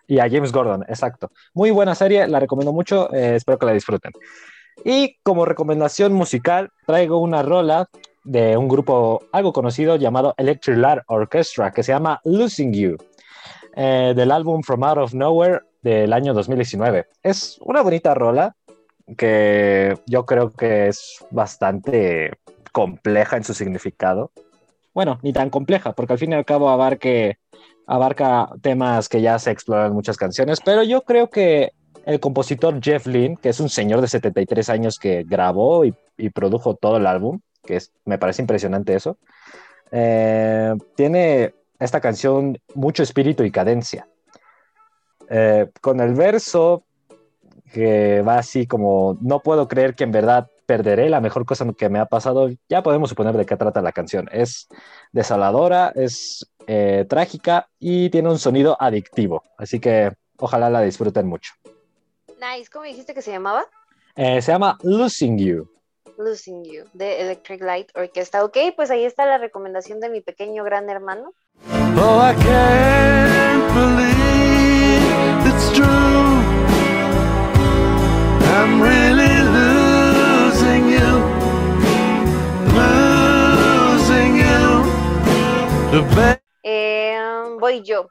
Y 0.07 0.19
a 0.19 0.29
James 0.29 0.53
Gordon, 0.53 0.85
exacto. 0.89 1.31
Muy 1.55 1.71
buena 1.71 1.95
serie, 1.95 2.27
la 2.29 2.41
recomiendo 2.41 2.73
mucho, 2.73 3.13
eh, 3.15 3.37
espero 3.37 3.59
que 3.59 3.67
la 3.67 3.73
disfruten. 3.73 4.13
Y 4.85 5.17
como 5.23 5.45
recomendación 5.45 6.13
musical, 6.13 6.71
traigo 6.87 7.19
una 7.19 7.43
rola 7.43 7.89
de 8.25 8.57
un 8.57 8.69
grupo 8.69 9.23
algo 9.33 9.53
conocido 9.53 9.97
llamado 9.97 10.35
Electric 10.37 10.77
Light 10.79 11.03
Orchestra, 11.07 11.71
que 11.71 11.83
se 11.83 11.93
llama 11.93 12.21
Losing 12.25 12.73
You, 12.73 12.97
eh, 13.77 14.13
del 14.17 14.31
álbum 14.31 14.63
From 14.63 14.83
Out 14.85 14.99
of 14.99 15.15
Nowhere 15.15 15.61
del 15.83 16.13
año 16.13 16.35
2019. 16.35 17.07
Es 17.23 17.59
una 17.61 17.83
bonita 17.83 18.15
rola 18.15 18.57
que 19.17 19.99
yo 20.07 20.25
creo 20.25 20.51
que 20.51 20.89
es 20.89 21.25
bastante 21.31 22.33
compleja 22.73 23.37
en 23.37 23.45
su 23.45 23.55
significado. 23.55 24.33
Bueno, 24.95 25.19
ni 25.23 25.33
tan 25.33 25.51
compleja, 25.51 25.93
porque 25.93 26.15
al 26.15 26.19
fin 26.19 26.33
y 26.33 26.35
al 26.35 26.45
cabo 26.45 26.71
abarque 26.71 27.39
abarca 27.87 28.49
temas 28.63 29.09
que 29.09 29.21
ya 29.21 29.39
se 29.39 29.51
exploran 29.51 29.89
en 29.89 29.93
muchas 29.93 30.17
canciones, 30.17 30.61
pero 30.61 30.83
yo 30.83 31.03
creo 31.03 31.29
que 31.29 31.73
el 32.07 32.21
compositor 32.21 32.81
Jeff 32.83 33.07
Lynne, 33.07 33.39
que 33.41 33.49
es 33.49 33.61
un 33.61 33.69
señor 33.69 34.01
de 34.01 34.09
73 34.09 34.69
años 34.71 34.99
que 34.99 35.25
grabó 35.25 35.85
y, 35.85 35.95
produjo 36.31 36.75
todo 36.75 36.99
el 36.99 37.07
álbum, 37.07 37.41
que 37.65 37.77
es, 37.77 37.93
me 38.05 38.19
parece 38.19 38.43
impresionante 38.43 38.95
eso, 38.95 39.19
eh, 39.91 40.75
tiene 40.95 41.55
esta 41.79 42.01
canción 42.01 42.59
mucho 42.75 43.03
espíritu 43.03 43.43
y 43.43 43.51
cadencia. 43.51 44.07
Eh, 45.29 45.71
con 45.81 46.01
el 46.01 46.15
verso 46.15 46.85
que 47.73 48.23
va 48.23 48.39
así 48.39 48.67
como, 48.67 49.19
no 49.21 49.41
puedo 49.41 49.67
creer 49.67 49.95
que 49.95 50.05
en 50.05 50.13
verdad 50.13 50.49
perderé 50.67 51.09
la 51.09 51.21
mejor 51.21 51.45
cosa 51.45 51.67
que 51.77 51.89
me 51.89 51.99
ha 51.99 52.07
pasado, 52.07 52.49
ya 52.69 52.83
podemos 52.83 53.11
suponer 53.11 53.37
de 53.37 53.47
qué 53.47 53.57
trata 53.57 53.83
la 53.83 53.93
canción. 53.93 54.29
Es 54.33 54.69
desoladora, 55.13 55.93
es 55.95 56.47
eh, 56.67 57.05
trágica 57.09 57.69
y 57.79 58.11
tiene 58.11 58.31
un 58.31 58.39
sonido 58.39 58.77
adictivo. 58.81 59.43
Así 59.57 59.81
que 59.81 60.13
ojalá 60.39 60.71
la 60.71 60.81
disfruten 60.83 61.27
mucho. 61.27 61.53
Nice, 62.41 62.71
¿cómo 62.71 62.85
dijiste 62.85 63.15
que 63.15 63.23
se 63.23 63.31
llamaba? 63.31 63.65
Eh, 64.17 64.41
se 64.43 64.53
llama 64.53 64.79
Losing 64.83 65.39
You. 65.39 65.71
Losing 66.19 66.65
You, 66.65 66.85
de 66.93 67.21
Electric 67.23 67.63
Light 67.63 67.89
Orchestra. 67.97 68.45
Ok, 68.45 68.57
pues 68.77 68.91
ahí 68.91 69.05
está 69.05 69.27
la 69.27 69.39
recomendación 69.39 70.01
de 70.01 70.11
mi 70.11 70.21
pequeño 70.21 70.63
gran 70.63 70.89
hermano. 70.89 71.33
Oh, 71.97 72.21
I 72.21 72.35
can't 72.43 74.14
Em, 86.67 87.59
voy 87.59 87.83
yo. 87.83 88.09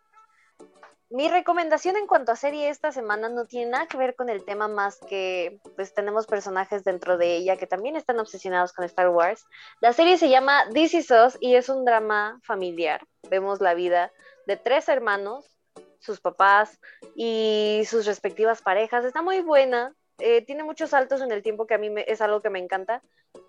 Mi 1.10 1.28
recomendación 1.28 1.98
en 1.98 2.06
cuanto 2.06 2.32
a 2.32 2.36
serie 2.36 2.70
esta 2.70 2.92
semana 2.92 3.28
no 3.28 3.46
tiene 3.46 3.72
nada 3.72 3.88
que 3.88 3.98
ver 3.98 4.16
con 4.16 4.30
el 4.30 4.46
tema 4.46 4.68
más 4.68 5.00
que 5.10 5.60
pues 5.76 5.94
tenemos 5.94 6.28
personajes 6.28 6.84
dentro 6.84 7.18
de 7.18 7.36
ella 7.36 7.58
que 7.58 7.68
también 7.68 7.96
están 7.96 8.20
obsesionados 8.20 8.72
con 8.72 8.86
Star 8.86 9.10
Wars. 9.10 9.44
La 9.82 9.92
serie 9.94 10.20
se 10.20 10.30
llama 10.30 10.66
This 10.72 10.94
Is 10.94 11.12
Us 11.12 11.38
y 11.40 11.56
es 11.56 11.68
un 11.68 11.84
drama 11.84 12.40
familiar. 12.44 13.02
Vemos 13.28 13.60
la 13.60 13.74
vida 13.74 14.12
de 14.46 14.56
tres 14.56 14.88
hermanos, 14.88 15.58
sus 16.00 16.22
papás 16.22 16.80
y 17.16 17.82
sus 17.88 18.06
respectivas 18.06 18.62
parejas. 18.62 19.04
Está 19.04 19.24
muy 19.24 19.42
buena. 19.42 19.96
Eh, 20.20 20.46
tiene 20.46 20.64
muchos 20.64 20.92
saltos 20.92 21.22
en 21.22 21.32
el 21.32 21.42
tiempo 21.42 21.66
que 21.66 21.74
a 21.74 21.78
mí 21.78 21.90
es 22.08 22.22
algo 22.22 22.42
que 22.42 22.50
me 22.50 22.60
encanta, 22.60 23.02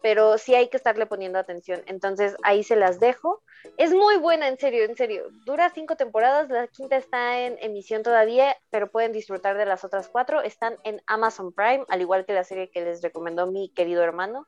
pero 0.03 0.39
sí 0.39 0.55
hay 0.55 0.69
que 0.69 0.77
estarle 0.77 1.07
poniendo 1.07 1.39
atención. 1.39 1.83
Entonces 1.87 2.37
ahí 2.43 2.62
se 2.62 2.77
las 2.77 3.01
dejo. 3.01 3.43
Es 3.77 3.93
muy 3.93 4.17
buena, 4.17 4.49
en 4.49 4.59
serio, 4.59 4.85
en 4.85 4.97
serio. 4.97 5.25
Dura 5.45 5.71
cinco 5.71 5.97
temporadas, 5.97 6.49
la 6.49 6.67
quinta 6.69 6.97
está 6.97 7.41
en 7.41 7.59
emisión 7.61 8.03
todavía, 8.03 8.57
pero 8.71 8.91
pueden 8.91 9.12
disfrutar 9.12 9.57
de 9.59 9.67
las 9.67 9.85
otras 9.85 10.09
cuatro. 10.09 10.41
Están 10.41 10.79
en 10.85 11.03
Amazon 11.07 11.53
Prime, 11.53 11.85
al 11.89 12.01
igual 12.01 12.25
que 12.25 12.33
la 12.33 12.45
serie 12.45 12.71
que 12.71 12.83
les 12.83 13.03
recomendó 13.03 13.47
mi 13.47 13.69
querido 13.71 14.03
hermano. 14.03 14.47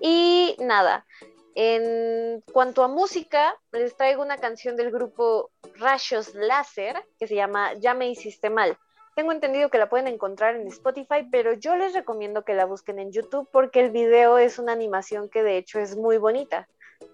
Y 0.00 0.56
nada, 0.58 1.06
en 1.54 2.42
cuanto 2.52 2.82
a 2.82 2.88
música, 2.88 3.56
les 3.70 3.96
traigo 3.96 4.22
una 4.22 4.38
canción 4.38 4.76
del 4.76 4.90
grupo 4.90 5.52
Rayos 5.76 6.34
Láser 6.34 6.96
que 7.18 7.28
se 7.28 7.36
llama 7.36 7.74
Ya 7.74 7.94
me 7.94 8.08
hiciste 8.08 8.50
mal. 8.50 8.76
Tengo 9.14 9.30
entendido 9.30 9.70
que 9.70 9.78
la 9.78 9.88
pueden 9.88 10.08
encontrar 10.08 10.56
en 10.56 10.66
Spotify, 10.66 11.26
pero 11.30 11.52
yo 11.52 11.76
les 11.76 11.94
recomiendo 11.94 12.44
que 12.44 12.54
la 12.54 12.64
busquen 12.64 12.98
en 12.98 13.12
YouTube 13.12 13.48
porque 13.52 13.80
el 13.80 13.90
video 13.90 14.38
es 14.38 14.58
una 14.58 14.72
animación 14.72 15.28
que 15.28 15.44
de 15.44 15.56
hecho 15.56 15.78
es 15.78 15.96
muy 15.96 16.18
bonita. 16.18 16.68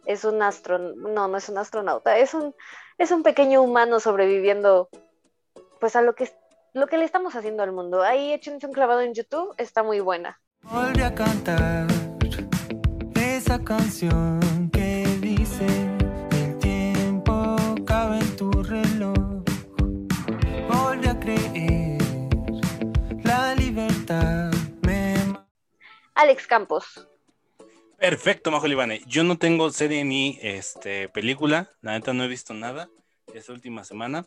es 0.06 0.24
un 0.24 0.42
astro, 0.42 0.78
no, 0.78 1.28
no 1.28 1.36
es 1.36 1.48
un 1.48 1.58
astronauta, 1.58 2.16
es 2.16 2.32
un, 2.32 2.54
es 2.96 3.10
un 3.10 3.22
pequeño 3.22 3.62
humano 3.62 4.00
sobreviviendo 4.00 4.88
pues 5.78 5.94
a 5.96 6.02
lo 6.02 6.14
que, 6.14 6.30
lo 6.72 6.86
que 6.86 6.96
le 6.96 7.04
estamos 7.04 7.34
haciendo 7.34 7.62
al 7.62 7.72
mundo. 7.72 8.02
Ahí 8.02 8.32
échense 8.32 8.66
un 8.66 8.72
clavado 8.72 9.00
en 9.02 9.14
YouTube, 9.14 9.54
está 9.58 9.82
muy 9.82 10.00
buena. 10.00 10.40
Volví 10.62 11.02
a 11.02 11.14
cantar 11.14 11.86
esa 13.14 13.58
canción 13.62 14.40
Alex 26.20 26.46
Campos. 26.46 27.08
Perfecto, 27.96 28.50
Majo 28.50 28.68
Libane. 28.68 29.00
Yo 29.06 29.24
no 29.24 29.38
tengo 29.38 29.70
serie 29.70 30.04
ni 30.04 30.38
este, 30.42 31.08
película. 31.08 31.70
La 31.80 31.92
neta 31.92 32.12
no 32.12 32.24
he 32.24 32.28
visto 32.28 32.52
nada 32.52 32.90
esta 33.32 33.54
última 33.54 33.84
semana. 33.84 34.26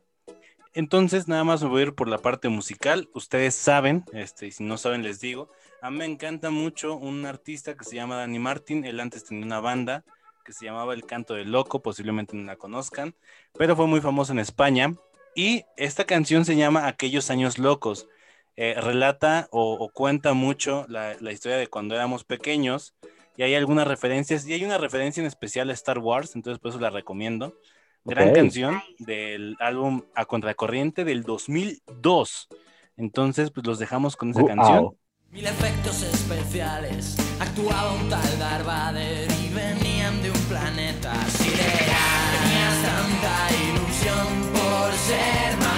Entonces, 0.73 1.27
nada 1.27 1.43
más 1.43 1.61
me 1.61 1.69
voy 1.69 1.81
a 1.81 1.85
ir 1.85 1.93
por 1.93 2.07
la 2.07 2.17
parte 2.17 2.49
musical. 2.49 3.09
Ustedes 3.13 3.53
saben, 3.53 4.05
este, 4.11 4.47
y 4.47 4.51
si 4.51 4.63
no 4.63 4.79
saben, 4.79 5.03
les 5.03 5.19
digo. 5.19 5.49
A 5.83 5.91
mí 5.91 5.99
me 5.99 6.05
encanta 6.05 6.49
mucho 6.49 6.95
un 6.95 7.27
artista 7.27 7.77
que 7.77 7.85
se 7.85 7.95
llama 7.95 8.17
Danny 8.17 8.39
Martin. 8.39 8.85
Él 8.85 8.99
antes 8.99 9.25
tenía 9.25 9.45
una 9.45 9.59
banda 9.59 10.03
que 10.43 10.51
se 10.51 10.65
llamaba 10.65 10.95
El 10.95 11.05
Canto 11.05 11.35
del 11.35 11.51
Loco. 11.51 11.83
Posiblemente 11.83 12.35
no 12.35 12.43
la 12.43 12.55
conozcan, 12.55 13.13
pero 13.55 13.75
fue 13.75 13.85
muy 13.85 14.01
famoso 14.01 14.31
en 14.31 14.39
España. 14.39 14.95
Y 15.35 15.65
esta 15.77 16.05
canción 16.05 16.43
se 16.43 16.55
llama 16.55 16.87
Aquellos 16.87 17.29
Años 17.29 17.59
Locos. 17.59 18.07
Eh, 18.55 18.75
relata 18.79 19.47
o, 19.51 19.89
cuenta 19.91 20.33
mucho 20.33 20.85
la, 20.87 21.15
la 21.19 21.31
historia 21.31 21.57
de 21.57 21.67
cuando 21.67 21.95
éramos 21.95 22.23
pequeños 22.23 22.93
y 23.35 23.43
hay 23.43 23.55
algunas 23.55 23.87
referencias, 23.87 24.45
y 24.47 24.53
hay 24.53 24.63
una 24.63 24.77
referencia 24.77 25.21
en 25.21 25.27
especial 25.27 25.69
a 25.69 25.73
Star 25.73 25.97
Wars, 25.99 26.35
entonces 26.35 26.59
por 26.59 26.69
eso 26.69 26.79
la 26.79 26.91
recomiendo. 26.91 27.57
Gran 28.05 28.33
canción 28.33 28.81
del 28.99 29.55
álbum 29.59 30.03
A 30.13 30.25
Contracorriente 30.25 31.05
del 31.05 31.23
2002. 31.23 32.49
Entonces, 32.97 33.49
pues 33.49 33.65
los 33.65 33.79
dejamos 33.79 34.17
con 34.17 34.31
esa 34.31 34.43
canción. 34.45 34.97
Mil 35.31 35.47
efectos 35.47 36.03
especiales, 36.03 37.17
actuaba 37.39 37.93
un 37.93 38.09
tal 38.09 38.39
Darth 38.39 38.97
y 39.41 39.53
venían 39.53 40.21
de 40.21 40.29
un 40.29 40.39
planeta 40.41 41.15
sideral. 41.27 42.33
Tenías 42.43 42.83
tanta 42.83 43.47
ilusión 43.71 44.51
por 44.51 44.93
ser 44.93 45.57
mayor 45.57 45.72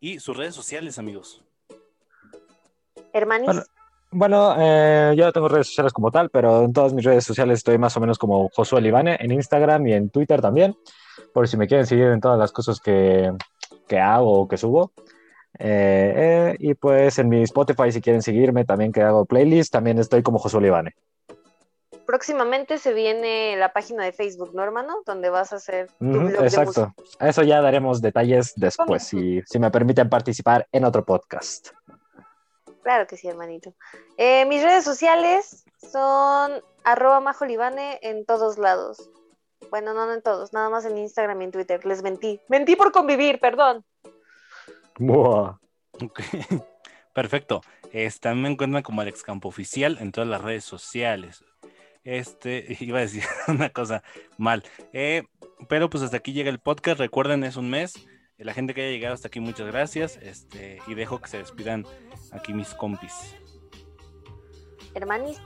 Y 0.00 0.20
sus 0.20 0.36
redes 0.36 0.54
sociales, 0.54 0.98
amigos. 0.98 1.42
Hermanis. 3.12 3.62
Bueno, 4.10 4.54
eh, 4.58 5.14
yo 5.16 5.26
no 5.26 5.32
tengo 5.32 5.48
redes 5.48 5.66
sociales 5.66 5.92
como 5.92 6.10
tal, 6.10 6.30
pero 6.30 6.64
en 6.64 6.72
todas 6.72 6.94
mis 6.94 7.04
redes 7.04 7.24
sociales 7.24 7.58
estoy 7.58 7.76
más 7.76 7.96
o 7.96 8.00
menos 8.00 8.18
como 8.18 8.48
Josué 8.54 8.80
Libane, 8.80 9.18
en 9.20 9.32
Instagram 9.32 9.86
y 9.86 9.92
en 9.92 10.08
Twitter 10.08 10.40
también, 10.40 10.74
por 11.34 11.46
si 11.46 11.58
me 11.58 11.66
quieren 11.66 11.86
seguir 11.86 12.06
en 12.06 12.20
todas 12.20 12.38
las 12.38 12.50
cosas 12.50 12.80
que, 12.80 13.30
que 13.86 13.98
hago 13.98 14.40
o 14.40 14.48
que 14.48 14.56
subo. 14.56 14.92
Eh, 15.58 16.14
eh, 16.16 16.56
y 16.58 16.74
pues 16.74 17.18
en 17.18 17.28
mi 17.28 17.42
Spotify, 17.42 17.92
si 17.92 18.00
quieren 18.00 18.22
seguirme, 18.22 18.64
también 18.64 18.92
que 18.92 19.02
hago 19.02 19.26
playlist, 19.26 19.72
también 19.72 19.98
estoy 19.98 20.22
como 20.22 20.38
Josué 20.38 20.62
Libane. 20.62 20.94
Próximamente 22.08 22.78
se 22.78 22.94
viene 22.94 23.54
la 23.58 23.74
página 23.74 24.02
de 24.02 24.12
Facebook, 24.12 24.54
¿no, 24.54 24.64
hermano? 24.64 25.02
Donde 25.04 25.28
vas 25.28 25.52
a 25.52 25.56
hacer 25.56 25.88
tu 25.98 26.06
blog 26.06 26.42
Exacto. 26.42 26.94
Eso 27.20 27.42
ya 27.42 27.60
daremos 27.60 28.00
detalles 28.00 28.54
después, 28.56 29.02
si, 29.02 29.42
si 29.44 29.58
me 29.58 29.70
permiten 29.70 30.08
participar 30.08 30.66
en 30.72 30.86
otro 30.86 31.04
podcast. 31.04 31.68
Claro 32.82 33.06
que 33.06 33.18
sí, 33.18 33.28
hermanito. 33.28 33.74
Eh, 34.16 34.46
mis 34.46 34.62
redes 34.62 34.84
sociales 34.84 35.66
son 35.76 36.52
arroba 36.82 37.20
majolibane 37.20 37.98
en 38.00 38.24
todos 38.24 38.56
lados. 38.56 39.10
Bueno, 39.68 39.92
no, 39.92 40.10
en 40.10 40.22
todos, 40.22 40.54
nada 40.54 40.70
más 40.70 40.86
en 40.86 40.96
Instagram 40.96 41.42
y 41.42 41.44
en 41.44 41.50
Twitter. 41.50 41.84
Les 41.84 42.02
mentí. 42.02 42.40
Mentí 42.48 42.74
por 42.74 42.90
convivir, 42.90 43.38
perdón. 43.38 43.84
Perfecto. 47.12 47.60
también 48.22 48.42
me 48.42 48.48
encuentran 48.48 48.82
como 48.82 49.02
Alex 49.02 49.22
Campo 49.22 49.48
Oficial 49.48 49.98
en 50.00 50.10
todas 50.10 50.30
las 50.30 50.40
redes 50.40 50.64
sociales. 50.64 51.44
Este, 52.04 52.76
iba 52.80 52.98
a 52.98 53.02
decir 53.02 53.24
una 53.48 53.70
cosa 53.70 54.02
mal. 54.36 54.64
Eh, 54.92 55.24
pero 55.68 55.90
pues 55.90 56.02
hasta 56.02 56.18
aquí 56.18 56.32
llega 56.32 56.50
el 56.50 56.60
podcast. 56.60 57.00
Recuerden, 57.00 57.44
es 57.44 57.56
un 57.56 57.70
mes. 57.70 57.94
La 58.38 58.54
gente 58.54 58.72
que 58.72 58.82
haya 58.82 58.90
llegado 58.90 59.14
hasta 59.14 59.28
aquí, 59.28 59.40
muchas 59.40 59.66
gracias. 59.66 60.16
Este, 60.22 60.78
y 60.86 60.94
dejo 60.94 61.20
que 61.20 61.28
se 61.28 61.38
despidan 61.38 61.84
aquí 62.32 62.52
mis 62.52 62.74
compis. 62.74 63.34
Hermanis. 64.94 65.40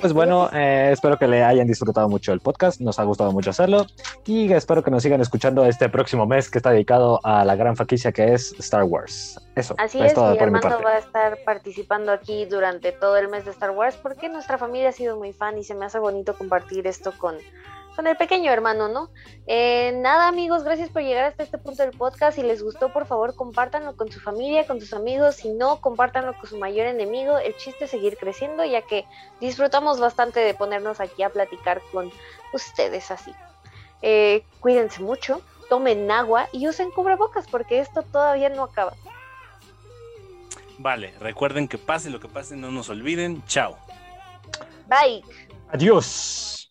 Pues 0.00 0.12
bueno, 0.12 0.48
eh, 0.52 0.90
espero 0.92 1.18
que 1.18 1.26
le 1.26 1.42
hayan 1.42 1.66
disfrutado 1.66 2.08
mucho 2.08 2.32
el 2.32 2.40
podcast, 2.40 2.80
nos 2.80 2.98
ha 2.98 3.04
gustado 3.04 3.32
mucho 3.32 3.50
hacerlo 3.50 3.86
y 4.24 4.52
espero 4.52 4.82
que 4.82 4.90
nos 4.90 5.02
sigan 5.02 5.20
escuchando 5.20 5.64
este 5.64 5.88
próximo 5.88 6.26
mes 6.26 6.50
que 6.50 6.58
está 6.58 6.70
dedicado 6.70 7.20
a 7.24 7.44
la 7.44 7.56
gran 7.56 7.76
franquicia 7.76 8.12
que 8.12 8.34
es 8.34 8.54
Star 8.58 8.84
Wars. 8.84 9.40
Eso. 9.54 9.74
Así 9.78 10.00
es, 10.00 10.14
todo 10.14 10.32
mi 10.32 10.38
hermano 10.38 10.80
va 10.84 10.92
a 10.92 10.98
estar 10.98 11.38
participando 11.44 12.12
aquí 12.12 12.44
durante 12.44 12.92
todo 12.92 13.16
el 13.16 13.28
mes 13.28 13.44
de 13.44 13.50
Star 13.50 13.70
Wars 13.70 13.96
porque 13.96 14.28
nuestra 14.28 14.58
familia 14.58 14.90
ha 14.90 14.92
sido 14.92 15.16
muy 15.16 15.32
fan 15.32 15.58
y 15.58 15.64
se 15.64 15.74
me 15.74 15.86
hace 15.86 15.98
bonito 15.98 16.34
compartir 16.34 16.86
esto 16.86 17.12
con, 17.18 17.36
con 17.98 18.06
el 18.06 18.16
pequeño 18.16 18.52
hermano, 18.52 18.86
¿no? 18.86 19.10
Eh, 19.48 19.90
nada, 19.96 20.28
amigos, 20.28 20.62
gracias 20.62 20.88
por 20.88 21.02
llegar 21.02 21.24
hasta 21.24 21.42
este 21.42 21.58
punto 21.58 21.82
del 21.82 21.90
podcast. 21.90 22.36
Si 22.36 22.44
les 22.44 22.62
gustó, 22.62 22.92
por 22.92 23.06
favor, 23.06 23.34
compártanlo 23.34 23.96
con 23.96 24.12
su 24.12 24.20
familia, 24.20 24.68
con 24.68 24.78
sus 24.78 24.92
amigos. 24.92 25.34
Si 25.34 25.48
no, 25.48 25.80
compártanlo 25.80 26.32
con 26.34 26.48
su 26.48 26.58
mayor 26.58 26.86
enemigo. 26.86 27.38
El 27.38 27.56
chiste 27.56 27.86
es 27.86 27.90
seguir 27.90 28.16
creciendo, 28.16 28.64
ya 28.64 28.82
que 28.82 29.04
disfrutamos 29.40 29.98
bastante 29.98 30.38
de 30.38 30.54
ponernos 30.54 31.00
aquí 31.00 31.24
a 31.24 31.30
platicar 31.30 31.82
con 31.90 32.12
ustedes 32.52 33.10
así. 33.10 33.34
Eh, 34.02 34.44
cuídense 34.60 35.02
mucho, 35.02 35.42
tomen 35.68 36.08
agua 36.08 36.48
y 36.52 36.68
usen 36.68 36.92
cubrebocas, 36.92 37.48
porque 37.48 37.80
esto 37.80 38.04
todavía 38.04 38.48
no 38.48 38.62
acaba. 38.62 38.92
Vale, 40.78 41.14
recuerden 41.18 41.66
que 41.66 41.78
pase 41.78 42.10
lo 42.10 42.20
que 42.20 42.28
pase, 42.28 42.54
no 42.54 42.70
nos 42.70 42.90
olviden. 42.90 43.42
Chao. 43.48 43.76
Bye. 44.86 45.24
Adiós. 45.72 46.70